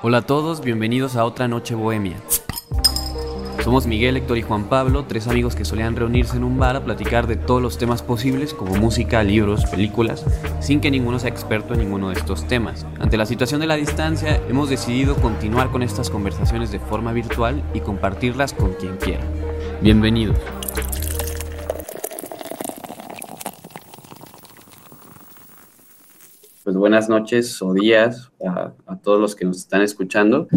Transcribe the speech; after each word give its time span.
Hola 0.00 0.18
a 0.18 0.22
todos, 0.22 0.60
bienvenidos 0.60 1.16
a 1.16 1.24
otra 1.24 1.48
noche 1.48 1.74
bohemia. 1.74 2.16
Somos 3.64 3.88
Miguel, 3.88 4.16
Héctor 4.16 4.38
y 4.38 4.42
Juan 4.42 4.68
Pablo, 4.68 5.06
tres 5.08 5.26
amigos 5.26 5.56
que 5.56 5.64
solían 5.64 5.96
reunirse 5.96 6.36
en 6.36 6.44
un 6.44 6.56
bar 6.56 6.76
a 6.76 6.84
platicar 6.84 7.26
de 7.26 7.34
todos 7.34 7.60
los 7.60 7.78
temas 7.78 8.00
posibles 8.02 8.54
como 8.54 8.76
música, 8.76 9.24
libros, 9.24 9.66
películas, 9.66 10.24
sin 10.60 10.80
que 10.80 10.92
ninguno 10.92 11.18
sea 11.18 11.30
experto 11.30 11.74
en 11.74 11.80
ninguno 11.80 12.10
de 12.10 12.14
estos 12.14 12.46
temas. 12.46 12.86
Ante 13.00 13.16
la 13.16 13.26
situación 13.26 13.60
de 13.60 13.66
la 13.66 13.74
distancia, 13.74 14.40
hemos 14.48 14.70
decidido 14.70 15.16
continuar 15.16 15.70
con 15.70 15.82
estas 15.82 16.10
conversaciones 16.10 16.70
de 16.70 16.78
forma 16.78 17.12
virtual 17.12 17.60
y 17.74 17.80
compartirlas 17.80 18.52
con 18.52 18.74
quien 18.74 18.98
quiera. 18.98 19.24
Bienvenidos. 19.82 20.38
Buenas 26.78 27.08
noches 27.08 27.60
o 27.60 27.74
días 27.74 28.30
a, 28.44 28.72
todos 29.02 29.20
los 29.20 29.34
que 29.34 29.44
nos 29.44 29.58
están 29.58 29.82
escuchando. 29.82 30.48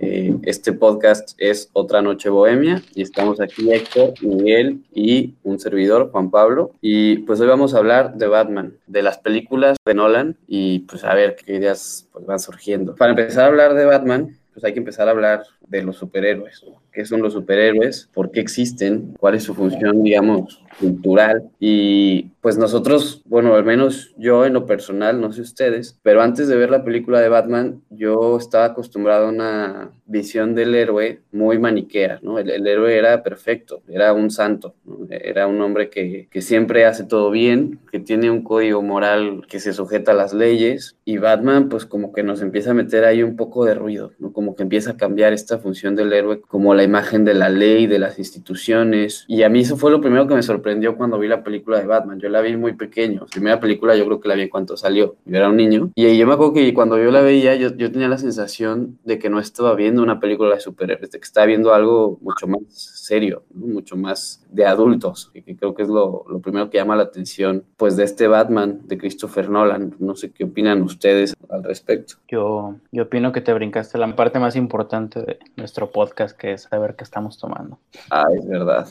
Eh, 0.00 0.36
este 0.42 0.72
podcast 0.72 1.34
es 1.38 1.70
Otra 1.72 2.02
Noche 2.02 2.28
Bohemia 2.28 2.82
y 2.94 3.02
estamos 3.02 3.40
aquí 3.40 3.72
Héctor, 3.72 4.14
Miguel 4.20 4.82
y 4.92 5.34
un 5.44 5.58
servidor, 5.58 6.10
Juan 6.10 6.30
Pablo. 6.30 6.72
Y 6.80 7.18
pues 7.18 7.40
hoy 7.40 7.46
vamos 7.46 7.74
a 7.74 7.78
hablar 7.78 8.14
de 8.16 8.26
Batman, 8.26 8.74
de 8.86 9.02
las 9.02 9.18
películas 9.18 9.76
de 9.84 9.94
Nolan 9.94 10.36
y 10.46 10.80
pues 10.80 11.04
a 11.04 11.14
ver 11.14 11.36
qué 11.36 11.56
ideas 11.56 12.08
pues, 12.12 12.26
van 12.26 12.40
surgiendo. 12.40 12.96
Para 12.96 13.12
empezar 13.12 13.44
a 13.44 13.48
hablar 13.48 13.74
de 13.74 13.84
Batman, 13.84 14.36
pues 14.52 14.64
hay 14.64 14.72
que 14.72 14.80
empezar 14.80 15.06
a 15.06 15.12
hablar 15.12 15.44
de 15.68 15.82
los 15.82 15.96
superhéroes. 15.96 16.64
¿Qué 16.92 17.04
son 17.04 17.22
los 17.22 17.34
superhéroes? 17.34 18.08
¿Por 18.12 18.30
qué 18.30 18.40
existen? 18.40 19.14
¿Cuál 19.18 19.34
es 19.34 19.44
su 19.44 19.54
función, 19.54 20.02
digamos, 20.02 20.62
cultural? 20.80 21.48
Y 21.60 22.30
pues 22.40 22.56
nosotros, 22.56 23.22
bueno, 23.26 23.54
al 23.54 23.64
menos 23.64 24.14
yo 24.16 24.46
en 24.46 24.54
lo 24.54 24.66
personal, 24.66 25.20
no 25.20 25.32
sé 25.32 25.42
ustedes, 25.42 25.98
pero 26.02 26.22
antes 26.22 26.48
de 26.48 26.56
ver 26.56 26.70
la 26.70 26.84
película 26.84 27.20
de 27.20 27.28
Batman, 27.28 27.82
yo 27.90 28.38
estaba 28.38 28.64
acostumbrado 28.66 29.26
a 29.26 29.30
una 29.30 29.90
visión 30.06 30.54
del 30.54 30.74
héroe 30.74 31.20
muy 31.32 31.58
maniquea, 31.58 32.20
¿no? 32.22 32.38
El, 32.38 32.66
héroe 32.66 32.96
era 32.96 33.22
perfecto, 33.22 33.82
era 33.88 34.12
un 34.12 34.30
santo, 34.30 34.74
era 35.10 35.46
un 35.46 35.60
hombre 35.60 35.90
que, 35.90 36.28
que 36.30 36.40
siempre 36.40 36.86
hace 36.86 37.04
todo 37.04 37.30
bien, 37.30 37.80
que 37.92 38.00
tiene 38.00 38.30
un 38.30 38.42
código 38.42 38.80
moral 38.82 39.42
que 39.48 39.60
se 39.60 39.72
sujeta 39.72 40.12
a 40.12 40.14
las 40.14 40.32
leyes, 40.32 40.96
y 41.04 41.18
Batman 41.18 41.68
pues 41.68 41.84
como 41.84 42.12
que 42.12 42.22
nos 42.22 42.40
empieza 42.40 42.70
a 42.70 42.74
meter 42.74 43.04
ahí 43.04 43.22
un 43.22 43.36
poco 43.36 43.64
de 43.64 43.74
ruido, 43.74 44.12
¿no? 44.18 44.32
Como 44.32 44.54
que 44.54 44.62
empieza 44.62 44.92
a 44.92 44.96
cambiar 44.96 45.32
esta 45.32 45.58
función 45.58 45.96
del 45.96 46.12
héroe 46.12 46.40
como 46.40 46.72
la 46.78 46.84
imagen 46.84 47.24
de 47.24 47.34
la 47.34 47.50
ley, 47.50 47.86
de 47.86 47.98
las 47.98 48.18
instituciones. 48.18 49.24
Y 49.28 49.42
a 49.42 49.48
mí 49.48 49.60
eso 49.60 49.76
fue 49.76 49.90
lo 49.90 50.00
primero 50.00 50.26
que 50.26 50.34
me 50.34 50.42
sorprendió 50.42 50.96
cuando 50.96 51.18
vi 51.18 51.28
la 51.28 51.42
película 51.42 51.78
de 51.78 51.86
Batman. 51.86 52.18
Yo 52.18 52.28
la 52.28 52.40
vi 52.40 52.56
muy 52.56 52.72
pequeño. 52.72 53.20
La 53.20 53.26
primera 53.26 53.60
película 53.60 53.96
yo 53.96 54.06
creo 54.06 54.20
que 54.20 54.28
la 54.28 54.34
vi 54.34 54.48
cuando 54.48 54.76
salió. 54.76 55.16
Yo 55.26 55.36
era 55.36 55.48
un 55.48 55.56
niño. 55.56 55.90
Y 55.94 56.16
yo 56.16 56.26
me 56.26 56.34
acuerdo 56.34 56.54
que 56.54 56.72
cuando 56.72 56.96
yo 56.96 57.10
la 57.10 57.20
veía, 57.20 57.54
yo, 57.56 57.76
yo 57.76 57.92
tenía 57.92 58.08
la 58.08 58.18
sensación 58.18 58.98
de 59.04 59.18
que 59.18 59.28
no 59.28 59.38
estaba 59.40 59.74
viendo 59.74 60.02
una 60.02 60.20
película 60.20 60.54
de 60.54 60.60
superhéroes, 60.60 61.10
de 61.10 61.18
que 61.18 61.24
estaba 61.24 61.46
viendo 61.46 61.74
algo 61.74 62.18
mucho 62.22 62.46
más 62.46 62.60
serio, 62.68 63.42
mucho 63.52 63.96
más 63.96 64.44
de 64.50 64.66
adultos, 64.66 65.30
que, 65.32 65.56
creo 65.56 65.74
que 65.74 65.82
es 65.82 65.88
lo, 65.88 66.24
lo, 66.28 66.40
primero 66.40 66.70
que 66.70 66.78
llama 66.78 66.96
la 66.96 67.02
atención, 67.02 67.64
pues 67.76 67.96
de 67.96 68.04
este 68.04 68.28
Batman 68.28 68.80
de 68.84 68.98
Christopher 68.98 69.50
Nolan. 69.50 69.94
No 69.98 70.14
sé 70.14 70.30
qué 70.30 70.44
opinan 70.44 70.82
ustedes 70.82 71.34
al 71.48 71.64
respecto. 71.64 72.14
Yo, 72.28 72.76
yo 72.92 73.04
opino 73.04 73.32
que 73.32 73.40
te 73.40 73.52
brincaste 73.52 73.98
la 73.98 74.14
parte 74.14 74.38
más 74.38 74.56
importante 74.56 75.20
de 75.20 75.38
nuestro 75.56 75.90
podcast, 75.90 76.36
que 76.36 76.52
es 76.52 76.67
saber 76.68 76.96
qué 76.96 77.04
estamos 77.04 77.38
tomando. 77.38 77.78
Ah, 78.10 78.26
es 78.34 78.46
verdad. 78.46 78.88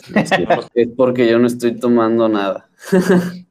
es 0.74 0.90
porque 0.96 1.30
yo 1.30 1.40
no 1.40 1.48
estoy 1.48 1.80
tomando 1.80 2.28
nada. 2.28 2.68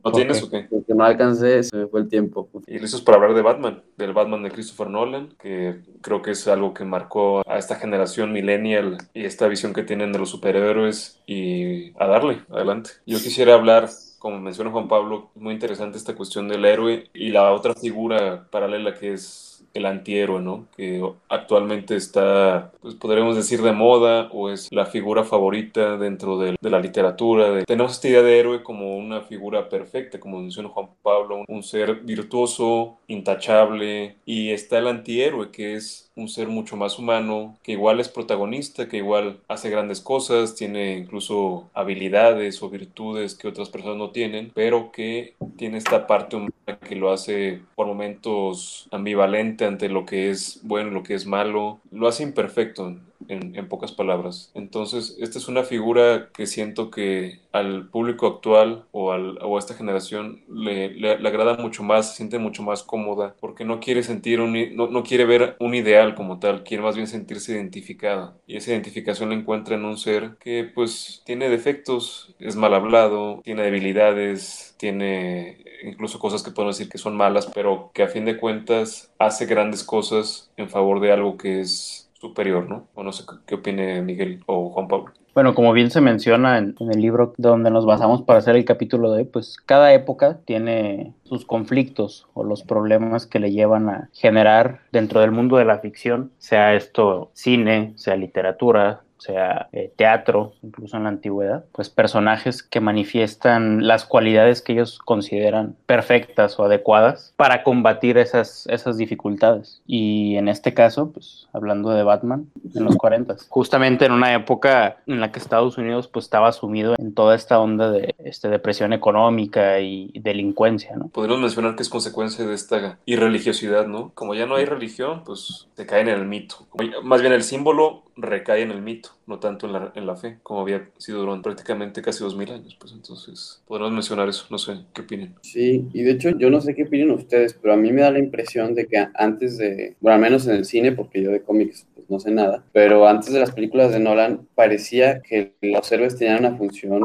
¿No 0.04 0.12
tienes 0.12 0.42
o 0.42 0.50
qué? 0.50 0.66
Porque 0.70 0.94
no 0.94 1.04
alcancé, 1.04 1.62
se 1.64 1.76
me 1.76 1.86
fue 1.86 2.00
el 2.00 2.08
tiempo. 2.08 2.48
Y 2.66 2.78
listos 2.78 3.02
para 3.02 3.16
hablar 3.16 3.34
de 3.34 3.42
Batman, 3.42 3.82
del 3.96 4.12
Batman 4.12 4.42
de 4.42 4.50
Christopher 4.50 4.88
Nolan, 4.88 5.34
que 5.38 5.80
creo 6.00 6.22
que 6.22 6.30
es 6.30 6.46
algo 6.46 6.72
que 6.74 6.84
marcó 6.84 7.42
a 7.48 7.58
esta 7.58 7.76
generación 7.76 8.32
millennial 8.32 8.98
y 9.14 9.24
esta 9.24 9.48
visión 9.48 9.72
que 9.72 9.82
tienen 9.82 10.12
de 10.12 10.18
los 10.20 10.30
superhéroes 10.30 11.20
y 11.26 11.92
a 12.00 12.06
darle, 12.06 12.42
adelante. 12.50 12.90
Yo 13.04 13.18
quisiera 13.18 13.54
hablar 13.54 13.88
como 14.18 14.40
menciona 14.40 14.70
Juan 14.70 14.88
Pablo, 14.88 15.30
muy 15.34 15.54
interesante 15.54 15.98
esta 15.98 16.16
cuestión 16.16 16.48
del 16.48 16.64
héroe 16.64 17.10
y 17.14 17.28
la 17.28 17.52
otra 17.52 17.74
figura 17.74 18.48
paralela 18.50 18.94
que 18.94 19.12
es 19.12 19.55
el 19.74 19.86
antihéroe, 19.86 20.40
¿no? 20.40 20.66
Que 20.76 21.02
actualmente 21.28 21.96
está, 21.96 22.72
pues 22.80 22.94
podríamos 22.94 23.36
decir, 23.36 23.62
de 23.62 23.72
moda 23.72 24.28
o 24.32 24.50
es 24.50 24.68
la 24.72 24.86
figura 24.86 25.24
favorita 25.24 25.96
dentro 25.96 26.38
de, 26.38 26.56
la 26.60 26.80
literatura. 26.80 27.64
tenemos 27.64 27.92
esta 27.92 28.08
idea 28.08 28.22
de 28.22 28.38
héroe 28.40 28.62
como 28.62 28.96
una 28.96 29.20
figura 29.20 29.68
perfecta, 29.68 30.18
como 30.18 30.40
menciona 30.40 30.68
Juan 30.68 30.88
Pablo, 31.02 31.44
un 31.46 31.62
ser 31.62 32.00
virtuoso, 32.00 32.98
intachable, 33.06 34.16
y 34.24 34.50
está 34.50 34.78
el 34.78 34.88
antihéroe, 34.88 35.50
que 35.50 35.74
es 35.74 36.10
un 36.16 36.28
ser 36.28 36.48
mucho 36.48 36.76
más 36.76 36.98
humano, 36.98 37.56
que 37.62 37.72
igual 37.72 38.00
es 38.00 38.08
protagonista, 38.08 38.88
que 38.88 38.96
igual 38.96 39.40
hace 39.48 39.70
grandes 39.70 40.00
cosas, 40.00 40.54
tiene 40.54 40.96
incluso 40.96 41.70
habilidades 41.74 42.62
o 42.62 42.70
virtudes 42.70 43.34
que 43.34 43.48
otras 43.48 43.68
personas 43.68 43.98
no 43.98 44.10
tienen, 44.10 44.50
pero 44.54 44.90
que 44.90 45.34
tiene 45.56 45.78
esta 45.78 46.06
parte 46.06 46.36
humana 46.36 46.78
que 46.88 46.96
lo 46.96 47.12
hace 47.12 47.60
por 47.74 47.86
momentos 47.86 48.88
ambivalente 48.90 49.45
ante 49.66 49.88
lo 49.88 50.04
que 50.06 50.30
es 50.30 50.60
bueno 50.62 50.90
lo 50.90 51.02
que 51.02 51.14
es 51.14 51.26
malo, 51.26 51.80
lo 51.90 52.08
hace 52.08 52.22
imperfecto 52.22 52.96
en, 53.28 53.68
pocas 53.68 53.92
palabras. 53.92 54.50
Entonces, 54.54 55.16
esta 55.20 55.38
es 55.38 55.48
una 55.48 55.64
figura 55.64 56.28
que 56.32 56.46
siento 56.46 56.90
que 56.90 57.40
al 57.52 57.88
público 57.88 58.26
actual 58.26 58.84
o, 58.92 59.12
a 59.12 59.58
esta 59.58 59.74
generación 59.74 60.44
le, 60.48 60.90
le, 60.90 61.12
agrada 61.12 61.56
mucho 61.56 61.82
más, 61.82 62.10
se 62.10 62.16
siente 62.16 62.38
mucho 62.38 62.62
más 62.62 62.82
cómoda, 62.82 63.34
porque 63.40 63.64
no 63.64 63.80
quiere 63.80 64.02
sentir, 64.02 64.40
un, 64.40 64.76
no, 64.76 64.88
no, 64.88 65.02
quiere 65.02 65.24
ver 65.24 65.56
un 65.58 65.74
ideal 65.74 66.14
como 66.14 66.38
tal, 66.38 66.62
quiere 66.62 66.82
más 66.82 66.94
bien 66.94 67.08
sentirse 67.08 67.52
identificada. 67.52 68.36
Y 68.46 68.56
esa 68.56 68.70
identificación 68.70 69.30
la 69.30 69.34
encuentra 69.34 69.74
en 69.74 69.84
un 69.84 69.96
ser 69.96 70.36
que 70.38 70.70
pues 70.72 71.22
tiene 71.24 71.48
defectos, 71.48 72.34
es 72.38 72.56
mal 72.56 72.74
hablado, 72.74 73.40
tiene 73.42 73.62
debilidades, 73.62 74.74
tiene 74.78 75.64
incluso 75.82 76.18
cosas 76.18 76.42
que 76.42 76.50
podemos 76.50 76.78
decir 76.78 76.90
que 76.90 76.98
son 76.98 77.16
malas, 77.16 77.50
pero 77.54 77.90
que 77.94 78.02
a 78.02 78.08
fin 78.08 78.24
de 78.24 78.36
cuentas 78.36 79.12
hace 79.18 79.46
grandes 79.46 79.84
cosas 79.84 80.50
en 80.56 80.68
favor 80.68 81.00
de 81.00 81.12
algo 81.12 81.36
que 81.36 81.60
es 81.60 82.05
superior, 82.20 82.68
¿no? 82.68 82.88
O 82.94 83.02
no 83.02 83.12
sé 83.12 83.24
qué 83.46 83.56
opine 83.56 84.02
Miguel 84.02 84.42
o 84.46 84.70
Juan 84.70 84.88
Pablo. 84.88 85.12
Bueno, 85.34 85.54
como 85.54 85.74
bien 85.74 85.90
se 85.90 86.00
menciona 86.00 86.56
en, 86.56 86.74
el 86.78 87.02
libro 87.02 87.34
donde 87.36 87.70
nos 87.70 87.84
basamos 87.84 88.22
para 88.22 88.38
hacer 88.38 88.56
el 88.56 88.64
capítulo 88.64 89.12
de 89.12 89.18
hoy, 89.18 89.24
pues 89.24 89.58
cada 89.66 89.92
época 89.92 90.38
tiene 90.46 91.12
sus 91.24 91.44
conflictos 91.44 92.26
o 92.32 92.42
los 92.42 92.62
problemas 92.62 93.26
que 93.26 93.38
le 93.38 93.52
llevan 93.52 93.90
a 93.90 94.08
generar 94.14 94.80
dentro 94.92 95.20
del 95.20 95.32
mundo 95.32 95.58
de 95.58 95.66
la 95.66 95.80
ficción, 95.80 96.32
sea 96.38 96.74
esto 96.74 97.30
cine, 97.34 97.92
sea 97.96 98.16
literatura, 98.16 99.02
sea 99.18 99.68
eh, 99.72 99.92
teatro, 99.96 100.52
incluso 100.62 100.96
en 100.96 101.04
la 101.04 101.08
antigüedad, 101.10 101.64
pues 101.72 101.90
personajes 101.90 102.62
que 102.62 102.80
manifiestan 102.80 103.86
las 103.86 104.04
cualidades 104.04 104.62
que 104.62 104.72
ellos 104.72 104.98
consideran 104.98 105.76
perfectas 105.86 106.58
o 106.58 106.64
adecuadas 106.64 107.32
para 107.36 107.62
combatir 107.62 108.18
esas, 108.18 108.66
esas 108.68 108.96
dificultades. 108.96 109.80
Y 109.86 110.36
en 110.36 110.48
este 110.48 110.74
caso, 110.74 111.10
pues 111.12 111.48
hablando 111.52 111.90
de 111.90 112.02
Batman, 112.02 112.48
en 112.74 112.84
los 112.84 112.96
40, 112.96 113.36
justamente 113.48 114.04
en 114.04 114.12
una 114.12 114.34
época 114.34 114.98
en 115.06 115.20
la 115.20 115.32
que 115.32 115.38
Estados 115.38 115.78
Unidos 115.78 116.08
pues 116.08 116.26
estaba 116.26 116.52
sumido 116.52 116.94
en 116.98 117.14
toda 117.14 117.34
esta 117.34 117.58
onda 117.58 117.90
de 117.90 118.14
este, 118.18 118.48
depresión 118.48 118.92
económica 118.92 119.80
y 119.80 120.12
delincuencia, 120.20 120.96
¿no? 120.96 121.08
Podríamos 121.08 121.42
mencionar 121.42 121.76
que 121.76 121.82
es 121.82 121.88
consecuencia 121.88 122.46
de 122.46 122.54
esta 122.54 122.98
irreligiosidad, 123.06 123.86
¿no? 123.86 124.10
Como 124.14 124.34
ya 124.34 124.46
no 124.46 124.56
hay 124.56 124.64
religión, 124.64 125.22
pues 125.24 125.68
se 125.74 125.86
cae 125.86 126.02
en 126.02 126.08
el 126.08 126.24
mito. 126.24 126.56
Más 127.02 127.20
bien 127.20 127.32
el 127.32 127.42
símbolo 127.42 128.05
recae 128.16 128.62
en 128.62 128.70
el 128.70 128.82
mito, 128.82 129.10
no 129.26 129.38
tanto 129.38 129.66
en 129.66 129.72
la, 129.72 129.92
en 129.94 130.06
la 130.06 130.16
fe, 130.16 130.38
como 130.42 130.60
había 130.60 130.88
sido 130.98 131.20
durante 131.20 131.44
prácticamente 131.44 132.02
casi 132.02 132.24
dos 132.24 132.36
mil 132.36 132.50
años. 132.50 132.76
Pues 132.80 132.92
entonces, 132.92 133.62
podemos 133.66 133.92
mencionar 133.92 134.28
eso, 134.28 134.46
no 134.50 134.58
sé, 134.58 134.78
¿qué 134.94 135.02
opinan? 135.02 135.34
Sí, 135.42 135.88
y 135.92 136.02
de 136.02 136.12
hecho 136.12 136.30
yo 136.30 136.50
no 136.50 136.60
sé 136.60 136.74
qué 136.74 136.84
opinan 136.84 137.10
ustedes, 137.10 137.54
pero 137.54 137.74
a 137.74 137.76
mí 137.76 137.92
me 137.92 138.02
da 138.02 138.10
la 138.10 138.18
impresión 138.18 138.74
de 138.74 138.86
que 138.86 139.06
antes 139.14 139.58
de, 139.58 139.96
bueno, 140.00 140.14
al 140.16 140.20
menos 140.20 140.46
en 140.46 140.56
el 140.56 140.64
cine, 140.64 140.92
porque 140.92 141.22
yo 141.22 141.30
de 141.30 141.42
cómics 141.42 141.86
pues 141.94 142.08
no 142.10 142.20
sé 142.20 142.30
nada, 142.30 142.64
pero 142.72 143.06
antes 143.06 143.32
de 143.32 143.40
las 143.40 143.52
películas 143.52 143.92
de 143.92 144.00
Nolan 144.00 144.46
parecía 144.54 145.20
que 145.22 145.54
los 145.60 145.90
héroes 145.92 146.16
tenían 146.16 146.40
una 146.40 146.56
función 146.56 147.02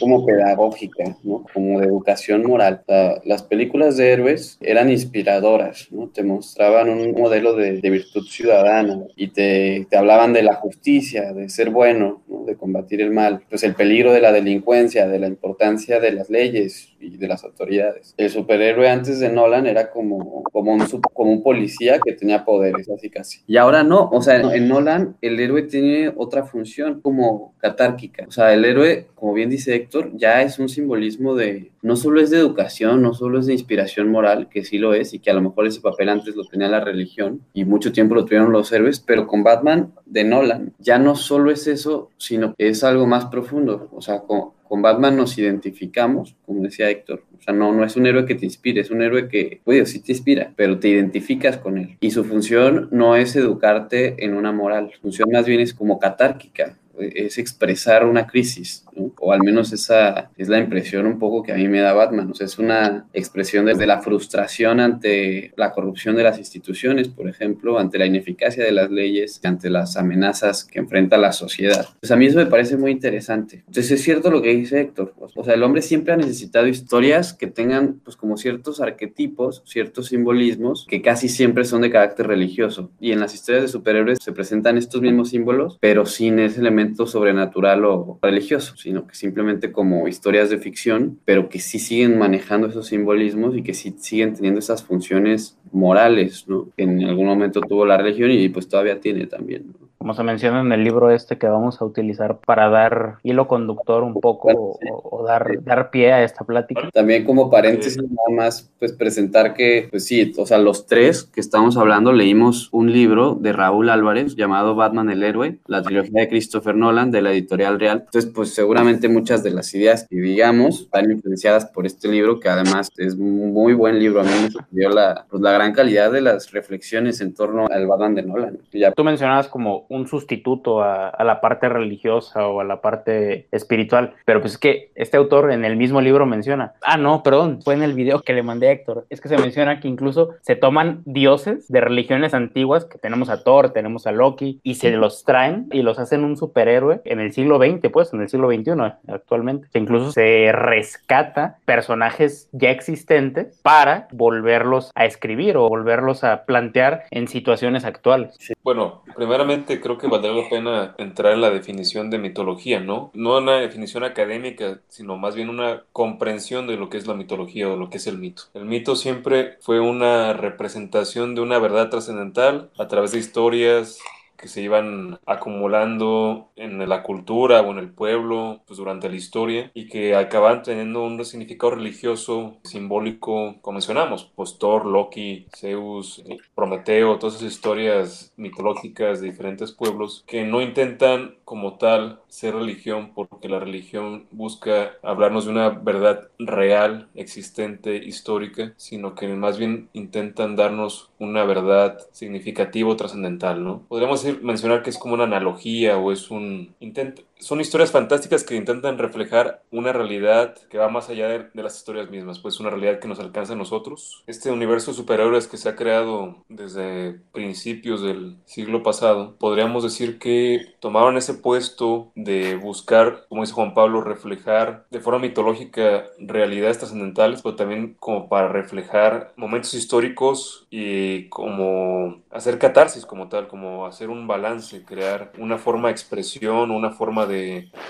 como 0.00 0.24
pedagógica, 0.24 1.16
¿no? 1.22 1.44
Como 1.52 1.80
de 1.80 1.86
educación 1.86 2.44
moral. 2.44 2.82
las 3.24 3.42
películas 3.42 3.96
de 3.96 4.12
héroes 4.12 4.58
eran 4.60 4.90
inspiradoras, 4.90 5.88
¿no? 5.90 6.08
Te 6.08 6.22
mostraban 6.22 6.88
un 6.88 7.12
modelo 7.12 7.54
de, 7.54 7.80
virtud 7.90 8.24
ciudadana 8.28 9.00
y 9.16 9.28
te, 9.28 9.86
te, 9.90 9.96
hablaban 9.96 10.32
de 10.32 10.44
la 10.44 10.54
justicia, 10.54 11.32
de 11.32 11.48
ser 11.48 11.70
bueno, 11.70 12.22
¿no? 12.28 12.44
De 12.44 12.56
combatir 12.56 13.00
el 13.00 13.10
mal, 13.10 13.42
pues 13.48 13.62
el 13.64 13.74
peligro 13.74 14.12
de 14.12 14.20
la 14.20 14.32
delincuencia, 14.32 15.08
de 15.08 15.18
la 15.18 15.26
importancia 15.26 16.00
de 16.00 16.12
las 16.12 16.30
leyes 16.30 16.90
y 17.00 17.16
de 17.16 17.28
las 17.28 17.44
autoridades. 17.44 18.14
El 18.16 18.30
superhéroe 18.30 18.88
antes 18.88 19.20
de 19.20 19.30
Nolan 19.30 19.66
era 19.66 19.90
como, 19.90 20.42
como, 20.44 20.72
un, 20.72 20.86
como 21.12 21.32
un 21.32 21.42
policía 21.42 21.98
que 21.98 22.12
tenía 22.12 22.44
poderes, 22.44 22.88
así 22.90 23.10
casi. 23.10 23.40
Y 23.46 23.56
ahora 23.56 23.82
no, 23.82 24.08
o 24.12 24.22
sea, 24.22 24.40
en, 24.40 24.68
Nolan 24.68 25.16
el 25.20 25.40
héroe 25.40 25.62
tiene 25.62 26.12
otra 26.16 26.44
función 26.44 27.00
como 27.00 27.54
catárquica. 27.58 28.26
O 28.28 28.30
sea, 28.30 28.52
el 28.52 28.64
héroe, 28.64 29.08
como 29.20 29.34
bien 29.34 29.50
dice 29.50 29.74
Héctor, 29.74 30.12
ya 30.14 30.40
es 30.40 30.58
un 30.58 30.70
simbolismo 30.70 31.34
de, 31.34 31.72
no 31.82 31.94
solo 31.94 32.22
es 32.22 32.30
de 32.30 32.38
educación, 32.38 33.02
no 33.02 33.12
solo 33.12 33.38
es 33.38 33.46
de 33.46 33.52
inspiración 33.52 34.10
moral, 34.10 34.48
que 34.48 34.64
sí 34.64 34.78
lo 34.78 34.94
es, 34.94 35.12
y 35.12 35.18
que 35.18 35.30
a 35.30 35.34
lo 35.34 35.42
mejor 35.42 35.66
ese 35.66 35.82
papel 35.82 36.08
antes 36.08 36.34
lo 36.36 36.44
tenía 36.46 36.68
la 36.68 36.80
religión, 36.80 37.42
y 37.52 37.66
mucho 37.66 37.92
tiempo 37.92 38.14
lo 38.14 38.24
tuvieron 38.24 38.50
los 38.50 38.72
héroes, 38.72 38.98
pero 38.98 39.26
con 39.26 39.42
Batman 39.42 39.92
de 40.06 40.24
Nolan 40.24 40.72
ya 40.78 40.98
no 40.98 41.16
solo 41.16 41.50
es 41.50 41.66
eso, 41.66 42.10
sino 42.16 42.54
que 42.54 42.68
es 42.68 42.82
algo 42.82 43.06
más 43.06 43.26
profundo. 43.26 43.88
O 43.92 44.00
sea, 44.00 44.20
con, 44.20 44.52
con 44.66 44.80
Batman 44.80 45.16
nos 45.16 45.36
identificamos, 45.36 46.34
como 46.46 46.62
decía 46.62 46.88
Héctor. 46.88 47.24
O 47.38 47.42
sea, 47.42 47.52
no, 47.52 47.72
no 47.72 47.84
es 47.84 47.96
un 47.96 48.06
héroe 48.06 48.24
que 48.24 48.34
te 48.34 48.46
inspire, 48.46 48.80
es 48.80 48.90
un 48.90 49.02
héroe 49.02 49.28
que, 49.28 49.60
oye, 49.64 49.84
sí 49.84 50.00
te 50.00 50.12
inspira, 50.12 50.52
pero 50.56 50.78
te 50.78 50.88
identificas 50.88 51.58
con 51.58 51.76
él. 51.76 51.96
Y 52.00 52.10
su 52.12 52.24
función 52.24 52.88
no 52.90 53.16
es 53.16 53.36
educarte 53.36 54.24
en 54.24 54.34
una 54.34 54.52
moral, 54.52 54.90
su 54.94 55.00
función 55.00 55.28
más 55.30 55.44
bien 55.44 55.60
es 55.60 55.74
como 55.74 55.98
catárquica, 55.98 56.78
es 57.00 57.38
expresar 57.38 58.04
una 58.04 58.26
crisis, 58.26 58.84
o 59.18 59.32
al 59.32 59.42
menos 59.42 59.72
esa 59.72 60.30
es 60.36 60.48
la 60.48 60.58
impresión 60.58 61.06
un 61.06 61.18
poco 61.18 61.42
que 61.42 61.52
a 61.52 61.56
mí 61.56 61.68
me 61.68 61.80
da 61.80 61.92
Batman, 61.92 62.30
o 62.30 62.34
sea, 62.34 62.46
es 62.46 62.58
una 62.58 63.06
expresión 63.12 63.66
desde 63.66 63.86
la 63.86 64.00
frustración 64.00 64.80
ante 64.80 65.52
la 65.56 65.72
corrupción 65.72 66.16
de 66.16 66.22
las 66.22 66.38
instituciones, 66.38 67.08
por 67.08 67.28
ejemplo, 67.28 67.78
ante 67.78 67.98
la 67.98 68.06
ineficacia 68.06 68.64
de 68.64 68.72
las 68.72 68.90
leyes, 68.90 69.40
ante 69.44 69.70
las 69.70 69.96
amenazas 69.96 70.64
que 70.64 70.78
enfrenta 70.78 71.16
la 71.16 71.32
sociedad. 71.32 71.86
Pues 72.00 72.10
a 72.10 72.16
mí 72.16 72.26
eso 72.26 72.38
me 72.38 72.46
parece 72.46 72.76
muy 72.76 72.90
interesante. 72.90 73.64
Entonces 73.66 73.90
es 73.92 74.02
cierto 74.02 74.30
lo 74.30 74.42
que 74.42 74.54
dice 74.54 74.80
Héctor, 74.80 75.14
o 75.18 75.44
sea, 75.44 75.54
el 75.54 75.62
hombre 75.62 75.82
siempre 75.82 76.12
ha 76.12 76.16
necesitado 76.16 76.66
historias 76.66 77.32
que 77.32 77.46
tengan 77.46 78.00
pues 78.04 78.16
como 78.16 78.36
ciertos 78.36 78.80
arquetipos, 78.80 79.62
ciertos 79.64 80.08
simbolismos 80.08 80.86
que 80.88 81.02
casi 81.02 81.28
siempre 81.28 81.64
son 81.64 81.82
de 81.82 81.90
carácter 81.90 82.26
religioso. 82.26 82.90
Y 83.00 83.12
en 83.12 83.20
las 83.20 83.34
historias 83.34 83.62
de 83.62 83.68
superhéroes 83.68 84.18
se 84.20 84.32
presentan 84.32 84.76
estos 84.76 85.00
mismos 85.02 85.30
símbolos, 85.30 85.78
pero 85.80 86.06
sin 86.06 86.38
ese 86.38 86.60
elemento 86.60 86.89
sobrenatural 86.94 87.84
o 87.84 88.18
religioso, 88.22 88.76
sino 88.76 89.06
que 89.06 89.14
simplemente 89.14 89.72
como 89.72 90.08
historias 90.08 90.50
de 90.50 90.58
ficción, 90.58 91.18
pero 91.24 91.48
que 91.48 91.58
sí 91.58 91.78
siguen 91.78 92.18
manejando 92.18 92.68
esos 92.68 92.86
simbolismos 92.88 93.56
y 93.56 93.62
que 93.62 93.74
sí 93.74 93.94
siguen 93.98 94.34
teniendo 94.34 94.60
esas 94.60 94.82
funciones 94.82 95.58
morales, 95.72 96.46
¿no? 96.48 96.68
Que 96.76 96.84
en 96.84 97.04
algún 97.04 97.26
momento 97.26 97.60
tuvo 97.60 97.86
la 97.86 97.96
religión 97.96 98.30
y 98.30 98.48
pues 98.48 98.68
todavía 98.68 99.00
tiene 99.00 99.26
también, 99.26 99.74
Como 100.00 100.14
se 100.14 100.22
menciona 100.22 100.62
en 100.62 100.72
el 100.72 100.82
libro 100.82 101.10
este 101.10 101.36
que 101.36 101.46
vamos 101.46 101.82
a 101.82 101.84
utilizar 101.84 102.38
para 102.38 102.70
dar 102.70 103.18
hilo 103.22 103.46
conductor 103.46 104.02
un 104.02 104.14
poco 104.14 104.78
o, 104.90 105.24
dar, 105.26 105.62
dar 105.62 105.90
pie 105.90 106.10
a 106.14 106.24
esta 106.24 106.42
plática. 106.42 106.88
También 106.90 107.26
como 107.26 107.50
paréntesis 107.50 108.02
nada 108.02 108.30
más, 108.34 108.72
pues 108.78 108.94
presentar 108.94 109.52
que, 109.52 109.88
pues 109.90 110.06
sí, 110.06 110.32
o 110.38 110.46
sea, 110.46 110.56
los 110.56 110.86
tres 110.86 111.24
que 111.24 111.40
estamos 111.40 111.76
hablando 111.76 112.14
leímos 112.14 112.70
un 112.72 112.90
libro 112.90 113.34
de 113.34 113.52
Raúl 113.52 113.90
Álvarez 113.90 114.36
llamado 114.36 114.74
Batman 114.74 115.10
el 115.10 115.22
Héroe, 115.22 115.58
la 115.66 115.82
trilogía 115.82 116.22
de 116.22 116.28
Christopher 116.30 116.76
Nolan 116.76 117.10
de 117.10 117.20
la 117.20 117.32
editorial 117.32 117.78
Real. 117.78 118.04
Entonces, 118.06 118.32
pues 118.34 118.54
seguramente 118.54 119.06
muchas 119.10 119.42
de 119.42 119.50
las 119.50 119.74
ideas 119.74 120.06
que 120.08 120.16
digamos 120.16 120.80
están 120.80 121.10
influenciadas 121.10 121.66
por 121.66 121.84
este 121.84 122.08
libro, 122.08 122.40
que 122.40 122.48
además 122.48 122.88
es 122.96 123.16
un 123.16 123.52
muy 123.52 123.74
buen 123.74 123.98
libro. 123.98 124.22
A 124.22 124.24
mí 124.24 124.30
me 124.30 124.80
dio 124.80 124.88
la, 124.88 125.26
pues, 125.28 125.42
la 125.42 125.52
gran 125.52 125.74
calidad 125.74 126.10
de 126.10 126.22
las 126.22 126.52
reflexiones 126.52 127.20
en 127.20 127.34
torno 127.34 127.66
al 127.66 127.86
Batman 127.86 128.14
de 128.14 128.22
Nolan. 128.22 128.58
Ya. 128.72 128.92
Tú 128.92 129.04
mencionabas 129.04 129.46
como 129.46 129.89
un 129.90 130.06
sustituto 130.06 130.82
a, 130.82 131.12
la 131.22 131.40
parte 131.40 131.68
religiosa 131.68 132.48
o 132.48 132.60
a 132.60 132.64
la 132.64 132.80
parte 132.80 133.46
espiritual, 133.50 134.14
pero 134.24 134.40
pues 134.40 134.54
es 134.54 134.58
que 134.58 134.90
este 134.94 135.16
autor 135.16 135.52
en 135.52 135.64
el 135.64 135.76
mismo 135.76 136.00
libro 136.00 136.24
menciona, 136.26 136.72
ah, 136.82 136.96
no, 136.96 137.22
perdón, 137.22 137.60
fue 137.62 137.74
en 137.74 137.82
el 137.82 137.94
video 137.94 138.22
que 138.22 138.32
le 138.32 138.42
mandé 138.42 138.68
a 138.68 138.72
Héctor, 138.72 139.06
es 139.10 139.20
que 139.20 139.28
se 139.28 139.36
menciona 139.36 139.80
que 139.80 139.88
incluso 139.88 140.30
se 140.40 140.56
toman 140.56 141.02
dioses 141.04 141.68
de 141.68 141.80
religiones 141.80 142.34
antiguas, 142.34 142.84
que 142.84 142.98
tenemos 142.98 143.28
a 143.28 143.42
Thor, 143.42 143.70
tenemos 143.70 144.06
a 144.06 144.12
Loki, 144.12 144.60
y 144.62 144.76
se 144.76 144.90
los 144.92 145.24
traen 145.24 145.68
y 145.72 145.82
los 145.82 145.98
hacen 145.98 146.24
un 146.24 146.36
super 146.36 146.68
héroe 146.68 147.00
en 147.04 147.20
el 147.20 147.32
siglo 147.32 147.58
XX, 147.58 147.90
pues, 147.92 148.12
en 148.12 148.20
el 148.20 148.28
siglo 148.28 148.48
XXI 148.48 148.70
actualmente, 149.08 149.68
que 149.72 149.78
incluso 149.78 150.12
se 150.12 150.52
rescata 150.52 151.58
personajes 151.64 152.48
ya 152.52 152.70
existentes 152.70 153.60
para 153.62 154.08
volverlos 154.12 154.92
a 154.94 155.04
escribir 155.04 155.56
o 155.56 155.68
volverlos 155.68 156.24
a 156.24 156.44
plantear 156.44 157.04
en 157.10 157.28
situaciones 157.28 157.84
actuales. 157.84 158.36
Bueno, 158.62 159.02
primeramente 159.16 159.79
creo 159.80 159.98
que 159.98 160.06
valdría 160.06 160.32
la 160.32 160.48
pena 160.48 160.94
entrar 160.98 161.32
en 161.32 161.40
la 161.40 161.50
definición 161.50 162.10
de 162.10 162.18
mitología, 162.18 162.80
¿no? 162.80 163.10
No 163.14 163.38
una 163.38 163.56
definición 163.56 164.04
académica, 164.04 164.80
sino 164.88 165.16
más 165.16 165.34
bien 165.34 165.48
una 165.48 165.84
comprensión 165.92 166.66
de 166.66 166.76
lo 166.76 166.88
que 166.88 166.98
es 166.98 167.06
la 167.06 167.14
mitología 167.14 167.68
o 167.68 167.76
lo 167.76 167.90
que 167.90 167.98
es 167.98 168.06
el 168.06 168.18
mito. 168.18 168.44
El 168.54 168.64
mito 168.64 168.96
siempre 168.96 169.56
fue 169.60 169.80
una 169.80 170.32
representación 170.32 171.34
de 171.34 171.40
una 171.40 171.58
verdad 171.58 171.90
trascendental 171.90 172.70
a 172.78 172.88
través 172.88 173.12
de 173.12 173.18
historias, 173.18 174.00
que 174.40 174.48
se 174.48 174.62
iban 174.62 175.18
acumulando 175.26 176.48
en 176.56 176.88
la 176.88 177.02
cultura 177.02 177.60
o 177.60 177.70
en 177.72 177.78
el 177.78 177.90
pueblo 177.90 178.62
pues, 178.66 178.78
durante 178.78 179.08
la 179.08 179.16
historia 179.16 179.70
y 179.74 179.88
que 179.88 180.16
acaban 180.16 180.62
teniendo 180.62 181.04
un 181.04 181.22
significado 181.24 181.74
religioso, 181.74 182.56
simbólico, 182.64 183.56
como 183.60 183.74
mencionamos, 183.74 184.30
pues 184.34 184.58
Thor, 184.58 184.86
Loki, 184.86 185.46
Zeus, 185.54 186.24
Prometeo, 186.54 187.18
todas 187.18 187.36
esas 187.36 187.52
historias 187.52 188.32
mitológicas 188.36 189.20
de 189.20 189.26
diferentes 189.26 189.72
pueblos 189.72 190.24
que 190.26 190.44
no 190.44 190.62
intentan 190.62 191.36
como 191.44 191.78
tal 191.78 192.20
ser 192.28 192.54
religión 192.54 193.10
porque 193.14 193.48
la 193.48 193.58
religión 193.58 194.26
busca 194.30 194.92
hablarnos 195.02 195.44
de 195.44 195.50
una 195.50 195.68
verdad 195.70 196.28
real, 196.38 197.08
existente, 197.14 197.96
histórica, 197.96 198.72
sino 198.76 199.14
que 199.14 199.28
más 199.28 199.58
bien 199.58 199.88
intentan 199.92 200.56
darnos 200.56 201.10
una 201.18 201.44
verdad 201.44 201.98
significativa 202.12 202.88
o 202.88 202.96
trascendental, 202.96 203.64
¿no? 203.64 203.82
Podríamos 203.88 204.22
decir 204.22 204.29
mencionar 204.42 204.82
que 204.82 204.90
es 204.90 204.98
como 204.98 205.14
una 205.14 205.24
analogía 205.24 205.98
o 205.98 206.12
es 206.12 206.30
un 206.30 206.74
intento. 206.80 207.22
Son 207.40 207.58
historias 207.58 207.90
fantásticas 207.90 208.44
que 208.44 208.54
intentan 208.54 208.98
reflejar 208.98 209.62
una 209.70 209.94
realidad 209.94 210.56
que 210.68 210.76
va 210.76 210.90
más 210.90 211.08
allá 211.08 211.26
de, 211.28 211.48
las 211.54 211.78
historias 211.78 212.10
mismas, 212.10 212.38
pues 212.38 212.60
una 212.60 212.68
realidad 212.68 212.98
que 212.98 213.08
nos 213.08 213.18
alcanza 213.18 213.54
a 213.54 213.56
nosotros. 213.56 214.22
Este 214.26 214.50
universo 214.50 214.90
de 214.90 214.98
superhéroes 214.98 215.48
que 215.48 215.56
se 215.56 215.70
ha 215.70 215.74
creado 215.74 216.36
desde 216.50 217.18
principios 217.32 218.02
del 218.02 218.36
siglo 218.44 218.82
pasado, 218.82 219.36
podríamos 219.38 219.82
decir 219.82 220.18
que 220.18 220.74
tomaron 220.80 221.16
ese 221.16 221.32
puesto 221.32 222.12
de 222.14 222.56
buscar, 222.56 223.24
como 223.30 223.40
dice 223.40 223.54
Juan 223.54 223.72
Pablo, 223.72 224.02
reflejar 224.02 224.84
de 224.90 225.00
forma 225.00 225.20
mitológica 225.20 226.04
realidades 226.18 226.78
trascendentales, 226.78 227.40
pero 227.40 227.56
también 227.56 227.96
como 227.98 228.28
para 228.28 228.48
reflejar 228.48 229.32
momentos 229.36 229.72
históricos 229.72 230.66
y 230.70 231.28
como 231.30 232.22
hacer 232.30 232.58
catarsis 232.58 233.06
como 233.06 233.28
tal, 233.28 233.48
como 233.48 233.86
hacer 233.86 234.10
un 234.10 234.26
balance, 234.26 234.84
crear 234.84 235.32
una 235.38 235.56
forma 235.56 235.88
de 235.88 235.92
expresión, 235.92 236.70
una 236.70 236.90
forma 236.90 237.26
de 237.26 237.29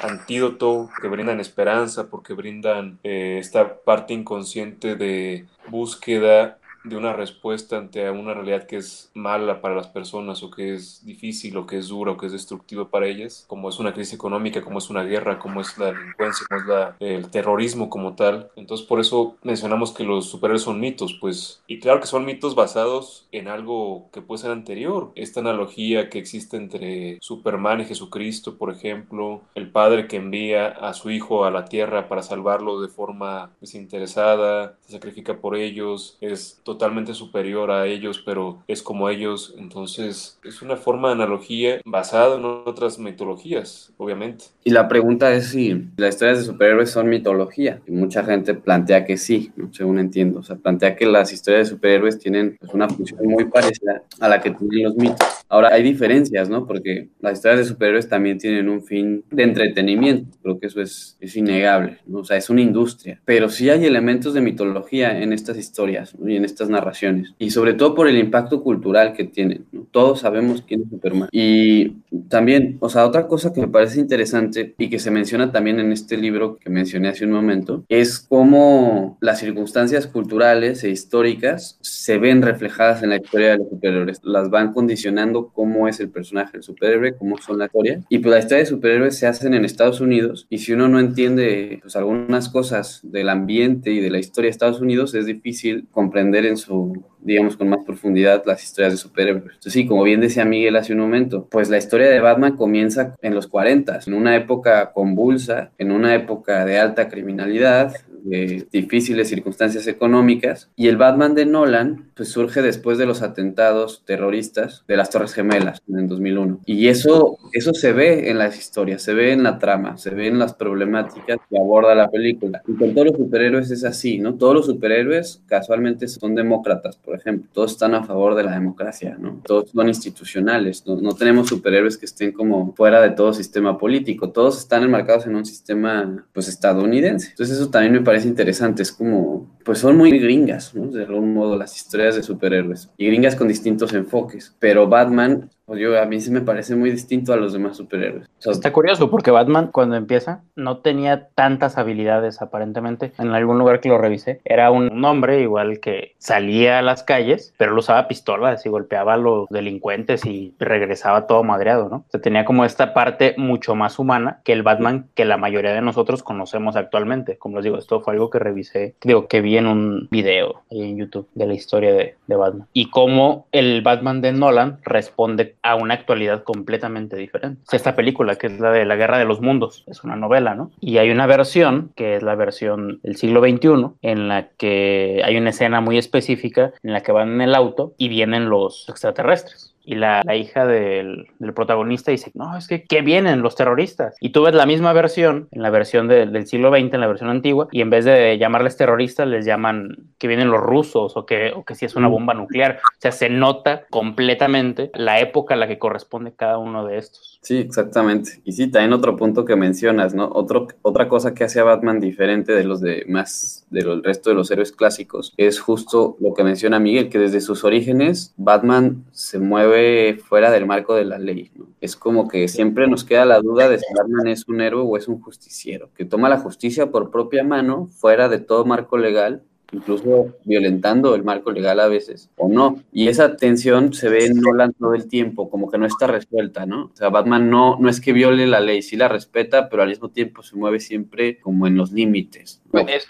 antídoto 0.03 0.89
que 1.01 1.09
brindan 1.09 1.41
esperanza, 1.41 2.09
porque 2.09 2.35
brindan 2.35 2.99
eh, 3.03 3.39
esta 3.41 3.83
parte 3.83 4.15
inconsciente 4.15 4.97
de 4.97 5.47
búsqueda 5.69 6.60
de 6.85 6.97
una 6.97 7.13
respuesta 7.13 7.77
ante 7.77 8.09
una 8.11 8.35
realidad 8.35 8.67
que 8.67 8.77
es 8.77 9.11
mala 9.15 9.61
para 9.61 9.75
las 9.75 9.89
personas 9.89 10.43
o 10.43 10.51
que 10.51 10.75
es 10.75 11.05
difícil 11.05 11.57
o 11.57 11.67
que 11.67 11.79
es 11.79 11.89
dura 11.89 12.13
o 12.13 12.17
que 12.17 12.27
es 12.27 12.33
destructiva 12.33 12.89
para 12.89 13.07
ellas, 13.07 13.45
como 13.49 13.69
es 13.69 13.79
una 13.79 13.93
crisis 13.93 14.15
económica, 14.15 14.63
como 14.63 14.79
es 14.79 14.91
una 14.91 15.03
guerra, 15.03 15.39
como 15.39 15.61
es 15.61 15.77
la 15.79 15.93
delincuencia, 15.93 16.47
como 16.49 16.61
es 16.61 16.67
la, 16.67 16.97
el 17.01 17.31
terrorismo 17.31 17.91
como 17.91 18.15
tal. 18.15 18.51
Entonces 18.57 18.87
por 18.87 19.01
eso 19.01 19.37
mencionamos 19.43 19.93
que 19.93 20.05
los 20.05 20.31
superhéroes 20.31 20.63
son 20.63 20.81
mitos, 20.81 21.17
pues, 21.21 21.63
y 21.67 21.81
claro 21.81 22.01
que 22.01 22.07
son 22.07 22.25
mitos 22.25 22.55
basados 22.55 23.27
en 23.33 23.49
algo 23.49 24.09
que 24.13 24.23
puede 24.23 24.43
ser 24.43 24.51
anterior. 24.51 25.13
Esta 25.15 25.41
analogía 25.41 26.09
que 26.09 26.19
existe 26.19 26.57
entre 26.57 27.19
Superman 27.21 27.81
y 27.81 27.85
Jesucristo, 27.85 28.57
por 28.57 28.71
ejemplo, 28.73 29.43
el 29.55 29.71
padre 29.71 30.09
que 30.09 30.17
envía 30.17 30.69
a 30.69 30.95
su 30.95 31.11
hijo 31.11 31.45
a 31.45 31.51
la 31.51 31.67
tierra 31.67 32.09
para 32.09 32.23
salvarlo 32.23 32.81
de 32.81 32.89
forma 32.89 33.51
desinteresada, 33.61 34.77
se 34.81 34.93
sacrifica 34.93 35.39
por 35.39 35.57
ellos, 35.57 36.17
es 36.21 36.61
totalmente 36.71 37.15
superior 37.15 37.73
a 37.73 37.87
ellos, 37.87 38.23
pero 38.25 38.63
es 38.69 38.81
como 38.81 39.09
ellos. 39.09 39.57
Entonces, 39.59 40.39
es 40.45 40.63
una 40.63 40.77
forma 40.77 41.09
de 41.09 41.15
analogía 41.15 41.81
basada 41.85 42.37
en 42.37 42.45
otras 42.45 43.01
mitologías, 43.01 43.93
obviamente. 43.97 44.45
Y 44.63 44.71
la 44.71 44.87
pregunta 44.87 45.33
es 45.33 45.49
si 45.49 45.89
las 45.97 46.11
historias 46.11 46.39
de 46.39 46.45
superhéroes 46.45 46.91
son 46.91 47.09
mitología. 47.09 47.81
Y 47.89 47.91
mucha 47.91 48.23
gente 48.23 48.55
plantea 48.55 49.05
que 49.05 49.17
sí, 49.17 49.51
según 49.73 49.99
entiendo. 49.99 50.39
O 50.39 50.43
sea, 50.45 50.55
plantea 50.55 50.95
que 50.95 51.07
las 51.07 51.33
historias 51.33 51.69
de 51.69 51.75
superhéroes 51.75 52.21
tienen 52.21 52.57
pues, 52.61 52.73
una 52.73 52.89
función 52.89 53.27
muy 53.27 53.47
parecida 53.47 54.05
a 54.21 54.29
la 54.29 54.41
que 54.41 54.53
tienen 54.53 54.85
los 54.85 54.95
mitos. 54.95 55.27
Ahora, 55.49 55.71
hay 55.73 55.83
diferencias, 55.83 56.49
¿no? 56.49 56.69
Porque 56.69 57.09
las 57.21 57.33
historias 57.33 57.59
de 57.59 57.65
superhéroes 57.65 58.09
también 58.09 58.39
tienen 58.39 58.69
un 58.69 58.85
fin 58.85 59.25
de 59.33 59.43
entretenimiento. 59.43 60.39
Creo 60.41 60.61
que 60.61 60.69
eso 60.69 60.81
es, 60.81 61.17
es 61.19 61.37
innegable, 61.37 61.99
¿no? 62.07 62.21
O 62.21 62.25
sea, 62.25 62.37
es 62.37 62.49
una 62.49 62.61
industria. 62.61 63.21
Pero 63.25 63.49
sí 63.49 63.69
hay 63.71 63.85
elementos 63.85 64.35
de 64.35 64.41
mitología 64.41 65.21
en 65.21 65.33
estas 65.33 65.57
historias 65.57 66.15
y 66.25 66.37
en 66.37 66.45
estas 66.45 66.60
narraciones. 66.69 67.35
Y 67.39 67.51
sobre 67.51 67.75
todo 67.75 67.95
por 67.95 68.09
el 68.09 68.19
impacto 68.19 68.63
cultural 68.63 69.13
que 69.13 69.25
tienen, 69.25 69.65
¿no? 69.73 69.87
Todos 69.91 70.21
sabemos 70.21 70.63
quién 70.67 70.83
es 70.83 70.91
Superman. 70.91 71.29
Y 71.33 71.97
también, 72.29 72.77
o 72.81 72.89
sea, 72.89 73.07
otra 73.07 73.27
cosa 73.27 73.53
que 73.53 73.61
me 73.61 73.69
parece 73.69 74.01
interesante 74.01 74.75
y 74.79 74.89
que 74.91 74.99
se 74.99 75.11
menciona 75.11 75.53
también 75.53 75.81
en 75.81 75.93
este 75.93 76.17
libro 76.17 76.59
que 76.59 76.71
mencioné 76.71 77.09
hace 77.09 77.25
un 77.25 77.33
momento, 77.33 77.85
es 77.89 78.19
cómo 78.19 79.17
las 79.21 79.41
circunstancias 79.41 80.07
culturales 80.07 80.85
e 80.85 80.91
históricas 80.91 81.79
se 81.81 82.19
ven 82.19 82.43
reflejadas 82.43 83.03
en 83.03 83.11
la 83.11 83.17
historia 83.17 83.53
de 83.53 83.59
los 83.59 83.69
superhéroes. 83.71 84.21
Las 84.23 84.51
van 84.51 84.73
condicionando 84.73 85.49
cómo 85.49 85.89
es 85.89 86.01
el 86.01 86.11
personaje 86.11 86.53
del 86.53 86.63
superhéroe, 86.63 87.17
cómo 87.17 87.39
son 87.39 87.59
la 87.59 87.67
historia. 87.67 88.01
Y 88.09 88.19
pues 88.19 88.33
la 88.33 88.39
historia 88.41 88.59
de 88.59 88.67
superhéroes 88.67 89.19
se 89.19 89.27
hacen 89.27 89.55
en 89.55 89.65
Estados 89.65 90.01
Unidos 90.01 90.47
y 90.51 90.59
si 90.59 90.73
uno 90.73 90.89
no 90.89 90.99
entiende 90.99 91.79
pues 91.83 91.97
algunas 91.97 92.49
cosas 92.49 93.01
del 93.03 93.29
ambiente 93.29 93.93
y 93.93 94.01
de 94.01 94.11
la 94.11 94.19
historia 94.19 94.49
de 94.49 94.53
Estados 94.53 94.81
Unidos, 94.81 95.15
es 95.15 95.27
difícil 95.27 95.87
comprender 95.91 96.45
en 96.51 96.57
su 96.57 97.05
digamos, 97.23 97.57
con 97.57 97.69
más 97.69 97.85
profundidad 97.85 98.43
las 98.47 98.63
historias 98.63 98.93
de 98.95 98.97
superhéroes. 98.97 99.45
Entonces, 99.45 99.73
sí, 99.73 99.87
como 99.87 100.03
bien 100.03 100.21
decía 100.21 100.45
Miguel 100.45 100.77
hace 100.77 100.93
un 100.93 101.01
momento, 101.01 101.47
pues 101.51 101.69
la 101.69 101.79
historia 101.79 102.09
de 102.09 102.21
Batman 102.21 102.57
comienza 102.57 103.15
en 103.21 103.35
los 103.35 103.47
40, 103.47 104.01
en 104.07 104.15
una 104.15 104.37
época 104.37 104.93
convulsa, 104.93 105.73
en 105.79 105.93
una 105.93 106.15
época 106.15 106.65
de 106.65 106.79
alta 106.79 107.09
criminalidad, 107.09 107.95
de 108.25 108.67
difíciles 108.73 109.29
circunstancias 109.29 109.87
económicas. 109.87 110.71
Y 110.77 110.89
el 110.89 110.97
Batman 110.97 111.35
de 111.35 111.47
Nolan, 111.47 112.11
pues 112.15 112.31
surge 112.31 112.63
después 112.63 112.99
de 112.99 113.07
los 113.07 113.23
atentados 113.23 114.03
terroristas 114.05 114.85
de 114.89 114.97
las 114.97 115.11
Torres 115.11 115.33
Gemelas 115.33 115.83
en 115.89 116.09
2001. 116.09 116.61
Y 116.67 116.89
eso, 116.89 117.39
eso 117.53 117.75
se 117.75 117.93
ve 117.93 118.31
en 118.31 118.39
las 118.39 118.59
historias, 118.59 119.03
se 119.03 119.15
ve 119.15 119.33
en 119.33 119.43
la 119.43 119.59
trama, 119.59 119.97
se 119.99 120.11
ve 120.11 120.27
en 120.27 120.39
las 120.39 120.55
problemáticas 120.55 121.39
que 121.49 121.59
aborda 121.59 121.95
la 121.95 122.11
película. 122.11 122.63
Y 122.67 122.75
con 122.75 122.95
todos 122.95 123.09
los 123.09 123.17
superhéroes 123.17 123.71
es 123.71 123.85
así, 123.85 124.19
¿no? 124.19 124.35
Todos 124.35 124.55
los 124.55 124.67
superhéroes 124.67 125.43
casualmente 125.47 126.09
son 126.09 126.35
demócratas, 126.35 126.97
por 126.97 127.17
ejemplo. 127.17 127.49
Todos 127.53 127.73
están 127.73 127.95
a 127.95 128.05
favor 128.05 128.35
de 128.35 128.45
la 128.45 128.53
democracia, 128.53 129.17
¿no? 129.19 129.41
Todos 129.45 129.71
son 129.71 129.89
institucionales. 129.89 130.85
No, 130.87 131.01
no 131.01 131.15
tenemos 131.15 131.49
superhéroes 131.49 131.97
que 131.97 132.07
estén 132.07 132.33
como 132.33 132.75
fuera 132.75 133.01
de 133.01 133.11
todo 133.11 133.33
sistema 133.33 133.79
político. 133.79 134.31
Todos 134.31 134.59
están 134.59 134.83
enmarcados 134.83 135.27
en 135.27 135.37
un 135.37 135.45
sistema, 135.45 136.27
pues, 136.33 136.49
estadounidense. 136.49 137.31
Entonces 137.31 137.57
eso 137.57 137.71
también 137.71 137.93
me 137.93 138.01
parece 138.01 138.10
interesante. 138.25 138.83
Es 138.83 138.93
como, 138.93 139.59
pues 139.65 139.79
son 139.79 139.97
muy 139.97 140.11
gringas, 140.19 140.75
¿no? 140.75 140.91
De 140.91 141.05
algún 141.05 141.35
modo, 141.35 141.57
las 141.57 141.77
historias 141.77 142.17
de 142.17 142.23
superhéroes. 142.23 142.91
Y 142.97 143.07
gringas 143.07 143.37
con 143.37 143.49
distintos 143.49 143.93
enfoques. 143.93 144.57
Pero 144.59 144.89
Batman 144.89 145.51
yo, 145.79 146.01
a 146.01 146.05
mí 146.07 146.21
sí 146.21 146.31
me 146.31 146.41
parece 146.41 146.75
muy 146.77 146.91
distinto 146.91 147.33
a 147.33 147.37
los 147.37 147.53
demás 147.53 147.77
superhéroes. 147.77 148.29
Está 148.45 148.73
curioso 148.73 149.11
porque 149.11 149.31
Batman 149.31 149.69
cuando 149.69 149.97
empieza 149.97 150.43
no 150.57 150.79
tenía 150.79 151.29
tantas 151.35 151.79
habilidades 151.79 152.43
aparentemente. 152.43 153.13
En 153.19 153.31
algún 153.31 153.59
lugar 153.59 153.81
que 153.81 153.89
lo 153.89 153.99
revisé, 153.99 154.41
era 154.45 154.71
un 154.71 155.05
hombre 155.05 155.41
igual 155.41 155.81
que 155.81 156.15
salía 156.19 156.79
a 156.79 156.83
las 156.83 157.03
calles, 157.03 157.55
pero 157.57 157.73
él 157.73 157.79
usaba 157.79 158.09
pistolas 158.09 158.65
y 158.67 158.69
golpeaba 158.69 159.15
a 159.15 159.19
los 159.19 159.49
delincuentes 159.51 160.25
y 160.27 160.55
regresaba 160.59 161.27
todo 161.27 161.45
madreado, 161.45 161.89
¿no? 161.89 162.05
O 162.13 162.19
tenía 162.21 162.45
como 162.45 162.65
esta 162.65 162.95
parte 162.95 163.35
mucho 163.37 163.75
más 163.75 163.99
humana 163.99 164.41
que 164.45 164.53
el 164.53 164.63
Batman 164.63 165.09
que 165.15 165.25
la 165.25 165.37
mayoría 165.37 165.73
de 165.73 165.83
nosotros 165.83 166.23
conocemos 166.23 166.77
actualmente. 166.77 167.39
Como 167.39 167.57
les 167.57 167.65
digo, 167.65 167.79
esto 167.79 168.01
fue 168.01 168.15
algo 168.15 168.31
que 168.31 168.39
revisé, 168.39 168.95
digo, 169.03 169.29
que 169.29 169.41
vi 169.41 169.57
en 169.57 169.67
un 169.67 170.09
video 170.11 170.63
en 170.71 170.97
YouTube 170.97 171.29
de 171.35 171.47
la 171.47 171.55
historia 171.55 171.93
de 171.93 172.37
Batman. 172.37 172.67
Y 172.73 172.91
cómo 172.91 173.47
el 173.53 173.83
Batman 173.83 174.21
de 174.21 174.33
Nolan 174.33 174.79
responde 174.83 175.57
a 175.63 175.75
una 175.75 175.95
actualidad 175.95 176.43
completamente 176.43 177.17
diferente. 177.17 177.63
Esta 177.73 177.95
película, 177.95 178.37
que 178.37 178.47
es 178.47 178.61
la 178.61 178.71
de 178.71 178.85
la 178.85 178.97
Guerra 178.97 179.19
de 179.19 179.25
los 179.25 179.41
Mundos, 179.41 179.85
es 179.87 180.05
una 180.05 180.17
novela, 180.17 180.55
¿no? 180.55 180.71
Y 180.81 180.99
hay 180.99 181.11
una 181.11 181.27
versión, 181.27 181.93
que 181.97 182.17
es 182.17 182.23
la 182.23 182.35
versión 182.35 183.01
del 183.03 183.17
siglo 183.17 183.41
XXI, 183.41 183.93
en 184.03 184.29
la 184.29 184.49
que 184.57 185.23
hay 185.25 185.37
una 185.37 185.51
escena 185.51 185.81
muy 185.81 185.99
específica 185.99 186.73
en 186.83 186.93
la 186.93 187.03
que 187.03 187.13
van 187.13 187.35
en 187.35 187.41
el 187.43 187.55
auto 187.55 187.95
y 187.99 188.09
vienen 188.09 188.49
los 188.49 188.89
extraterrestres 188.89 189.70
y 189.85 189.95
la, 189.95 190.23
hija 190.35 190.67
del, 190.67 191.27
protagonista 191.55 192.11
dice, 192.11 192.31
no, 192.35 192.57
es 192.57 192.69
que, 192.69 192.85
¿qué 192.85 193.03
vienen 193.03 193.43
los 193.43 193.57
terroristas? 193.57 194.17
Y 194.21 194.31
tú 194.31 194.43
ves 194.43 194.55
la 194.55 194.67
misma 194.67 194.93
versión, 194.93 195.49
en 195.51 195.63
la 195.63 195.71
versión 195.71 196.09
del 196.09 196.47
siglo 196.47 196.71
XX, 196.71 196.95
en 196.95 197.01
la 197.01 197.07
versión 197.07 197.31
antigua, 197.31 197.69
y 197.73 197.81
en 197.81 197.91
vez 197.91 198.05
de 198.05 198.39
llamarles 198.39 198.77
terroristas, 198.77 199.27
les 199.27 199.45
llaman 199.45 199.97
que 200.19 200.29
vienen 200.29 200.51
los 200.51 200.61
rusos 200.61 201.17
o 201.17 201.27
que, 201.27 201.53
o 201.55 201.65
que 201.65 201.75
si 201.75 201.87
es 201.87 201.97
una 201.97 202.09
bomba 202.09 202.35
nuclear. 202.35 202.81
O 202.83 203.01
sea, 203.01 203.13
se 203.13 203.31
nota 203.31 203.85
completamente 203.91 204.91
la 204.95 205.21
época 205.21 205.55
a 205.55 205.57
la 205.57 205.69
que 205.69 205.79
corresponde 205.79 206.35
cada 206.35 206.59
uno 206.59 206.85
de 206.87 206.99
estos. 206.99 207.30
Sí, 207.43 207.57
exactamente. 207.57 208.43
Y 208.45 208.53
sí, 208.53 208.71
también 208.71 208.93
otro 208.93 209.17
punto 209.17 209.47
que 209.47 209.57
mencionas, 209.57 210.15
¿no? 210.15 210.29
Otro, 210.31 210.69
otra 210.83 211.09
cosa 211.09 211.33
que 211.33 211.45
hace 211.45 211.59
a 211.59 211.65
Batman 211.65 211.99
diferente 211.99 212.53
de 212.53 212.65
los 212.65 212.83
demás, 212.83 213.67
del 213.71 214.05
resto 214.05 214.29
de 214.29 214.37
los 214.37 214.51
héroes 214.51 214.73
clásicos, 214.73 215.33
es 215.39 215.59
justo 215.59 216.17
lo 216.21 216.35
que 216.35 216.45
menciona 216.45 216.79
Miguel, 216.79 217.09
que 217.09 217.19
desde 217.19 217.41
sus 217.41 217.65
orígenes 217.65 218.35
Batman 218.37 219.07
se 219.13 219.39
mueve 219.39 220.19
fuera 220.23 220.51
del 220.51 220.67
marco 220.67 220.95
de 220.95 221.07
la 221.07 221.19
ley. 221.19 221.51
Es 221.81 221.97
como 221.97 222.29
que 222.29 222.47
siempre 222.47 222.87
nos 222.89 223.05
queda 223.05 223.25
la 223.25 223.41
duda 223.41 223.71
de 223.71 223.79
si 223.79 223.87
Batman 223.97 224.29
es 224.29 224.47
un 224.47 224.61
héroe 224.61 224.83
o 224.83 224.99
es 224.99 225.09
un 225.09 225.21
justiciero, 225.23 225.89
que 225.95 226.05
toma 226.05 226.29
la 226.29 226.39
justicia 226.39 226.91
por 226.91 227.11
propia 227.11 227.43
mano, 227.43 227.87
fuera 227.87 228.29
de 228.29 228.41
todo 228.41 228.67
marco 228.67 228.99
legal, 228.99 229.43
incluso 229.73 230.29
violentando 230.45 231.15
el 231.15 231.25
marco 231.25 231.51
legal 231.53 231.81
a 231.81 231.89
veces, 231.89 232.31
o 232.37 232.49
no. 232.49 232.77
Y 232.93 233.09
esa 233.09 233.37
tensión 233.37 233.93
se 233.93 234.09
ve 234.09 234.27
en 234.27 234.41
Nolan 234.41 234.73
todo 234.73 234.95
el 234.95 235.09
tiempo, 235.09 235.51
como 235.51 235.71
que 235.71 235.79
no 235.79 235.87
está 235.87 236.07
resuelta, 236.07 236.67
¿no? 236.67 236.85
O 236.87 236.91
sea, 236.95 237.09
Batman 237.09 237.51
no, 237.51 237.79
no 237.79 237.89
es 237.89 238.01
que 238.01 238.13
viole 238.13 238.47
la 238.47 238.61
ley, 238.61 238.83
sí 238.83 238.97
la 238.97 239.09
respeta, 239.09 239.69
pero 239.69 239.83
al 239.83 239.89
mismo 239.89 240.09
tiempo 240.09 240.43
se 240.43 240.57
mueve 240.57 240.81
siempre 240.81 241.39
como 241.41 241.67
en 241.67 241.77
los 241.77 241.93
límites. 241.93 242.63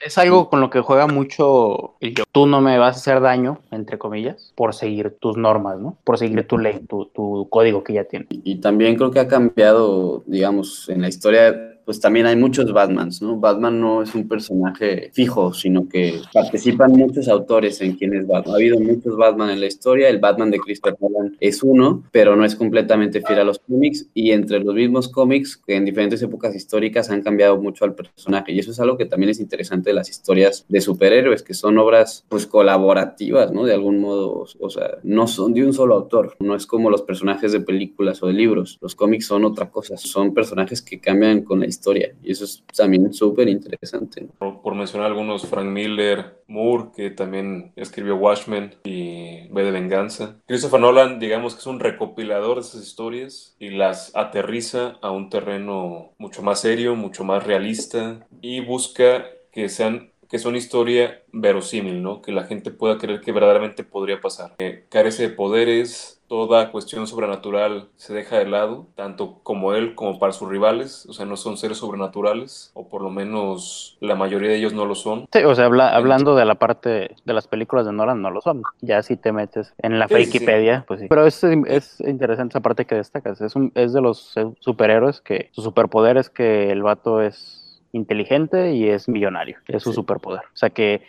Es, 0.03 0.19
algo 0.19 0.49
con 0.49 0.61
lo 0.61 0.71
que 0.71 0.81
juega 0.81 1.07
mucho 1.07 1.97
el 2.01 2.15
yo. 2.15 2.25
Tú 2.33 2.47
no 2.47 2.61
me 2.61 2.79
vas 2.79 2.97
a 2.97 3.01
hacer 3.01 3.21
daño, 3.21 3.61
entre 3.71 3.99
comillas, 3.99 4.53
por 4.57 4.75
seguir 4.75 5.17
tus 5.21 5.37
normas, 5.37 5.79
¿no? 5.79 5.99
Por 6.05 6.19
seguir 6.19 6.47
tu 6.47 6.59
ley, 6.59 6.81
tu, 6.89 7.07
tu 7.07 7.49
código 7.51 7.85
que 7.85 7.95
ya 7.95 8.05
tienes. 8.05 8.29
y 8.31 8.57
también 8.57 8.97
creo 8.97 9.11
que 9.11 9.21
ha 9.21 9.29
cambiado, 9.29 10.23
digamos, 10.27 10.89
en 10.89 11.03
la 11.03 11.09
historia 11.09 11.70
pues 11.91 11.99
también 11.99 12.27
hay 12.27 12.37
muchos 12.37 12.73
Batmans, 12.73 13.21
¿no? 13.21 13.41
Batman 13.41 13.81
no 13.81 14.01
es 14.01 14.15
un 14.15 14.29
personaje 14.29 15.11
fijo, 15.13 15.53
sino 15.53 15.89
que 15.89 16.21
participan 16.33 16.93
muchos 16.93 17.27
autores 17.27 17.81
en 17.81 17.97
quién 17.97 18.15
es. 18.15 18.31
Ha 18.31 18.45
habido 18.55 18.79
muchos 18.79 19.17
Batman 19.17 19.51
en 19.51 19.59
la 19.59 19.67
historia, 19.67 20.09
el 20.09 20.21
Batman 20.21 20.53
de 20.53 20.61
Christopher 20.61 20.97
Nolan 21.01 21.37
es 21.41 21.65
uno, 21.65 22.05
pero 22.13 22.37
no 22.37 22.45
es 22.45 22.55
completamente 22.55 23.23
fiel 23.23 23.41
a 23.41 23.43
los 23.43 23.59
cómics 23.59 24.07
y 24.15 24.31
entre 24.31 24.61
los 24.61 24.73
mismos 24.73 25.09
cómics 25.09 25.61
en 25.67 25.85
diferentes 25.85 26.23
épocas 26.23 26.55
históricas 26.55 27.11
han 27.11 27.23
cambiado 27.23 27.61
mucho 27.61 27.85
al 27.85 27.97
personaje 27.97 28.53
y 28.53 28.61
eso 28.61 28.71
es 28.71 28.79
algo 28.79 28.97
que 28.97 29.07
también 29.07 29.31
es 29.31 29.41
interesante 29.41 29.91
de 29.91 29.95
las 29.95 30.09
historias 30.11 30.67
de 30.69 30.81
superhéroes, 30.81 31.43
que 31.43 31.55
son 31.55 31.77
obras 31.77 32.25
pues 32.29 32.47
colaborativas, 32.47 33.51
¿no? 33.51 33.65
De 33.65 33.75
algún 33.75 33.99
modo, 33.99 34.47
o 34.61 34.71
sea, 34.71 34.99
no 35.03 35.27
son 35.27 35.55
de 35.55 35.67
un 35.67 35.73
solo 35.73 35.97
autor, 35.97 36.37
no 36.39 36.55
es 36.55 36.67
como 36.67 36.89
los 36.89 37.03
personajes 37.03 37.51
de 37.51 37.59
películas 37.59 38.23
o 38.23 38.29
de 38.29 38.35
libros, 38.35 38.79
los 38.81 38.95
cómics 38.95 39.27
son 39.27 39.45
otra 39.45 39.71
cosa, 39.71 39.97
son 39.97 40.35
personajes 40.35 40.83
que 40.83 41.01
cambian 41.01 41.43
con 41.43 41.59
la 41.59 41.67
historia 41.67 41.80
historia. 41.81 42.15
Y 42.23 42.33
eso 42.33 42.45
es 42.45 42.63
también 42.77 43.13
súper 43.13 43.49
interesante. 43.49 44.29
Por, 44.39 44.75
mencionar 44.75 45.09
algunos, 45.09 45.47
Frank 45.47 45.67
Miller, 45.67 46.37
Moore, 46.47 46.91
que 46.95 47.11
también 47.11 47.73
escribió 47.75 48.17
Watchmen 48.17 48.75
y 48.85 49.49
V 49.51 49.65
de 49.65 49.71
Venganza. 49.71 50.37
Christopher 50.47 50.81
Nolan, 50.81 51.19
digamos 51.19 51.55
que 51.55 51.61
es 51.61 51.67
un 51.67 51.81
recopilador 51.81 52.57
de 52.57 52.61
esas 52.61 52.83
historias 52.83 53.57
y 53.59 53.71
las 53.71 54.15
aterriza 54.15 54.99
a 55.01 55.11
un 55.11 55.31
terreno 55.31 56.13
mucho 56.19 56.43
más 56.43 56.61
serio, 56.61 56.95
mucho 56.95 57.25
más 57.25 57.45
realista 57.45 58.27
y 58.43 58.61
busca 58.61 59.25
que 59.53 59.69
sean 59.69 60.10
que 60.31 60.39
son 60.39 60.55
historia 60.55 61.23
verosímil, 61.33 62.03
¿no? 62.03 62.23
Que 62.23 62.31
la 62.31 62.45
gente 62.45 62.71
pueda 62.71 62.99
creer 62.99 63.21
que 63.21 63.33
verdaderamente 63.33 63.83
podría 63.83 64.21
pasar. 64.21 64.55
carece 64.89 65.25
de 65.25 65.31
poderes, 65.31 66.21
toda 66.29 66.71
cuestión 66.71 67.09
sobrenatural 67.09 67.89
se 67.97 68.15
deja 68.15 68.39
de 68.39 68.47
lado, 68.47 68.87
tanto 68.95 69.41
como 69.43 69.75
él 69.75 69.97
como 69.97 70.21
para 70.21 70.33
sus 70.33 70.49
rivales, 70.49 71.05
o 71.07 71.13
sea, 71.13 71.27
no 71.27 71.37
son 71.37 71.57
seres 71.57 71.79
sobrenaturales, 71.79 72.71
o 72.75 72.89
por 72.89 73.03
lo 73.03 73.11
menos 73.11 73.99
la 73.99 74.15
mayoría 74.15 74.51
de 74.51 74.59
ellos 74.59 74.73
no 74.73 74.85
lo 74.85 74.95
son. 74.95 75.27
Sí, 75.33 75.43
o 75.43 75.55
sea, 75.57 75.65
hablando 75.65 76.37
de 76.37 76.45
la 76.45 76.55
parte 76.55 77.17
de 77.25 77.33
las 77.33 77.49
películas 77.49 77.85
de 77.85 77.93
Nolan, 77.93 78.23
no 78.23 78.31
lo 78.31 78.41
son. 78.41 78.63
Ya 78.81 79.03
si 79.03 79.17
te 79.17 79.33
metes 79.33 79.75
en 79.79 79.99
la 79.99 80.07
Wikipedia, 80.09 80.85
pues 80.87 81.01
sí. 81.01 81.07
Pero 81.09 81.27
es, 81.27 81.43
es, 81.43 82.01
interesante 82.07 82.53
esa 82.53 82.61
parte 82.61 82.85
que 82.85 82.95
destacas, 82.95 83.41
es, 83.41 83.57
un, 83.57 83.73
es 83.75 83.93
de 83.93 84.01
los 84.01 84.33
superhéroes 84.61 85.21
que 85.21 85.51
su 85.51 85.63
superpoder 85.63 86.17
es 86.17 86.31
que 86.31 86.71
el 86.71 86.85
vato 86.85 87.21
es 87.21 87.60
inteligente 87.93 88.73
y 88.73 88.89
es 88.89 89.09
millonario, 89.09 89.59
es 89.67 89.83
su 89.83 89.93
superpoder. 89.93 90.43
O 90.53 90.57
sea 90.57 90.71
que 90.71 91.03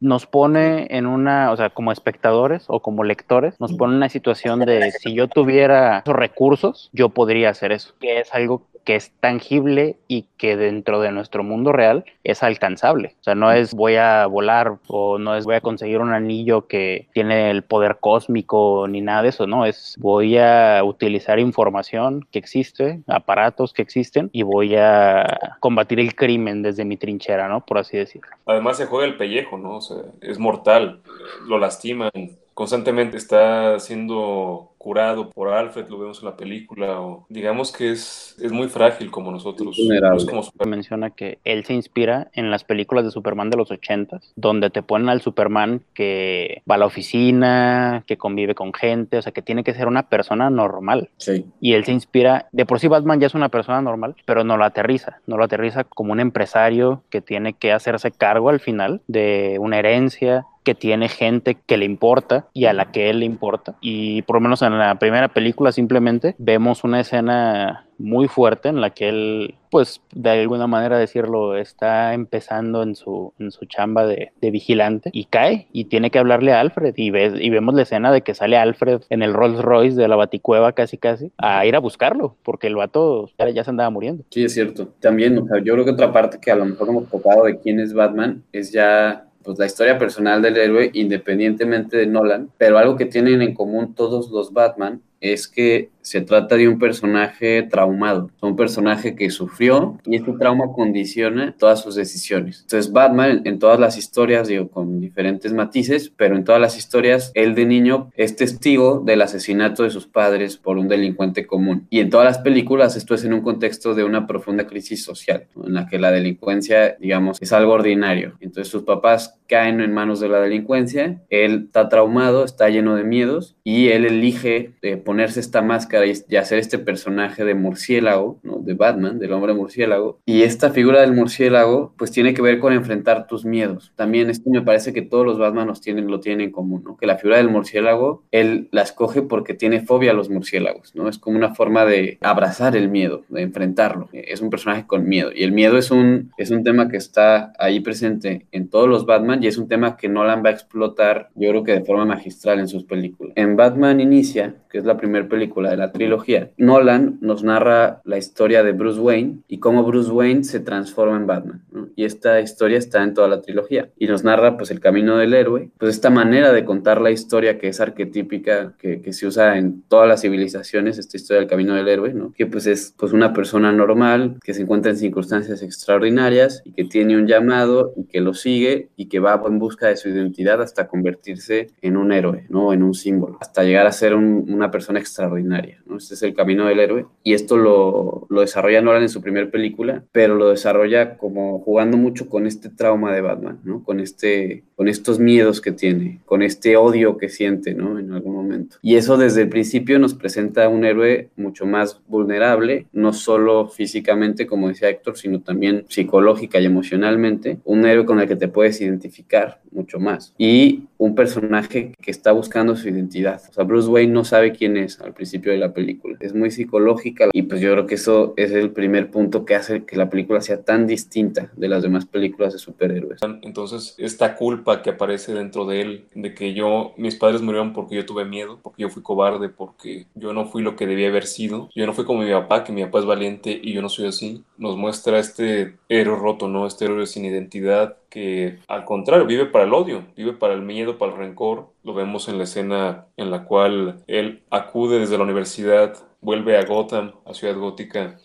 nos 0.00 0.26
pone 0.26 0.86
en 0.90 1.06
una, 1.06 1.52
o 1.52 1.56
sea, 1.56 1.70
como 1.70 1.92
espectadores 1.92 2.64
o 2.68 2.80
como 2.80 3.04
lectores, 3.04 3.60
nos 3.60 3.72
pone 3.74 3.92
en 3.92 3.98
una 3.98 4.08
situación 4.08 4.60
de 4.60 4.90
si 4.92 5.14
yo 5.14 5.28
tuviera 5.28 5.98
esos 5.98 6.16
recursos, 6.16 6.90
yo 6.92 7.08
podría 7.08 7.50
hacer 7.50 7.72
eso, 7.72 7.94
que 8.00 8.20
es 8.20 8.34
algo 8.34 8.66
que 8.84 8.96
es 8.96 9.12
tangible 9.20 9.96
y 10.08 10.26
que 10.36 10.56
dentro 10.56 11.00
de 11.00 11.10
nuestro 11.10 11.42
mundo 11.42 11.72
real 11.72 12.04
es 12.22 12.42
alcanzable. 12.42 13.16
O 13.20 13.24
sea, 13.24 13.34
no 13.34 13.50
es 13.50 13.74
voy 13.74 13.96
a 13.96 14.26
volar 14.26 14.76
o 14.88 15.18
no 15.18 15.36
es 15.36 15.44
voy 15.44 15.56
a 15.56 15.60
conseguir 15.60 16.00
un 16.00 16.12
anillo 16.12 16.66
que 16.66 17.08
tiene 17.12 17.50
el 17.50 17.62
poder 17.62 17.98
cósmico 18.00 18.86
ni 18.88 19.00
nada 19.00 19.22
de 19.22 19.28
eso, 19.30 19.46
no, 19.46 19.66
es 19.66 19.96
voy 19.98 20.38
a 20.38 20.82
utilizar 20.84 21.38
información 21.38 22.26
que 22.30 22.38
existe, 22.38 23.00
aparatos 23.06 23.72
que 23.72 23.82
existen 23.82 24.30
y 24.32 24.42
voy 24.42 24.76
a 24.76 25.56
combatir 25.60 26.00
el 26.00 26.14
crimen 26.14 26.62
desde 26.62 26.84
mi 26.84 26.96
trinchera, 26.96 27.48
¿no? 27.48 27.64
Por 27.64 27.78
así 27.78 27.96
decirlo. 27.96 28.28
Además 28.46 28.76
se 28.76 28.86
juega 28.86 29.06
el 29.06 29.16
pellejo, 29.16 29.58
¿no? 29.58 29.76
O 29.76 29.80
sea, 29.80 29.98
es 30.20 30.38
mortal, 30.38 31.00
lo 31.46 31.58
lastiman 31.58 32.10
constantemente 32.54 33.16
está 33.16 33.78
siendo 33.80 34.70
curado 34.84 35.30
por 35.30 35.48
Alfred, 35.48 35.88
lo 35.88 35.98
vemos 35.98 36.18
en 36.18 36.26
la 36.26 36.36
película, 36.36 37.00
o 37.00 37.24
digamos 37.30 37.72
que 37.72 37.90
es, 37.90 38.36
es 38.38 38.52
muy 38.52 38.68
frágil 38.68 39.10
como 39.10 39.30
nosotros. 39.30 39.78
No 39.78 40.16
es 40.16 40.26
como 40.26 40.42
Menciona 40.66 41.08
que 41.08 41.38
él 41.44 41.64
se 41.64 41.72
inspira 41.72 42.28
en 42.34 42.50
las 42.50 42.64
películas 42.64 43.02
de 43.04 43.10
Superman 43.10 43.48
de 43.48 43.56
los 43.56 43.70
80, 43.70 44.20
donde 44.36 44.68
te 44.68 44.82
ponen 44.82 45.08
al 45.08 45.22
Superman 45.22 45.82
que 45.94 46.62
va 46.70 46.74
a 46.74 46.78
la 46.78 46.84
oficina, 46.84 48.04
que 48.06 48.18
convive 48.18 48.54
con 48.54 48.74
gente, 48.74 49.16
o 49.16 49.22
sea, 49.22 49.32
que 49.32 49.40
tiene 49.40 49.64
que 49.64 49.72
ser 49.72 49.88
una 49.88 50.10
persona 50.10 50.50
normal. 50.50 51.08
Sí. 51.16 51.46
Y 51.62 51.72
él 51.72 51.86
se 51.86 51.92
inspira, 51.92 52.48
de 52.52 52.66
por 52.66 52.78
sí 52.78 52.86
Batman 52.86 53.20
ya 53.20 53.28
es 53.28 53.34
una 53.34 53.48
persona 53.48 53.80
normal, 53.80 54.16
pero 54.26 54.44
no 54.44 54.58
lo 54.58 54.66
aterriza, 54.66 55.18
no 55.26 55.38
lo 55.38 55.44
aterriza 55.44 55.84
como 55.84 56.12
un 56.12 56.20
empresario 56.20 57.02
que 57.08 57.22
tiene 57.22 57.54
que 57.54 57.72
hacerse 57.72 58.10
cargo 58.10 58.50
al 58.50 58.60
final 58.60 59.00
de 59.08 59.56
una 59.58 59.78
herencia, 59.78 60.46
que 60.64 60.74
tiene 60.74 61.08
gente 61.08 61.56
que 61.66 61.76
le 61.76 61.84
importa 61.84 62.48
y 62.52 62.64
a 62.64 62.72
la 62.72 62.90
que 62.90 63.10
él 63.10 63.20
le 63.20 63.26
importa. 63.26 63.76
Y 63.80 64.22
por 64.22 64.36
lo 64.36 64.40
menos 64.40 64.62
en 64.62 64.78
la 64.78 64.98
primera 64.98 65.28
película 65.28 65.72
simplemente 65.72 66.34
vemos 66.38 66.84
una 66.84 67.00
escena 67.00 67.86
muy 67.98 68.28
fuerte 68.28 68.68
en 68.68 68.80
la 68.80 68.90
que 68.90 69.08
él, 69.08 69.54
pues 69.70 70.00
de 70.12 70.30
alguna 70.30 70.66
manera 70.66 70.98
decirlo, 70.98 71.56
está 71.56 72.14
empezando 72.14 72.82
en 72.82 72.96
su, 72.96 73.32
en 73.38 73.50
su 73.50 73.66
chamba 73.66 74.06
de, 74.06 74.32
vigilante 74.40 75.10
y 75.12 75.24
cae 75.24 75.68
y 75.72 75.86
tiene 75.86 76.10
que 76.10 76.18
hablarle 76.18 76.52
a 76.52 76.60
Alfred 76.60 76.94
y, 76.96 77.10
ves, 77.10 77.34
y 77.38 77.50
vemos 77.50 77.74
la 77.74 77.82
escena 77.82 78.12
de 78.12 78.22
que 78.22 78.34
sale 78.34 78.56
Alfred 78.56 79.02
en 79.10 79.22
el 79.22 79.32
Rolls 79.32 79.60
Royce 79.60 79.96
de 79.96 80.08
la 80.08 80.16
Baticueva 80.16 80.72
casi 80.72 80.98
casi 80.98 81.32
a 81.38 81.64
ir 81.66 81.76
a 81.76 81.80
buscarlo 81.80 82.36
porque 82.42 82.66
el 82.66 82.76
vato 82.76 83.30
ya, 83.38 83.64
se 83.64 83.70
andaba 83.70 83.90
muriendo. 83.90 84.24
Sí, 84.30 84.44
es 84.44 84.54
cierto. 84.54 84.88
También, 85.00 85.36
yo 85.62 85.74
creo 85.74 85.84
que 85.84 85.90
otra 85.90 86.12
parte 86.12 86.38
que 86.40 86.50
a 86.50 86.56
lo 86.56 86.66
mejor 86.66 86.88
hemos 86.88 87.08
tocado 87.08 87.44
de 87.44 87.58
quién 87.58 87.80
es 87.80 87.94
Batman 87.94 88.42
es 88.52 88.72
ya 88.72 89.26
pues, 89.44 89.58
la 89.58 89.66
historia 89.66 89.98
personal 89.98 90.42
del 90.42 90.56
héroe 90.56 90.90
independientemente 90.94 91.96
de 91.96 92.06
Nolan, 92.06 92.50
pero 92.58 92.78
algo 92.78 92.96
que 92.96 93.06
tienen 93.06 93.42
en 93.42 93.54
común 93.54 93.94
todos 93.94 94.30
los 94.30 94.52
Batman 94.52 95.02
es 95.20 95.46
que 95.46 95.90
se 96.04 96.20
trata 96.20 96.56
de 96.56 96.68
un 96.68 96.78
personaje 96.78 97.62
traumado, 97.62 98.30
un 98.42 98.56
personaje 98.56 99.16
que 99.16 99.30
sufrió 99.30 99.98
y 100.04 100.16
este 100.16 100.32
trauma 100.32 100.66
condiciona 100.74 101.54
todas 101.58 101.82
sus 101.82 101.94
decisiones. 101.94 102.60
Entonces 102.60 102.92
Batman 102.92 103.40
en 103.44 103.58
todas 103.58 103.80
las 103.80 103.96
historias, 103.96 104.46
digo, 104.48 104.68
con 104.68 105.00
diferentes 105.00 105.54
matices, 105.54 106.12
pero 106.14 106.36
en 106.36 106.44
todas 106.44 106.60
las 106.60 106.76
historias, 106.76 107.32
él 107.34 107.54
de 107.54 107.64
niño 107.64 108.10
es 108.16 108.36
testigo 108.36 109.02
del 109.04 109.22
asesinato 109.22 109.82
de 109.82 109.90
sus 109.90 110.06
padres 110.06 110.58
por 110.58 110.76
un 110.76 110.88
delincuente 110.88 111.46
común. 111.46 111.86
Y 111.88 112.00
en 112.00 112.10
todas 112.10 112.26
las 112.26 112.38
películas 112.38 112.96
esto 112.96 113.14
es 113.14 113.24
en 113.24 113.32
un 113.32 113.40
contexto 113.40 113.94
de 113.94 114.04
una 114.04 114.26
profunda 114.26 114.66
crisis 114.66 115.02
social, 115.02 115.46
en 115.64 115.72
la 115.72 115.86
que 115.86 115.98
la 115.98 116.10
delincuencia, 116.10 116.96
digamos, 117.00 117.40
es 117.40 117.52
algo 117.52 117.72
ordinario. 117.72 118.36
Entonces 118.40 118.70
sus 118.70 118.82
papás 118.82 119.38
caen 119.48 119.80
en 119.80 119.94
manos 119.94 120.20
de 120.20 120.28
la 120.28 120.40
delincuencia, 120.40 121.22
él 121.30 121.64
está 121.66 121.88
traumado, 121.88 122.44
está 122.44 122.68
lleno 122.68 122.94
de 122.94 123.04
miedos 123.04 123.56
y 123.64 123.88
él 123.88 124.04
elige 124.04 124.74
eh, 124.82 124.96
ponerse 124.96 125.40
esta 125.40 125.62
máscara 125.62 125.93
y, 126.02 126.36
hacer 126.36 126.58
este 126.58 126.78
personaje 126.78 127.44
de 127.44 127.54
murciélago, 127.54 128.38
¿no? 128.42 128.58
de 128.58 128.74
Batman, 128.74 129.18
del 129.18 129.32
hombre 129.32 129.54
murciélago. 129.54 130.18
Y 130.26 130.42
esta 130.42 130.70
figura 130.70 131.00
del 131.00 131.12
murciélago, 131.12 131.94
pues 131.96 132.10
tiene 132.10 132.34
que 132.34 132.42
ver 132.42 132.58
con 132.58 132.72
enfrentar 132.72 133.26
tus 133.26 133.44
miedos. 133.44 133.92
También 133.96 134.30
esto 134.30 134.50
me 134.50 134.62
parece 134.62 134.92
que 134.92 135.02
todos 135.02 135.24
los 135.24 135.38
Batmanos 135.38 135.80
tienen, 135.80 136.08
lo 136.08 136.20
tienen 136.20 136.46
en 136.46 136.52
común, 136.52 136.82
¿no? 136.84 136.96
que 136.96 137.06
la 137.06 137.16
figura 137.16 137.38
del 137.38 137.50
murciélago, 137.50 138.24
él 138.30 138.68
la 138.70 138.82
escoge 138.82 139.22
porque 139.22 139.54
tiene 139.54 139.80
fobia 139.80 140.10
a 140.10 140.14
los 140.14 140.30
murciélagos, 140.30 140.94
¿no? 140.94 141.08
Es 141.08 141.18
como 141.18 141.36
una 141.36 141.54
forma 141.54 141.84
de 141.84 142.18
abrazar 142.20 142.76
el 142.76 142.88
miedo, 142.88 143.24
de 143.28 143.42
enfrentarlo. 143.42 144.08
Es 144.12 144.40
un 144.40 144.50
personaje 144.50 144.86
con 144.86 145.06
miedo. 145.08 145.30
Y 145.34 145.42
el 145.44 145.52
miedo 145.52 145.78
es 145.78 145.90
un, 145.90 146.32
es 146.36 146.50
un 146.50 146.64
tema 146.64 146.88
que 146.88 146.96
está 146.96 147.52
ahí 147.58 147.80
presente 147.80 148.46
en 148.52 148.68
todos 148.68 148.88
los 148.88 149.06
Batman 149.06 149.42
y 149.42 149.46
es 149.46 149.58
un 149.58 149.68
tema 149.68 149.96
que 149.96 150.08
Nolan 150.08 150.44
va 150.44 150.50
a 150.50 150.52
explotar, 150.52 151.30
yo 151.34 151.50
creo 151.50 151.64
que 151.64 151.72
de 151.72 151.84
forma 151.84 152.04
magistral 152.04 152.60
en 152.60 152.68
sus 152.68 152.84
películas. 152.84 153.32
En 153.36 153.56
Batman 153.56 154.00
Inicia, 154.00 154.56
que 154.74 154.78
es 154.78 154.84
la 154.84 154.96
primera 154.96 155.28
película 155.28 155.70
de 155.70 155.76
la 155.76 155.92
trilogía, 155.92 156.50
Nolan 156.56 157.18
nos 157.20 157.44
narra 157.44 158.00
la 158.02 158.18
historia 158.18 158.64
de 158.64 158.72
Bruce 158.72 158.98
Wayne 158.98 159.38
y 159.46 159.60
cómo 159.60 159.84
Bruce 159.84 160.10
Wayne 160.10 160.42
se 160.42 160.58
transforma 160.58 161.16
en 161.16 161.28
Batman. 161.28 161.62
Y 161.94 162.04
esta 162.04 162.40
historia 162.40 162.76
está 162.76 163.04
en 163.04 163.14
toda 163.14 163.28
la 163.28 163.40
trilogía 163.40 163.90
y 163.96 164.08
nos 164.08 164.24
narra 164.24 164.56
pues 164.56 164.72
el 164.72 164.80
camino 164.80 165.16
del 165.16 165.32
héroe, 165.32 165.70
pues 165.78 165.94
esta 165.94 166.10
manera 166.10 166.52
de 166.52 166.64
contar 166.64 167.00
la 167.00 167.12
historia 167.12 167.56
que 167.56 167.68
es 167.68 167.80
arquetípica, 167.80 168.74
que, 168.76 169.00
que 169.00 169.12
se 169.12 169.28
usa 169.28 169.58
en 169.58 169.82
todas 169.82 170.08
las 170.08 170.22
civilizaciones, 170.22 170.98
esta 170.98 171.18
historia 171.18 171.38
del 171.38 171.48
camino 171.48 171.76
del 171.76 171.86
héroe, 171.86 172.12
¿no? 172.12 172.32
que 172.32 172.46
pues 172.46 172.66
es 172.66 172.96
pues 172.98 173.12
una 173.12 173.32
persona 173.32 173.70
normal 173.70 174.40
que 174.42 174.54
se 174.54 174.62
encuentra 174.62 174.90
en 174.90 174.96
circunstancias 174.96 175.62
extraordinarias 175.62 176.62
y 176.64 176.72
que 176.72 176.82
tiene 176.82 177.16
un 177.16 177.28
llamado 177.28 177.92
y 177.96 178.06
que 178.06 178.20
lo 178.20 178.34
sigue 178.34 178.88
y 178.96 179.06
que 179.06 179.20
va 179.20 179.40
en 179.46 179.60
busca 179.60 179.86
de 179.86 179.96
su 179.96 180.08
identidad 180.08 180.60
hasta 180.60 180.88
convertirse 180.88 181.68
en 181.80 181.96
un 181.96 182.10
héroe, 182.10 182.46
¿no? 182.48 182.72
En 182.72 182.82
un 182.82 182.94
símbolo, 182.94 183.38
hasta 183.40 183.62
llegar 183.62 183.86
a 183.86 183.92
ser 183.92 184.16
una 184.16 184.63
persona 184.70 185.00
extraordinaria, 185.00 185.82
¿no? 185.86 185.96
Este 185.96 186.14
es 186.14 186.22
el 186.22 186.34
camino 186.34 186.66
del 186.66 186.80
héroe. 186.80 187.06
Y 187.22 187.34
esto 187.34 187.56
lo, 187.56 188.26
lo 188.28 188.40
desarrolla 188.40 188.80
Nolan 188.80 189.02
en 189.02 189.08
su 189.08 189.20
primera 189.20 189.50
película, 189.50 190.04
pero 190.12 190.34
lo 190.34 190.50
desarrolla 190.50 191.16
como 191.16 191.60
jugando 191.60 191.96
mucho 191.96 192.28
con 192.28 192.46
este 192.46 192.68
trauma 192.68 193.12
de 193.12 193.20
Batman, 193.20 193.60
¿no? 193.64 193.82
Con, 193.82 194.00
este, 194.00 194.64
con 194.76 194.88
estos 194.88 195.18
miedos 195.18 195.60
que 195.60 195.72
tiene, 195.72 196.20
con 196.24 196.42
este 196.42 196.76
odio 196.76 197.16
que 197.16 197.28
siente, 197.28 197.74
¿no? 197.74 197.98
En 197.98 198.12
algún 198.12 198.34
momento. 198.34 198.76
Y 198.82 198.96
eso 198.96 199.16
desde 199.16 199.42
el 199.42 199.48
principio 199.48 199.98
nos 199.98 200.14
presenta 200.14 200.64
a 200.64 200.68
un 200.68 200.84
héroe 200.84 201.30
mucho 201.36 201.66
más 201.66 202.00
vulnerable, 202.06 202.86
no 202.92 203.12
solo 203.12 203.68
físicamente, 203.68 204.46
como 204.46 204.68
decía 204.68 204.88
Héctor, 204.88 205.16
sino 205.16 205.40
también 205.40 205.84
psicológica 205.88 206.60
y 206.60 206.66
emocionalmente. 206.66 207.58
Un 207.64 207.86
héroe 207.86 208.04
con 208.04 208.20
el 208.20 208.28
que 208.28 208.36
te 208.36 208.48
puedes 208.48 208.80
identificar 208.80 209.60
mucho 209.70 209.98
más. 209.98 210.34
Y 210.38 210.84
un 210.98 211.14
personaje 211.14 211.92
que 212.00 212.10
está 212.10 212.32
buscando 212.32 212.76
su 212.76 212.88
identidad. 212.88 213.42
O 213.50 213.52
sea, 213.52 213.64
Bruce 213.64 213.88
Wayne 213.88 214.12
no 214.12 214.24
sabe 214.24 214.52
quién 214.54 214.76
es 214.76 215.00
al 215.00 215.12
principio 215.12 215.52
de 215.52 215.58
la 215.58 215.72
película. 215.72 216.16
Es 216.20 216.34
muy 216.34 216.50
psicológica 216.50 217.28
y 217.32 217.42
pues 217.42 217.60
yo 217.60 217.72
creo 217.72 217.86
que 217.86 217.96
eso 217.96 218.34
es 218.36 218.52
el 218.52 218.70
primer 218.70 219.10
punto 219.10 219.44
que 219.44 219.54
hace 219.54 219.84
que 219.84 219.96
la 219.96 220.10
película 220.10 220.40
sea 220.40 220.62
tan 220.62 220.86
distinta 220.86 221.50
de 221.56 221.68
las 221.68 221.82
demás 221.82 222.06
películas 222.06 222.52
de 222.52 222.58
superhéroes. 222.58 223.20
Entonces, 223.42 223.94
esta 223.98 224.36
culpa 224.36 224.82
que 224.82 224.90
aparece 224.90 225.34
dentro 225.34 225.66
de 225.66 225.80
él, 225.80 226.04
de 226.14 226.34
que 226.34 226.54
yo, 226.54 226.94
mis 226.96 227.16
padres 227.16 227.42
murieron 227.42 227.72
porque 227.72 227.96
yo 227.96 228.06
tuve 228.06 228.24
miedo, 228.24 228.58
porque 228.62 228.82
yo 228.82 228.88
fui 228.88 229.02
cobarde, 229.02 229.48
porque 229.48 230.06
yo 230.14 230.32
no 230.32 230.46
fui 230.46 230.62
lo 230.62 230.76
que 230.76 230.86
debía 230.86 231.08
haber 231.08 231.26
sido, 231.26 231.68
yo 231.74 231.86
no 231.86 231.92
fui 231.92 232.04
como 232.04 232.22
mi 232.22 232.30
papá, 232.30 232.64
que 232.64 232.72
mi 232.72 232.84
papá 232.84 233.00
es 233.00 233.06
valiente 233.06 233.58
y 233.62 233.72
yo 233.72 233.82
no 233.82 233.88
soy 233.88 234.06
así, 234.06 234.44
nos 234.58 234.76
muestra 234.76 235.18
este 235.18 235.76
héroe 235.88 236.18
roto, 236.18 236.48
¿no? 236.48 236.66
Este 236.66 236.84
héroe 236.84 237.06
sin 237.06 237.24
identidad 237.24 237.96
que 238.14 238.60
al 238.68 238.84
contrario 238.84 239.26
vive 239.26 239.46
para 239.46 239.64
el 239.64 239.74
odio, 239.74 240.06
vive 240.14 240.34
para 240.34 240.54
el 240.54 240.62
miedo, 240.62 240.98
para 240.98 241.10
el 241.10 241.18
rencor. 241.18 241.72
Lo 241.82 241.94
vemos 241.94 242.28
en 242.28 242.38
la 242.38 242.44
escena 242.44 243.08
en 243.16 243.32
la 243.32 243.44
cual 243.44 244.04
él 244.06 244.44
acude 244.50 245.00
desde 245.00 245.18
la 245.18 245.24
universidad, 245.24 245.96
vuelve 246.20 246.56
a 246.56 246.64
Gotham, 246.64 247.14
a 247.26 247.34
Ciudad 247.34 247.56
Gótica, 247.56 248.20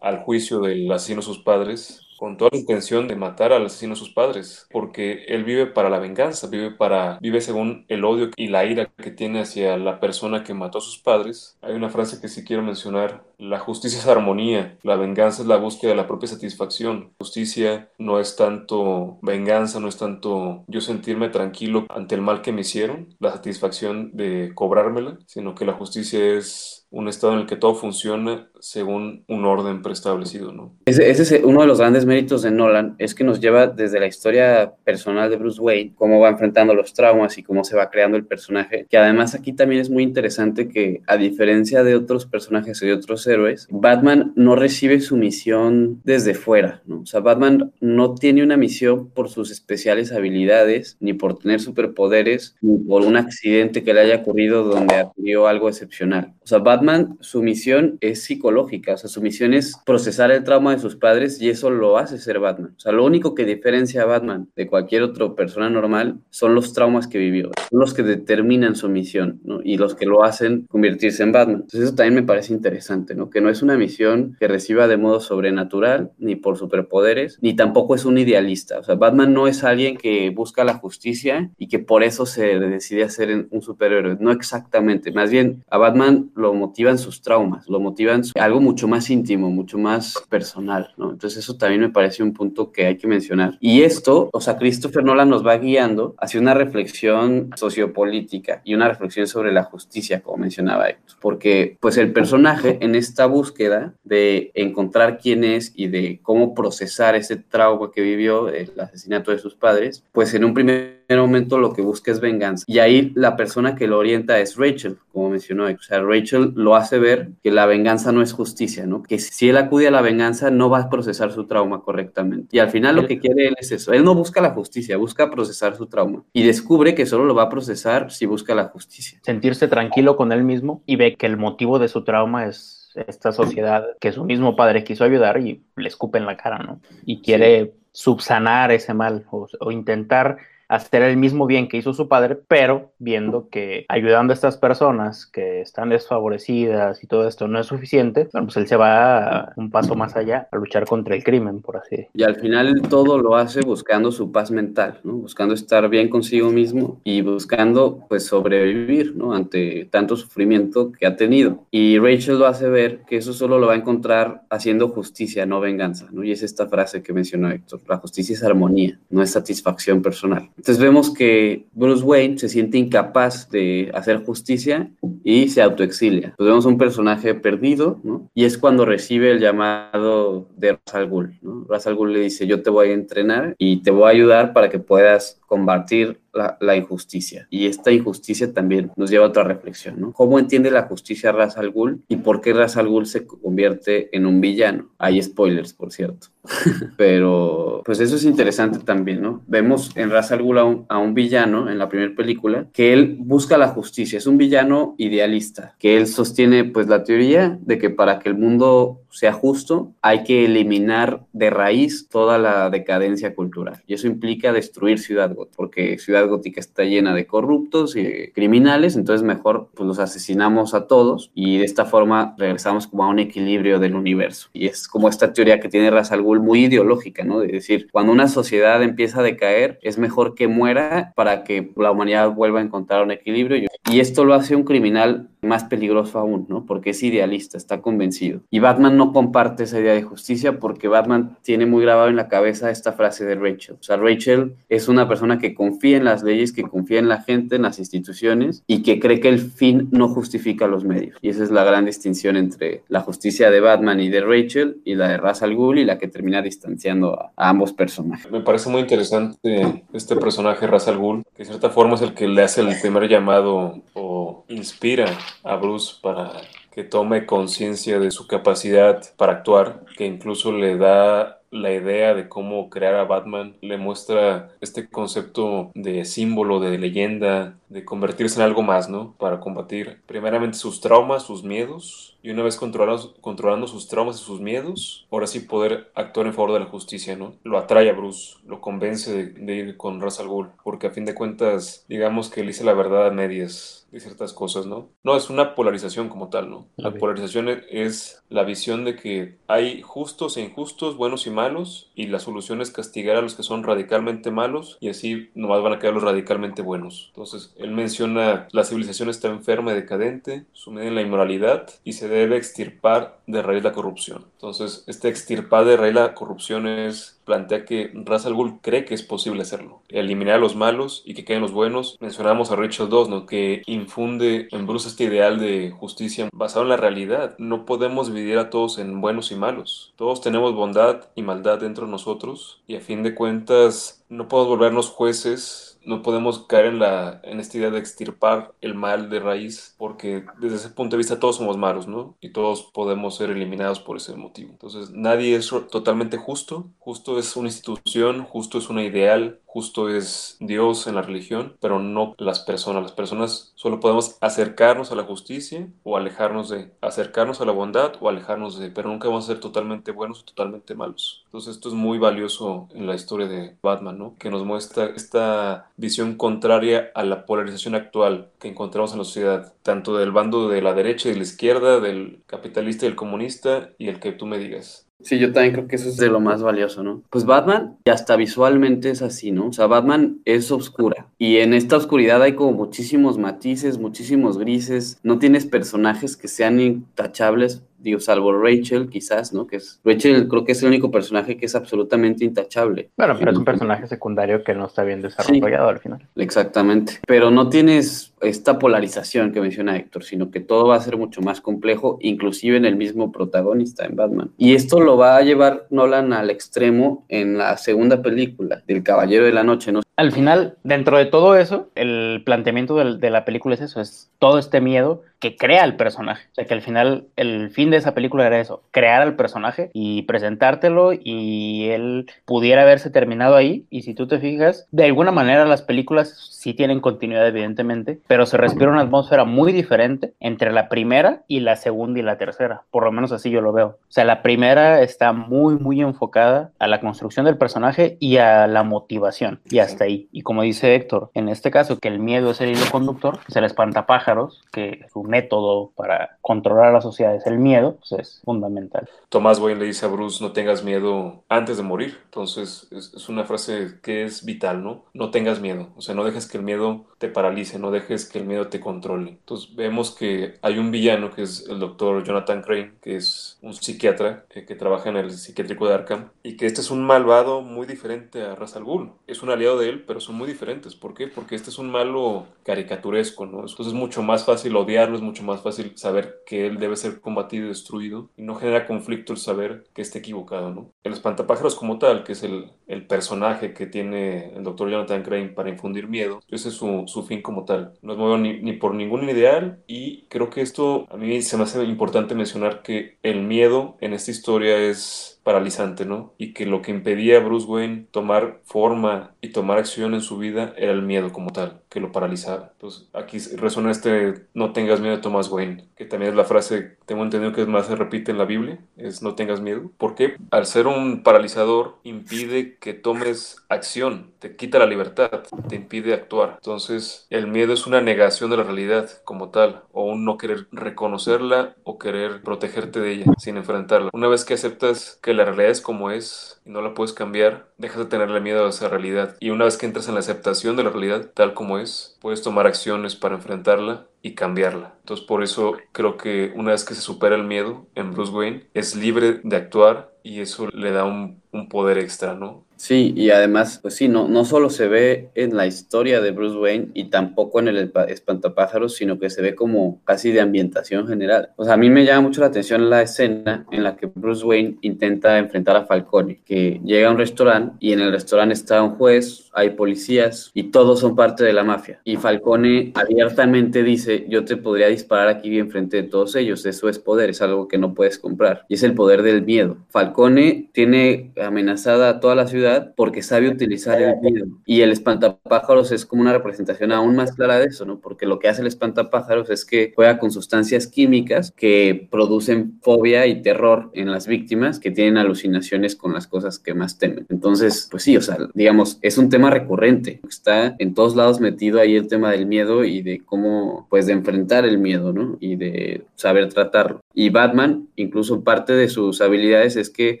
al 0.00 0.20
juicio 0.20 0.60
del 0.60 0.90
asesino 0.90 1.20
de 1.20 1.26
sus 1.26 1.40
padres 1.40 2.05
con 2.16 2.36
toda 2.36 2.50
la 2.52 2.58
intención 2.58 3.08
de 3.08 3.16
matar 3.16 3.52
al 3.52 3.66
asesino 3.66 3.94
de 3.94 4.00
sus 4.00 4.10
padres, 4.10 4.66
porque 4.70 5.24
él 5.28 5.44
vive 5.44 5.66
para 5.66 5.90
la 5.90 5.98
venganza, 5.98 6.48
vive 6.48 6.70
para 6.70 7.18
vive 7.20 7.40
según 7.40 7.84
el 7.88 8.04
odio 8.04 8.30
y 8.36 8.48
la 8.48 8.64
ira 8.64 8.90
que 8.96 9.10
tiene 9.10 9.40
hacia 9.40 9.76
la 9.76 10.00
persona 10.00 10.44
que 10.44 10.54
mató 10.54 10.78
a 10.78 10.82
sus 10.82 10.98
padres. 10.98 11.58
Hay 11.62 11.74
una 11.74 11.90
frase 11.90 12.20
que 12.20 12.28
sí 12.28 12.44
quiero 12.44 12.62
mencionar, 12.62 13.24
la 13.38 13.58
justicia 13.58 13.98
es 13.98 14.06
armonía, 14.06 14.78
la 14.82 14.96
venganza 14.96 15.42
es 15.42 15.48
la 15.48 15.56
búsqueda 15.56 15.90
de 15.90 15.96
la 15.96 16.06
propia 16.06 16.28
satisfacción. 16.28 17.12
Justicia 17.18 17.90
no 17.98 18.18
es 18.20 18.36
tanto 18.36 19.18
venganza, 19.22 19.80
no 19.80 19.88
es 19.88 19.96
tanto 19.96 20.64
yo 20.68 20.80
sentirme 20.80 21.28
tranquilo 21.28 21.86
ante 21.88 22.14
el 22.14 22.22
mal 22.22 22.42
que 22.42 22.52
me 22.52 22.62
hicieron, 22.62 23.14
la 23.18 23.32
satisfacción 23.32 24.10
de 24.14 24.52
cobrármela, 24.54 25.18
sino 25.26 25.54
que 25.54 25.64
la 25.64 25.74
justicia 25.74 26.24
es 26.24 26.85
un 26.90 27.08
estado 27.08 27.34
en 27.34 27.40
el 27.40 27.46
que 27.46 27.56
todo 27.56 27.74
funciona 27.74 28.48
según 28.60 29.24
un 29.28 29.44
orden 29.44 29.82
preestablecido, 29.82 30.52
¿no? 30.52 30.74
Ese, 30.86 31.10
ese, 31.10 31.22
es 31.22 31.44
uno 31.44 31.60
de 31.60 31.66
los 31.66 31.78
grandes 31.78 32.06
méritos 32.06 32.42
de 32.42 32.50
Nolan, 32.50 32.94
es 32.98 33.14
que 33.14 33.24
nos 33.24 33.40
lleva 33.40 33.66
desde 33.66 34.00
la 34.00 34.06
historia 34.06 34.74
personal 34.84 35.30
de 35.30 35.36
Bruce 35.36 35.60
Wayne, 35.60 35.92
cómo 35.94 36.20
va 36.20 36.30
enfrentando 36.30 36.74
los 36.74 36.94
traumas 36.94 37.36
y 37.38 37.42
cómo 37.42 37.64
se 37.64 37.76
va 37.76 37.90
creando 37.90 38.16
el 38.16 38.24
personaje, 38.24 38.86
que 38.88 38.98
además 38.98 39.34
aquí 39.34 39.52
también 39.52 39.80
es 39.80 39.90
muy 39.90 40.02
interesante 40.02 40.68
que 40.68 41.02
a 41.06 41.16
diferencia 41.16 41.84
de 41.84 41.94
otros 41.94 42.26
personajes 42.26 42.80
y 42.82 42.86
de 42.86 42.94
otros 42.94 43.26
héroes, 43.26 43.68
Batman 43.70 44.32
no 44.36 44.56
recibe 44.56 45.00
su 45.00 45.16
misión 45.16 46.00
desde 46.04 46.34
fuera, 46.34 46.82
¿no? 46.86 47.00
O 47.00 47.06
sea, 47.06 47.20
Batman 47.20 47.72
no 47.80 48.14
tiene 48.14 48.42
una 48.42 48.56
misión 48.56 49.10
por 49.10 49.28
sus 49.28 49.50
especiales 49.50 50.12
habilidades, 50.12 50.96
ni 51.00 51.12
por 51.12 51.38
tener 51.38 51.60
superpoderes, 51.60 52.56
ni 52.60 52.78
por 52.78 53.02
un 53.02 53.16
accidente 53.16 53.82
que 53.82 53.94
le 53.94 54.00
haya 54.00 54.16
ocurrido 54.16 54.64
donde 54.64 54.96
adquirió 54.96 55.46
algo 55.46 55.68
excepcional. 55.68 56.34
O 56.42 56.46
sea, 56.46 56.58
Batman, 56.58 56.75
su 57.20 57.42
misión 57.42 57.98
es 58.00 58.24
psicológica, 58.24 58.94
o 58.94 58.96
sea, 58.96 59.08
su 59.08 59.20
misión 59.20 59.54
es 59.54 59.76
procesar 59.84 60.30
el 60.30 60.44
trauma 60.44 60.72
de 60.72 60.80
sus 60.80 60.96
padres 60.96 61.40
y 61.40 61.50
eso 61.50 61.70
lo 61.70 61.98
hace 61.98 62.18
ser 62.18 62.38
Batman. 62.38 62.74
O 62.76 62.80
sea, 62.80 62.92
lo 62.92 63.04
único 63.04 63.34
que 63.34 63.44
diferencia 63.44 64.02
a 64.02 64.06
Batman 64.06 64.48
de 64.56 64.66
cualquier 64.66 65.02
otra 65.02 65.34
persona 65.34 65.70
normal 65.70 66.18
son 66.30 66.54
los 66.54 66.72
traumas 66.72 67.06
que 67.06 67.18
vivió, 67.18 67.50
son 67.70 67.80
los 67.80 67.94
que 67.94 68.02
determinan 68.02 68.76
su 68.76 68.88
misión 68.88 69.40
¿no? 69.44 69.60
y 69.62 69.76
los 69.76 69.94
que 69.94 70.06
lo 70.06 70.24
hacen 70.24 70.66
convertirse 70.68 71.22
en 71.22 71.32
Batman. 71.32 71.62
Entonces 71.62 71.80
eso 71.80 71.94
también 71.94 72.14
me 72.14 72.22
parece 72.22 72.52
interesante, 72.52 73.14
¿no? 73.14 73.30
que 73.30 73.40
no 73.40 73.50
es 73.50 73.62
una 73.62 73.76
misión 73.76 74.36
que 74.38 74.48
reciba 74.48 74.88
de 74.88 74.96
modo 74.96 75.20
sobrenatural, 75.20 76.12
ni 76.18 76.36
por 76.36 76.56
superpoderes, 76.56 77.38
ni 77.40 77.54
tampoco 77.54 77.94
es 77.94 78.04
un 78.04 78.18
idealista. 78.18 78.78
O 78.78 78.84
sea, 78.84 78.94
Batman 78.94 79.32
no 79.32 79.46
es 79.46 79.64
alguien 79.64 79.96
que 79.96 80.30
busca 80.30 80.64
la 80.64 80.74
justicia 80.74 81.50
y 81.58 81.68
que 81.68 81.78
por 81.78 82.02
eso 82.02 82.26
se 82.26 82.58
decide 82.58 83.04
hacer 83.04 83.48
un 83.50 83.62
superhéroe. 83.62 84.16
No 84.20 84.30
exactamente. 84.30 85.12
Más 85.12 85.30
bien, 85.30 85.64
a 85.68 85.78
Batman 85.78 86.30
lo 86.34 86.52
motivan 86.66 86.98
sus 86.98 87.22
traumas, 87.22 87.68
lo 87.68 87.80
motivan 87.80 88.22
algo 88.34 88.60
mucho 88.60 88.88
más 88.88 89.08
íntimo, 89.10 89.50
mucho 89.50 89.78
más 89.78 90.14
personal. 90.28 90.92
Entonces 90.98 91.36
eso 91.38 91.56
también 91.56 91.80
me 91.80 91.90
parece 91.90 92.22
un 92.22 92.32
punto 92.32 92.72
que 92.72 92.86
hay 92.86 92.96
que 92.96 93.06
mencionar. 93.06 93.56
Y 93.60 93.82
esto, 93.82 94.28
o 94.32 94.40
sea, 94.40 94.56
Christopher 94.56 95.04
Nolan 95.04 95.30
nos 95.30 95.46
va 95.46 95.56
guiando 95.56 96.14
hacia 96.18 96.40
una 96.40 96.54
reflexión 96.54 97.50
sociopolítica 97.56 98.62
y 98.64 98.74
una 98.74 98.88
reflexión 98.88 99.26
sobre 99.26 99.52
la 99.52 99.64
justicia, 99.64 100.20
como 100.22 100.38
mencionaba 100.38 100.88
Héctor. 100.88 101.16
Porque 101.20 101.76
pues 101.80 101.96
el 101.96 102.12
personaje 102.12 102.78
en 102.80 102.94
esta 102.94 103.26
búsqueda 103.26 103.94
de 104.04 104.50
encontrar 104.54 105.18
quién 105.18 105.44
es 105.44 105.72
y 105.74 105.88
de 105.88 106.20
cómo 106.22 106.54
procesar 106.54 107.14
ese 107.14 107.36
trauma 107.36 107.90
que 107.94 108.00
vivió, 108.00 108.48
el 108.48 108.78
asesinato 108.80 109.30
de 109.30 109.38
sus 109.38 109.54
padres, 109.54 110.04
pues 110.12 110.34
en 110.34 110.44
un 110.44 110.54
primer 110.54 110.95
momento 111.14 111.58
lo 111.58 111.72
que 111.72 111.82
busca 111.82 112.10
es 112.10 112.20
venganza. 112.20 112.64
Y 112.66 112.78
ahí 112.80 113.12
la 113.14 113.36
persona 113.36 113.76
que 113.76 113.86
lo 113.86 113.98
orienta 113.98 114.38
es 114.40 114.56
Rachel, 114.56 114.98
como 115.12 115.30
mencionó. 115.30 115.66
O 115.66 115.82
sea, 115.82 116.02
Rachel 116.02 116.52
lo 116.54 116.74
hace 116.74 116.98
ver 116.98 117.30
que 117.42 117.50
la 117.50 117.66
venganza 117.66 118.12
no 118.12 118.22
es 118.22 118.32
justicia, 118.32 118.86
¿no? 118.86 119.02
Que 119.02 119.18
si 119.18 119.48
él 119.48 119.56
acude 119.56 119.88
a 119.88 119.90
la 119.90 120.02
venganza 120.02 120.50
no 120.50 120.68
va 120.68 120.80
a 120.80 120.90
procesar 120.90 121.32
su 121.32 121.46
trauma 121.46 121.82
correctamente. 121.82 122.56
Y 122.56 122.58
al 122.58 122.70
final 122.70 122.96
lo 122.96 123.06
que 123.06 123.20
quiere 123.20 123.48
él 123.48 123.54
es 123.58 123.70
eso. 123.72 123.92
Él 123.92 124.04
no 124.04 124.14
busca 124.14 124.40
la 124.40 124.50
justicia, 124.50 124.96
busca 124.96 125.30
procesar 125.30 125.76
su 125.76 125.86
trauma. 125.86 126.24
Y 126.32 126.42
descubre 126.42 126.94
que 126.94 127.06
solo 127.06 127.24
lo 127.24 127.34
va 127.34 127.44
a 127.44 127.48
procesar 127.50 128.10
si 128.10 128.26
busca 128.26 128.54
la 128.54 128.64
justicia. 128.64 129.20
Sentirse 129.22 129.68
tranquilo 129.68 130.16
con 130.16 130.32
él 130.32 130.42
mismo 130.42 130.82
y 130.86 130.96
ve 130.96 131.14
que 131.14 131.26
el 131.26 131.36
motivo 131.36 131.78
de 131.78 131.88
su 131.88 132.02
trauma 132.02 132.46
es 132.46 132.90
esta 132.96 133.32
sociedad 133.32 133.84
que 134.00 134.12
su 134.12 134.24
mismo 134.24 134.56
padre 134.56 134.82
quiso 134.82 135.04
ayudar 135.04 135.38
y 135.38 135.62
le 135.76 135.88
escupe 135.88 136.18
en 136.18 136.26
la 136.26 136.36
cara, 136.36 136.58
¿no? 136.58 136.80
Y 137.04 137.20
quiere 137.20 137.74
subsanar 137.92 138.72
ese 138.72 138.94
mal 138.94 139.24
o, 139.30 139.46
o 139.60 139.70
intentar 139.70 140.38
hacer 140.68 141.02
el 141.02 141.16
mismo 141.16 141.46
bien 141.46 141.68
que 141.68 141.76
hizo 141.76 141.92
su 141.92 142.08
padre, 142.08 142.38
pero 142.48 142.92
viendo 142.98 143.48
que 143.48 143.84
ayudando 143.88 144.32
a 144.32 144.34
estas 144.34 144.56
personas 144.56 145.26
que 145.26 145.60
están 145.60 145.90
desfavorecidas 145.90 147.02
y 147.02 147.06
todo 147.06 147.28
esto 147.28 147.48
no 147.48 147.58
es 147.60 147.66
suficiente, 147.66 148.28
bueno, 148.32 148.46
pues 148.46 148.56
él 148.56 148.66
se 148.66 148.76
va 148.76 149.52
un 149.56 149.70
paso 149.70 149.94
más 149.94 150.16
allá 150.16 150.48
a 150.50 150.56
luchar 150.56 150.86
contra 150.86 151.14
el 151.14 151.24
crimen, 151.24 151.60
por 151.60 151.76
así 151.76 151.96
decirlo. 151.96 152.10
Y 152.14 152.22
al 152.24 152.36
final 152.36 152.82
todo 152.88 153.18
lo 153.18 153.36
hace 153.36 153.60
buscando 153.60 154.10
su 154.10 154.32
paz 154.32 154.50
mental, 154.50 155.00
¿no? 155.04 155.14
Buscando 155.14 155.54
estar 155.54 155.88
bien 155.88 156.08
consigo 156.08 156.50
mismo 156.50 157.00
y 157.04 157.20
buscando, 157.22 158.04
pues, 158.08 158.26
sobrevivir, 158.26 159.16
¿no? 159.16 159.32
Ante 159.32 159.88
tanto 159.90 160.16
sufrimiento 160.16 160.92
que 160.92 161.06
ha 161.06 161.16
tenido. 161.16 161.64
Y 161.70 161.98
Rachel 161.98 162.38
lo 162.38 162.46
hace 162.46 162.68
ver 162.68 163.00
que 163.06 163.16
eso 163.16 163.32
solo 163.32 163.58
lo 163.58 163.68
va 163.68 163.74
a 163.74 163.76
encontrar 163.76 164.42
haciendo 164.50 164.88
justicia, 164.88 165.46
no 165.46 165.60
venganza, 165.60 166.08
¿no? 166.10 166.24
Y 166.24 166.32
es 166.32 166.42
esta 166.42 166.66
frase 166.66 167.02
que 167.02 167.12
mencionó 167.12 167.50
Héctor, 167.50 167.80
la 167.88 167.98
justicia 167.98 168.34
es 168.34 168.42
armonía, 168.42 168.98
no 169.10 169.22
es 169.22 169.30
satisfacción 169.30 170.02
personal. 170.02 170.50
Entonces 170.56 170.78
vemos 170.78 171.12
que 171.12 171.66
Bruce 171.72 172.02
Wayne 172.02 172.38
se 172.38 172.48
siente 172.48 172.78
incapaz 172.78 173.50
de 173.50 173.90
hacer 173.94 174.24
justicia 174.24 174.90
y 175.22 175.48
se 175.48 175.62
autoexilia. 175.62 176.34
Pues 176.36 176.48
vemos 176.48 176.64
un 176.64 176.78
personaje 176.78 177.34
perdido, 177.34 178.00
¿no? 178.02 178.28
Y 178.34 178.44
es 178.44 178.56
cuando 178.56 178.84
recibe 178.84 179.30
el 179.30 179.40
llamado 179.40 180.48
de 180.56 180.72
Ra's 180.72 180.94
al 180.94 181.38
¿no? 181.42 181.66
Ra's 181.68 181.86
al 181.86 181.96
le 182.12 182.20
dice, 182.20 182.46
yo 182.46 182.62
te 182.62 182.70
voy 182.70 182.88
a 182.88 182.94
entrenar 182.94 183.54
y 183.58 183.82
te 183.82 183.90
voy 183.90 184.04
a 184.04 184.08
ayudar 184.08 184.52
para 184.52 184.70
que 184.70 184.78
puedas 184.78 185.40
combatir 185.46 186.20
la, 186.60 186.76
injusticia. 186.76 187.46
Y 187.50 187.66
esta 187.66 187.90
injusticia 187.90 188.52
también 188.52 188.90
nos 188.96 189.10
lleva 189.10 189.24
a 189.24 189.28
otra 189.28 189.44
reflexión, 189.44 190.00
¿no? 190.00 190.12
¿Cómo 190.12 190.38
entiende 190.38 190.70
la 190.70 190.82
justicia 190.82 191.32
Ra's 191.32 191.56
al 191.56 191.70
Ghul 191.70 192.02
y 192.08 192.16
por 192.16 192.40
qué 192.40 192.52
Ra's 192.52 192.76
al 192.76 192.88
Ghul 192.88 193.06
se 193.06 193.26
convierte 193.26 194.14
en 194.14 194.26
un 194.26 194.40
villano? 194.40 194.90
Hay 194.98 195.22
spoilers, 195.22 195.72
por 195.72 195.92
cierto. 195.92 196.28
Pero, 196.96 197.82
pues 197.84 198.00
eso 198.00 198.16
es 198.16 198.24
interesante 198.24 198.78
también, 198.80 199.22
¿no? 199.22 199.42
Vemos 199.46 199.90
en 199.96 200.10
Ra's 200.10 200.32
al 200.32 200.42
Ghul 200.42 200.58
a 200.58 200.64
un, 200.64 200.86
a 200.88 200.98
un 200.98 201.14
villano 201.14 201.70
en 201.70 201.78
la 201.78 201.88
primera 201.88 202.14
película 202.14 202.66
que 202.72 202.92
él 202.92 203.16
busca 203.18 203.58
la 203.58 203.68
justicia, 203.68 204.18
es 204.18 204.26
un 204.26 204.38
villano 204.38 204.94
idealista, 204.98 205.74
que 205.78 205.96
él 205.96 206.06
sostiene, 206.06 206.64
pues, 206.64 206.86
la 206.88 207.02
teoría 207.02 207.58
de 207.62 207.78
que 207.78 207.90
para 207.90 208.18
que 208.18 208.28
el 208.28 208.36
mundo 208.36 209.02
sea 209.16 209.32
justo, 209.32 209.92
hay 210.02 210.24
que 210.24 210.44
eliminar 210.44 211.24
de 211.32 211.48
raíz 211.48 212.06
toda 212.08 212.36
la 212.38 212.68
decadencia 212.68 213.34
cultural. 213.34 213.82
Y 213.86 213.94
eso 213.94 214.06
implica 214.06 214.52
destruir 214.52 214.98
Ciudad 214.98 215.34
Gótica, 215.34 215.56
porque 215.56 215.98
Ciudad 215.98 216.28
Gótica 216.28 216.60
está 216.60 216.84
llena 216.84 217.14
de 217.14 217.26
corruptos 217.26 217.96
y 217.96 218.30
criminales, 218.32 218.94
entonces 218.94 219.26
mejor 219.26 219.70
pues 219.74 219.86
los 219.86 219.98
asesinamos 219.98 220.74
a 220.74 220.86
todos 220.86 221.30
y 221.34 221.58
de 221.58 221.64
esta 221.64 221.86
forma 221.86 222.34
regresamos 222.36 222.86
como 222.86 223.04
a 223.04 223.08
un 223.08 223.18
equilibrio 223.18 223.78
del 223.78 223.94
universo. 223.94 224.48
Y 224.52 224.66
es 224.66 224.86
como 224.86 225.08
esta 225.08 225.32
teoría 225.32 225.60
que 225.60 225.70
tiene 225.70 225.90
Ra's 225.90 226.12
al 226.12 226.22
muy 226.22 226.64
ideológica, 226.64 227.24
¿no? 227.24 227.40
De 227.40 227.48
decir, 227.48 227.88
cuando 227.90 228.12
una 228.12 228.28
sociedad 228.28 228.82
empieza 228.82 229.20
a 229.20 229.22
decaer, 229.22 229.78
es 229.82 229.96
mejor 229.96 230.34
que 230.34 230.48
muera 230.48 231.12
para 231.14 231.44
que 231.44 231.72
la 231.76 231.90
humanidad 231.90 232.32
vuelva 232.32 232.60
a 232.60 232.62
encontrar 232.62 233.02
un 233.02 233.12
equilibrio. 233.12 233.68
Y 233.90 234.00
esto 234.00 234.24
lo 234.24 234.34
hace 234.34 234.56
un 234.56 234.64
criminal 234.64 235.28
más 235.42 235.64
peligroso 235.64 236.18
aún, 236.18 236.46
¿no? 236.48 236.66
Porque 236.66 236.90
es 236.90 237.02
idealista, 237.02 237.56
está 237.56 237.80
convencido. 237.80 238.40
Y 238.50 238.58
Batman 238.58 238.96
no 238.96 239.05
comparte 239.12 239.64
esa 239.64 239.80
idea 239.80 239.94
de 239.94 240.02
justicia 240.02 240.58
porque 240.58 240.88
Batman 240.88 241.36
tiene 241.42 241.66
muy 241.66 241.82
grabado 241.82 242.08
en 242.08 242.16
la 242.16 242.28
cabeza 242.28 242.70
esta 242.70 242.92
frase 242.92 243.24
de 243.24 243.34
Rachel. 243.34 243.76
O 243.80 243.82
sea, 243.82 243.96
Rachel 243.96 244.54
es 244.68 244.88
una 244.88 245.08
persona 245.08 245.38
que 245.38 245.54
confía 245.54 245.96
en 245.96 246.04
las 246.04 246.22
leyes, 246.22 246.52
que 246.52 246.62
confía 246.62 246.98
en 246.98 247.08
la 247.08 247.22
gente, 247.22 247.56
en 247.56 247.62
las 247.62 247.78
instituciones 247.78 248.62
y 248.66 248.82
que 248.82 249.00
cree 249.00 249.20
que 249.20 249.28
el 249.28 249.40
fin 249.40 249.88
no 249.92 250.08
justifica 250.08 250.66
los 250.66 250.84
medios. 250.84 251.18
Y 251.22 251.28
esa 251.28 251.44
es 251.44 251.50
la 251.50 251.64
gran 251.64 251.84
distinción 251.84 252.36
entre 252.36 252.82
la 252.88 253.00
justicia 253.00 253.50
de 253.50 253.60
Batman 253.60 254.00
y 254.00 254.08
de 254.08 254.20
Rachel 254.20 254.80
y 254.84 254.94
la 254.94 255.08
de 255.08 255.16
Ra's 255.18 255.42
al 255.42 255.54
Ghul 255.54 255.78
y 255.78 255.84
la 255.84 255.98
que 255.98 256.08
termina 256.08 256.42
distanciando 256.42 257.18
a, 257.20 257.32
ambos 257.36 257.72
personajes. 257.72 258.30
Me 258.30 258.40
parece 258.40 258.68
muy 258.68 258.80
interesante 258.80 259.84
este 259.92 260.16
personaje 260.16 260.66
Ra's 260.66 260.88
al 260.88 260.98
Ghul, 260.98 261.24
que 261.34 261.42
de 261.42 261.44
cierta 261.46 261.70
forma 261.70 261.94
es 261.94 262.02
el 262.02 262.14
que 262.14 262.28
le 262.28 262.42
hace 262.42 262.60
el 262.60 262.78
primer 262.80 263.08
llamado 263.08 263.82
o 263.94 264.44
inspira 264.48 265.06
a 265.44 265.56
Bruce 265.56 265.94
para 266.02 266.32
que 266.76 266.84
tome 266.84 267.24
conciencia 267.24 267.98
de 267.98 268.10
su 268.10 268.26
capacidad 268.26 269.02
para 269.16 269.32
actuar, 269.32 269.86
que 269.96 270.04
incluso 270.04 270.52
le 270.52 270.76
da 270.76 271.40
la 271.50 271.72
idea 271.72 272.12
de 272.12 272.28
cómo 272.28 272.68
crear 272.68 272.94
a 272.96 273.04
Batman, 273.04 273.56
le 273.62 273.78
muestra 273.78 274.50
este 274.60 274.90
concepto 274.90 275.70
de 275.74 276.04
símbolo, 276.04 276.60
de 276.60 276.76
leyenda, 276.76 277.56
de 277.70 277.82
convertirse 277.86 278.38
en 278.38 278.44
algo 278.44 278.62
más, 278.62 278.90
¿no? 278.90 279.14
Para 279.18 279.40
combatir 279.40 280.02
primeramente 280.04 280.58
sus 280.58 280.82
traumas, 280.82 281.22
sus 281.22 281.42
miedos, 281.44 282.15
y 282.26 282.30
una 282.30 282.42
vez 282.42 282.56
controlando, 282.56 283.14
controlando 283.20 283.68
sus 283.68 283.86
traumas 283.86 284.20
y 284.20 284.24
sus 284.24 284.40
miedos, 284.40 285.06
ahora 285.12 285.28
sí 285.28 285.38
poder 285.38 285.92
actuar 285.94 286.26
en 286.26 286.34
favor 286.34 286.54
de 286.54 286.58
la 286.58 286.66
justicia, 286.66 287.14
¿no? 287.14 287.36
Lo 287.44 287.56
atrae 287.56 287.88
a 287.88 287.92
Bruce, 287.92 288.34
lo 288.44 288.60
convence 288.60 289.28
de, 289.28 289.54
ir 289.54 289.76
con 289.76 290.00
Ra's 290.00 290.18
al 290.18 290.26
Ghul, 290.26 290.48
porque 290.64 290.88
a 290.88 290.90
fin 290.90 291.04
de 291.04 291.14
cuentas, 291.14 291.84
digamos 291.88 292.28
que 292.28 292.40
él 292.40 292.48
dice 292.48 292.64
la 292.64 292.74
verdad 292.74 293.06
a 293.06 293.10
medias 293.12 293.86
de 293.92 294.00
ciertas 294.00 294.32
cosas, 294.32 294.66
¿no? 294.66 294.88
No, 295.04 295.16
es 295.16 295.30
una 295.30 295.54
polarización 295.54 296.08
como 296.08 296.28
tal, 296.28 296.50
¿no? 296.50 296.66
La 296.76 296.90
polarización 296.90 297.48
es 297.70 298.24
la 298.28 298.42
visión 298.42 298.84
de 298.84 298.96
que 298.96 299.38
hay 299.46 299.80
justos 299.82 300.36
e 300.36 300.42
injustos, 300.42 300.96
buenos 300.96 301.28
y 301.28 301.30
malos, 301.30 301.92
y 301.94 302.08
la 302.08 302.18
solución 302.18 302.60
es 302.60 302.72
castigar 302.72 303.16
a 303.16 303.22
los 303.22 303.36
que 303.36 303.44
son 303.44 303.62
radicalmente 303.62 304.32
malos, 304.32 304.78
y 304.80 304.88
así 304.88 305.30
nomás 305.36 305.62
van 305.62 305.74
a 305.74 305.78
quedar 305.78 305.94
los 305.94 306.02
radicalmente 306.02 306.62
buenos. 306.62 307.06
Entonces, 307.10 307.54
él 307.56 307.70
menciona 307.70 308.48
la 308.50 308.64
civilización 308.64 309.08
está 309.08 309.28
enferma 309.28 309.70
y 309.70 309.76
decadente, 309.76 310.44
sumida 310.52 310.86
en 310.86 310.96
la 310.96 311.02
inmoralidad, 311.02 311.70
y 311.84 311.92
se 311.92 312.08
debe 312.08 312.15
extirpar 312.24 313.18
de 313.26 313.42
raíz 313.42 313.62
la 313.62 313.72
corrupción. 313.72 314.26
Entonces, 314.34 314.84
este 314.86 315.08
extirpar 315.08 315.64
de 315.64 315.76
raíz 315.76 315.94
la 315.94 316.14
corrupción 316.14 316.66
es 316.66 317.16
plantea 317.24 317.64
que 317.64 317.90
Ra's 317.92 318.24
al 318.24 318.36
cree 318.62 318.84
que 318.84 318.94
es 318.94 319.02
posible 319.02 319.42
hacerlo, 319.42 319.82
eliminar 319.88 320.36
a 320.36 320.38
los 320.38 320.54
malos 320.54 321.02
y 321.04 321.14
que 321.14 321.24
queden 321.24 321.42
los 321.42 321.52
buenos. 321.52 321.96
Mencionamos 322.00 322.50
a 322.52 322.56
2, 322.56 323.08
¿no? 323.08 323.26
que 323.26 323.62
infunde 323.66 324.48
en 324.52 324.66
Bruce 324.66 324.88
este 324.88 325.04
ideal 325.04 325.40
de 325.40 325.72
justicia 325.72 326.28
basado 326.32 326.62
en 326.62 326.68
la 326.70 326.76
realidad. 326.76 327.34
No 327.38 327.66
podemos 327.66 328.06
dividir 328.06 328.38
a 328.38 328.48
todos 328.48 328.78
en 328.78 329.00
buenos 329.00 329.32
y 329.32 329.34
malos. 329.34 329.92
Todos 329.96 330.20
tenemos 330.20 330.54
bondad 330.54 331.08
y 331.16 331.22
maldad 331.22 331.58
dentro 331.58 331.86
de 331.86 331.90
nosotros 331.90 332.62
y 332.68 332.76
a 332.76 332.80
fin 332.80 333.02
de 333.02 333.14
cuentas 333.14 334.04
no 334.08 334.28
podemos 334.28 334.50
volvernos 334.50 334.90
jueces 334.90 335.65
no 335.86 336.02
podemos 336.02 336.40
caer 336.40 336.66
en, 336.66 336.78
la, 336.80 337.20
en 337.22 337.40
esta 337.40 337.56
idea 337.56 337.70
de 337.70 337.78
extirpar 337.78 338.52
el 338.60 338.74
mal 338.74 339.08
de 339.08 339.20
raíz, 339.20 339.74
porque 339.78 340.24
desde 340.38 340.56
ese 340.56 340.70
punto 340.70 340.96
de 340.96 340.98
vista 340.98 341.20
todos 341.20 341.36
somos 341.36 341.56
malos, 341.56 341.86
¿no? 341.86 342.16
Y 342.20 342.30
todos 342.30 342.64
podemos 342.74 343.16
ser 343.16 343.30
eliminados 343.30 343.80
por 343.80 343.96
ese 343.96 344.14
motivo. 344.16 344.50
Entonces, 344.50 344.90
nadie 344.90 345.36
es 345.36 345.48
totalmente 345.70 346.16
justo. 346.16 346.66
Justo 346.80 347.18
es 347.18 347.36
una 347.36 347.48
institución, 347.48 348.24
justo 348.24 348.58
es 348.58 348.68
una 348.68 348.82
ideal, 348.82 349.40
justo 349.56 349.88
es 349.88 350.36
Dios 350.38 350.86
en 350.86 350.96
la 350.96 351.00
religión, 351.00 351.56
pero 351.62 351.78
no 351.78 352.14
las 352.18 352.40
personas. 352.40 352.82
Las 352.82 352.92
personas 352.92 353.52
solo 353.54 353.80
podemos 353.80 354.18
acercarnos 354.20 354.92
a 354.92 354.96
la 354.96 355.04
justicia 355.04 355.66
o 355.82 355.96
alejarnos 355.96 356.50
de, 356.50 356.72
acercarnos 356.82 357.40
a 357.40 357.46
la 357.46 357.52
bondad 357.52 357.94
o 358.00 358.10
alejarnos 358.10 358.58
de, 358.58 358.70
pero 358.70 358.90
nunca 358.90 359.08
vamos 359.08 359.24
a 359.24 359.28
ser 359.28 359.40
totalmente 359.40 359.92
buenos 359.92 360.20
o 360.20 360.24
totalmente 360.26 360.74
malos. 360.74 361.22
Entonces 361.24 361.54
esto 361.54 361.70
es 361.70 361.74
muy 361.74 361.96
valioso 361.96 362.68
en 362.74 362.86
la 362.86 362.94
historia 362.94 363.28
de 363.28 363.56
Batman, 363.62 363.96
¿no? 363.96 364.14
Que 364.18 364.28
nos 364.28 364.44
muestra 364.44 364.92
esta 364.94 365.70
visión 365.78 366.16
contraria 366.16 366.90
a 366.94 367.02
la 367.04 367.24
polarización 367.24 367.74
actual 367.74 368.28
que 368.38 368.48
encontramos 368.48 368.92
en 368.92 368.98
la 368.98 369.04
sociedad, 369.04 369.54
tanto 369.62 369.96
del 369.96 370.12
bando 370.12 370.50
de 370.50 370.60
la 370.60 370.74
derecha 370.74 371.08
y 371.08 371.12
de 371.12 371.16
la 371.16 371.24
izquierda, 371.24 371.80
del 371.80 372.20
capitalista 372.26 372.84
y 372.84 372.88
el 372.90 372.94
comunista 372.94 373.70
y 373.78 373.88
el 373.88 374.00
que 374.00 374.12
tú 374.12 374.26
me 374.26 374.36
digas. 374.36 374.85
Sí, 375.02 375.18
yo 375.18 375.32
también 375.32 375.52
creo 375.52 375.68
que 375.68 375.76
eso 375.76 375.88
es 375.88 375.98
de 375.98 376.08
lo 376.08 376.20
más 376.20 376.42
valioso, 376.42 376.82
¿no? 376.82 377.02
Pues 377.10 377.24
Batman, 377.26 377.76
y 377.84 377.90
hasta 377.90 378.16
visualmente 378.16 378.90
es 378.90 379.02
así, 379.02 379.30
¿no? 379.30 379.48
O 379.48 379.52
sea, 379.52 379.66
Batman 379.66 380.20
es 380.24 380.50
oscura. 380.50 381.08
Y 381.18 381.36
en 381.36 381.52
esta 381.52 381.76
oscuridad 381.76 382.22
hay 382.22 382.34
como 382.34 382.52
muchísimos 382.52 383.18
matices, 383.18 383.78
muchísimos 383.78 384.38
grises. 384.38 384.98
No 385.02 385.18
tienes 385.18 385.44
personajes 385.44 386.16
que 386.16 386.28
sean 386.28 386.60
intachables 386.60 387.62
digo, 387.78 388.00
salvo 388.00 388.32
Rachel, 388.32 388.88
quizás, 388.88 389.32
¿no? 389.32 389.46
Que 389.46 389.56
es, 389.56 389.80
Rachel 389.84 390.28
creo 390.28 390.44
que 390.44 390.52
es 390.52 390.62
el 390.62 390.68
único 390.68 390.90
personaje 390.90 391.36
que 391.36 391.46
es 391.46 391.54
absolutamente 391.54 392.24
intachable. 392.24 392.90
Bueno, 392.96 393.16
pero 393.18 393.30
es 393.30 393.38
un 393.38 393.44
personaje 393.44 393.86
secundario 393.86 394.42
que 394.42 394.54
no 394.54 394.66
está 394.66 394.82
bien 394.82 395.02
desarrollado 395.02 395.68
al 395.68 395.78
final. 395.78 396.06
Exactamente. 396.16 397.00
Pero 397.06 397.30
no 397.30 397.48
tienes 397.48 398.12
esta 398.20 398.58
polarización 398.58 399.32
que 399.32 399.40
menciona 399.40 399.76
Héctor, 399.76 400.04
sino 400.04 400.30
que 400.30 400.40
todo 400.40 400.68
va 400.68 400.76
a 400.76 400.80
ser 400.80 400.96
mucho 400.96 401.20
más 401.20 401.40
complejo, 401.40 401.98
inclusive 402.00 402.56
en 402.56 402.64
el 402.64 402.76
mismo 402.76 403.12
protagonista, 403.12 403.84
en 403.84 403.96
Batman. 403.96 404.30
Y 404.38 404.54
esto 404.54 404.80
lo 404.80 404.96
va 404.96 405.16
a 405.16 405.22
llevar 405.22 405.66
Nolan 405.70 406.12
al 406.12 406.30
extremo 406.30 407.04
en 407.08 407.38
la 407.38 407.56
segunda 407.56 408.02
película, 408.02 408.62
del 408.66 408.82
Caballero 408.82 409.24
de 409.24 409.32
la 409.32 409.44
Noche, 409.44 409.72
¿no? 409.72 409.82
Al 409.96 410.12
final, 410.12 410.58
dentro 410.62 410.98
de 410.98 411.06
todo 411.06 411.36
eso, 411.36 411.70
el 411.74 412.22
planteamiento 412.26 412.76
de, 412.76 413.10
la 413.10 413.24
película 413.24 413.54
es 413.54 413.62
eso, 413.62 413.80
es 413.80 414.10
todo 414.18 414.38
este 414.38 414.60
miedo 414.60 415.02
que 415.20 415.36
crea 415.36 415.64
el 415.64 415.76
personaje. 415.76 416.26
O 416.32 416.34
sea, 416.34 416.44
que 416.44 416.52
al 416.52 416.60
final 416.60 417.06
el 417.16 417.48
fin 417.48 417.70
de 417.70 417.78
esa 417.78 417.94
película 417.94 418.26
era 418.26 418.38
eso, 418.38 418.62
crear 418.72 419.00
al 419.00 419.16
personaje 419.16 419.70
y 419.72 420.02
presentártelo 420.02 420.92
y 420.92 421.68
él 421.70 422.10
pudiera 422.26 422.62
haberse 422.62 422.90
terminado 422.90 423.36
ahí. 423.36 423.64
Y 423.70 423.82
si 423.82 423.94
tú 423.94 424.06
te 424.06 424.18
fijas, 424.18 424.66
de 424.70 424.84
alguna 424.84 425.12
manera 425.12 425.46
las 425.46 425.62
películas 425.62 426.28
sí 426.30 426.52
tienen 426.52 426.80
continuidad, 426.80 427.26
evidentemente, 427.26 427.98
pero 428.06 428.26
se 428.26 428.36
respira 428.36 428.70
una 428.70 428.82
atmósfera 428.82 429.24
muy 429.24 429.50
diferente 429.52 430.12
entre 430.20 430.52
la 430.52 430.68
primera 430.68 431.22
y 431.26 431.40
la 431.40 431.56
segunda 431.56 432.00
y 432.00 432.02
la 432.02 432.18
tercera. 432.18 432.64
Por 432.70 432.84
lo 432.84 432.92
menos 432.92 433.12
así 433.12 433.30
yo 433.30 433.40
lo 433.40 433.54
veo. 433.54 433.66
O 433.66 433.92
sea, 433.92 434.04
la 434.04 434.20
primera 434.20 434.82
está 434.82 435.14
muy, 435.14 435.54
muy 435.56 435.80
enfocada 435.80 436.50
a 436.58 436.68
la 436.68 436.80
construcción 436.80 437.24
del 437.24 437.38
personaje 437.38 437.96
y 437.98 438.18
a 438.18 438.46
la 438.46 438.62
motivación. 438.62 439.40
Y 439.50 439.60
hasta 439.60 439.85
Y 439.88 440.22
como 440.22 440.42
dice 440.42 440.74
Héctor, 440.74 441.10
en 441.14 441.28
este 441.28 441.50
caso, 441.50 441.78
que 441.78 441.88
el 441.88 441.98
miedo 441.98 442.30
es 442.30 442.40
el 442.40 442.50
hilo 442.50 442.66
conductor, 442.70 443.18
es 443.28 443.36
el 443.36 443.44
espantapájaros, 443.44 444.42
que 444.52 444.86
su 444.92 445.02
método 445.02 445.72
para 445.76 446.18
controlar 446.20 446.66
a 446.66 446.72
la 446.72 446.80
sociedad 446.80 447.14
es 447.14 447.26
el 447.26 447.38
miedo, 447.38 447.76
pues 447.76 448.00
es 448.00 448.20
fundamental. 448.24 448.88
Tomás 449.08 449.38
Wayne 449.38 449.60
le 449.60 449.66
dice 449.66 449.86
a 449.86 449.88
Bruce, 449.88 450.22
no 450.22 450.32
tengas 450.32 450.64
miedo 450.64 451.24
antes 451.28 451.56
de 451.56 451.62
morir. 451.62 451.98
Entonces, 452.04 452.68
es, 452.70 452.92
es 452.94 453.08
una 453.08 453.24
frase 453.24 453.78
que 453.82 454.04
es 454.04 454.24
vital, 454.24 454.62
¿no? 454.62 454.84
No 454.94 455.10
tengas 455.10 455.40
miedo. 455.40 455.68
O 455.76 455.80
sea, 455.80 455.94
no 455.94 456.04
dejes 456.04 456.26
que 456.26 456.38
el 456.38 456.44
miedo 456.44 456.86
te 456.98 457.08
paralice, 457.08 457.58
no 457.58 457.70
dejes 457.70 458.08
que 458.08 458.18
el 458.18 458.26
miedo 458.26 458.48
te 458.48 458.60
controle. 458.60 459.10
Entonces, 459.10 459.54
vemos 459.54 459.90
que 459.90 460.34
hay 460.42 460.58
un 460.58 460.70
villano 460.70 461.10
que 461.10 461.22
es 461.22 461.46
el 461.48 461.58
doctor 461.58 462.04
Jonathan 462.04 462.42
Crane, 462.42 462.72
que 462.82 462.96
es 462.96 463.35
un 463.46 463.54
psiquiatra 463.54 464.26
eh, 464.30 464.44
que 464.44 464.54
trabaja 464.54 464.90
en 464.90 464.96
el 464.96 465.10
psiquiátrico 465.10 465.66
de 465.66 465.74
Arkham, 465.74 466.10
y 466.22 466.36
que 466.36 466.46
este 466.46 466.60
es 466.60 466.70
un 466.70 466.84
malvado 466.84 467.40
muy 467.40 467.66
diferente 467.66 468.22
a 468.22 468.34
Ra's 468.34 468.56
al 468.56 468.64
Ghul. 468.64 468.92
Es 469.06 469.22
un 469.22 469.30
aliado 469.30 469.58
de 469.58 469.68
él, 469.68 469.84
pero 469.86 470.00
son 470.00 470.16
muy 470.16 470.26
diferentes. 470.26 470.74
¿Por 470.74 470.94
qué? 470.94 471.06
Porque 471.06 471.36
este 471.36 471.50
es 471.50 471.58
un 471.58 471.70
malo 471.70 472.26
caricaturesco, 472.42 473.26
¿no? 473.26 473.40
Entonces 473.40 473.68
es 473.68 473.72
mucho 473.72 474.02
más 474.02 474.24
fácil 474.24 474.56
odiarlo, 474.56 474.96
es 474.96 475.02
mucho 475.02 475.22
más 475.22 475.42
fácil 475.42 475.72
saber 475.76 476.22
que 476.26 476.46
él 476.46 476.58
debe 476.58 476.76
ser 476.76 477.00
combatido 477.00 477.46
y 477.46 477.48
destruido, 477.48 478.10
y 478.16 478.22
no 478.22 478.34
genera 478.34 478.66
conflicto 478.66 479.12
el 479.12 479.18
saber 479.18 479.64
que 479.72 479.82
esté 479.82 480.00
equivocado, 480.00 480.50
¿no? 480.50 480.72
El 480.82 480.92
espantapájaros 480.92 481.54
como 481.54 481.78
tal, 481.78 482.02
que 482.02 482.12
es 482.12 482.22
el, 482.22 482.50
el 482.66 482.86
personaje 482.86 483.54
que 483.54 483.66
tiene 483.66 484.34
el 484.34 484.42
doctor 484.42 484.70
Jonathan 484.70 485.02
Crane 485.02 485.28
para 485.28 485.50
infundir 485.50 485.88
miedo, 485.88 486.20
ese 486.28 486.48
es 486.48 486.54
su, 486.54 486.84
su 486.86 487.04
fin 487.04 487.22
como 487.22 487.44
tal. 487.44 487.74
No 487.82 487.92
es 487.92 487.98
muevo 487.98 488.18
ni, 488.18 488.40
ni 488.40 488.52
por 488.54 488.74
ningún 488.74 489.08
ideal, 489.08 489.62
y 489.66 490.06
creo 490.08 490.30
que 490.30 490.40
esto 490.40 490.86
a 490.90 490.96
mí 490.96 491.22
se 491.22 491.36
me 491.36 491.44
hace 491.44 491.62
importante 491.64 492.14
mencionar 492.14 492.62
que 492.62 492.98
el 493.02 493.22
miedo 493.22 493.35
en 493.80 493.92
esta 493.92 494.10
historia 494.10 494.56
es 494.56 495.15
paralizante, 495.26 495.84
¿no? 495.84 496.14
Y 496.18 496.34
que 496.34 496.46
lo 496.46 496.62
que 496.62 496.70
impedía 496.70 497.16
a 497.16 497.20
Bruce 497.20 497.48
Wayne 497.48 497.88
tomar 497.90 498.38
forma 498.44 499.10
y 499.20 499.30
tomar 499.30 499.58
acción 499.58 499.92
en 499.92 500.00
su 500.00 500.18
vida 500.18 500.54
era 500.56 500.70
el 500.70 500.82
miedo 500.82 501.12
como 501.12 501.32
tal, 501.32 501.62
que 501.68 501.80
lo 501.80 501.90
paralizaba. 501.90 502.50
Entonces, 502.52 502.88
aquí 502.92 503.18
resuena 503.36 503.72
este 503.72 504.26
no 504.34 504.52
tengas 504.52 504.78
miedo 504.78 504.94
de 504.94 505.02
Thomas 505.02 505.28
Wayne, 505.28 505.64
que 505.76 505.84
también 505.84 506.12
es 506.12 506.16
la 506.16 506.22
frase, 506.22 506.76
tengo 506.86 507.02
entendido 507.02 507.32
que 507.32 507.42
es 507.42 507.48
más 507.48 507.66
se 507.66 507.74
repite 507.74 508.12
en 508.12 508.18
la 508.18 508.24
Biblia, 508.24 508.60
es 508.76 509.02
no 509.02 509.16
tengas 509.16 509.40
miedo. 509.40 509.72
¿Por 509.78 509.96
qué? 509.96 510.16
Al 510.30 510.46
ser 510.46 510.68
un 510.68 511.02
paralizador 511.02 511.78
impide 511.82 512.56
que 512.58 512.72
tomes 512.72 513.44
acción, 513.48 514.12
te 514.20 514.36
quita 514.36 514.60
la 514.60 514.66
libertad, 514.66 515.24
te 515.48 515.56
impide 515.56 515.92
actuar. 515.92 516.34
Entonces, 516.36 517.08
el 517.10 517.26
miedo 517.26 517.52
es 517.52 517.66
una 517.66 517.80
negación 517.80 518.30
de 518.30 518.36
la 518.36 518.44
realidad 518.44 518.88
como 519.02 519.30
tal, 519.30 519.64
o 519.72 519.86
un 519.86 520.04
no 520.04 520.18
querer 520.18 520.46
reconocerla 520.52 521.56
o 521.64 521.78
querer 521.78 522.22
protegerte 522.22 522.78
de 522.78 522.92
ella 522.92 523.12
sin 523.18 523.36
enfrentarla. 523.36 523.90
Una 523.92 524.06
vez 524.06 524.24
que 524.24 524.34
aceptas 524.34 525.00
que 525.02 525.15
la 525.16 525.24
realidad 525.24 525.50
es 525.50 525.60
como 525.60 525.90
es 525.90 526.40
y 526.44 526.50
no 526.50 526.62
la 526.62 526.74
puedes 526.74 526.92
cambiar, 526.92 527.48
dejas 527.58 527.78
de 527.78 527.84
tenerle 527.86 528.20
miedo 528.20 528.46
a 528.46 528.50
esa 528.50 528.68
realidad. 528.68 529.16
Y 529.20 529.30
una 529.30 529.44
vez 529.44 529.56
que 529.56 529.66
entras 529.66 529.88
en 529.88 529.94
la 529.94 530.00
aceptación 530.00 530.56
de 530.56 530.64
la 530.64 530.70
realidad 530.70 531.10
tal 531.14 531.34
como 531.34 531.58
es, 531.58 531.96
puedes 532.00 532.22
tomar 532.22 532.46
acciones 532.46 532.96
para 532.96 533.16
enfrentarla 533.16 533.86
y 534.02 534.14
cambiarla. 534.14 534.74
Entonces 534.80 535.04
por 535.04 535.22
eso 535.22 535.56
creo 535.72 535.96
que 535.96 536.32
una 536.36 536.52
vez 536.52 536.64
que 536.64 536.74
se 536.74 536.80
supera 536.80 537.16
el 537.16 537.24
miedo 537.24 537.66
en 537.74 537.92
Bruce 537.92 538.12
Wayne, 538.12 538.46
es 538.54 538.76
libre 538.76 539.20
de 539.24 539.36
actuar 539.36 539.92
y 540.02 540.20
eso 540.20 540.48
le 540.48 540.70
da 540.70 540.84
un, 540.84 541.22
un 541.32 541.48
poder 541.48 541.78
extra, 541.78 542.14
¿no? 542.14 542.45
Sí, 542.56 542.94
y 542.96 543.10
además, 543.10 543.58
pues 543.60 543.74
sí, 543.74 543.88
no, 543.88 544.08
no 544.08 544.24
solo 544.24 544.50
se 544.50 544.66
ve 544.66 545.10
en 545.14 545.36
la 545.36 545.46
historia 545.46 546.00
de 546.00 546.10
Bruce 546.10 546.36
Wayne 546.36 546.68
y 546.74 546.84
tampoco 546.84 547.38
en 547.40 547.48
el 547.48 547.72
espantapájaros, 547.88 548.74
sino 548.74 548.98
que 548.98 549.10
se 549.10 549.22
ve 549.22 549.34
como 549.34 549.82
casi 549.84 550.10
de 550.10 550.20
ambientación 550.20 550.88
general. 550.88 551.30
O 551.36 551.44
sea, 551.44 551.54
a 551.54 551.58
mí 551.58 551.70
me 551.70 551.84
llama 551.84 552.08
mucho 552.08 552.22
la 552.22 552.28
atención 552.28 552.70
la 552.70 552.82
escena 552.82 553.46
en 553.50 553.62
la 553.62 553.76
que 553.76 553.90
Bruce 553.94 554.24
Wayne 554.24 554.56
intenta 554.62 555.18
enfrentar 555.18 555.56
a 555.56 555.66
Falcone, 555.66 556.22
que 556.24 556.60
llega 556.64 556.88
a 556.88 556.92
un 556.92 556.98
restaurante 556.98 557.56
y 557.60 557.72
en 557.72 557.80
el 557.80 557.92
restaurante 557.92 558.34
está 558.34 558.62
un 558.62 558.76
juez, 558.76 559.30
hay 559.32 559.50
policías 559.50 560.30
y 560.32 560.44
todos 560.44 560.80
son 560.80 560.96
parte 560.96 561.24
de 561.24 561.32
la 561.34 561.44
mafia. 561.44 561.80
Y 561.84 561.96
Falcone 561.96 562.72
abiertamente 562.74 563.62
dice, 563.62 564.06
yo 564.08 564.24
te 564.24 564.36
podría 564.36 564.68
disparar 564.68 565.08
aquí 565.08 565.38
enfrente 565.38 565.76
de 565.76 565.82
todos 565.88 566.16
ellos, 566.16 566.46
eso 566.46 566.68
es 566.68 566.78
poder, 566.78 567.10
es 567.10 567.20
algo 567.20 567.48
que 567.48 567.58
no 567.58 567.74
puedes 567.74 567.98
comprar. 567.98 568.46
Y 568.48 568.54
es 568.54 568.62
el 568.62 568.74
poder 568.74 569.02
del 569.02 569.22
miedo. 569.22 569.58
Falcone 569.68 570.48
tiene 570.52 571.12
amenazada 571.22 571.90
a 571.90 572.00
toda 572.00 572.14
la 572.14 572.26
ciudad 572.26 572.45
porque 572.76 573.02
sabe 573.02 573.28
utilizar 573.28 573.80
el 573.80 573.96
miedo. 574.00 574.26
Y 574.44 574.60
el 574.60 574.72
espantapájaros 574.72 575.72
es 575.72 575.86
como 575.86 576.02
una 576.02 576.12
representación 576.12 576.72
aún 576.72 576.96
más 576.96 577.12
clara 577.12 577.38
de 577.38 577.46
eso, 577.46 577.64
¿no? 577.64 577.80
Porque 577.80 578.06
lo 578.06 578.18
que 578.18 578.28
hace 578.28 578.42
el 578.42 578.46
espantapájaros 578.46 579.30
es 579.30 579.44
que 579.44 579.72
juega 579.74 579.98
con 579.98 580.10
sustancias 580.10 580.66
químicas 580.66 581.32
que 581.32 581.88
producen 581.90 582.58
fobia 582.62 583.06
y 583.06 583.22
terror 583.22 583.70
en 583.74 583.90
las 583.90 584.06
víctimas 584.06 584.58
que 584.58 584.70
tienen 584.70 584.98
alucinaciones 584.98 585.76
con 585.76 585.92
las 585.92 586.06
cosas 586.06 586.38
que 586.38 586.54
más 586.54 586.78
temen. 586.78 587.06
Entonces, 587.08 587.68
pues 587.70 587.82
sí, 587.82 587.96
o 587.96 588.02
sea, 588.02 588.18
digamos, 588.34 588.78
es 588.82 588.98
un 588.98 589.08
tema 589.08 589.30
recurrente. 589.30 590.00
Está 590.08 590.54
en 590.58 590.74
todos 590.74 590.96
lados 590.96 591.20
metido 591.20 591.60
ahí 591.60 591.76
el 591.76 591.88
tema 591.88 592.10
del 592.10 592.26
miedo 592.26 592.64
y 592.64 592.82
de 592.82 593.00
cómo, 593.04 593.66
pues, 593.70 593.86
de 593.86 593.92
enfrentar 593.92 594.44
el 594.44 594.58
miedo, 594.58 594.92
¿no? 594.92 595.16
Y 595.20 595.36
de 595.36 595.84
saber 595.94 596.32
tratarlo. 596.32 596.80
Y 596.94 597.10
Batman, 597.10 597.68
incluso 597.76 598.24
parte 598.24 598.54
de 598.54 598.68
sus 598.68 599.00
habilidades 599.00 599.56
es 599.56 599.70
que 599.70 600.00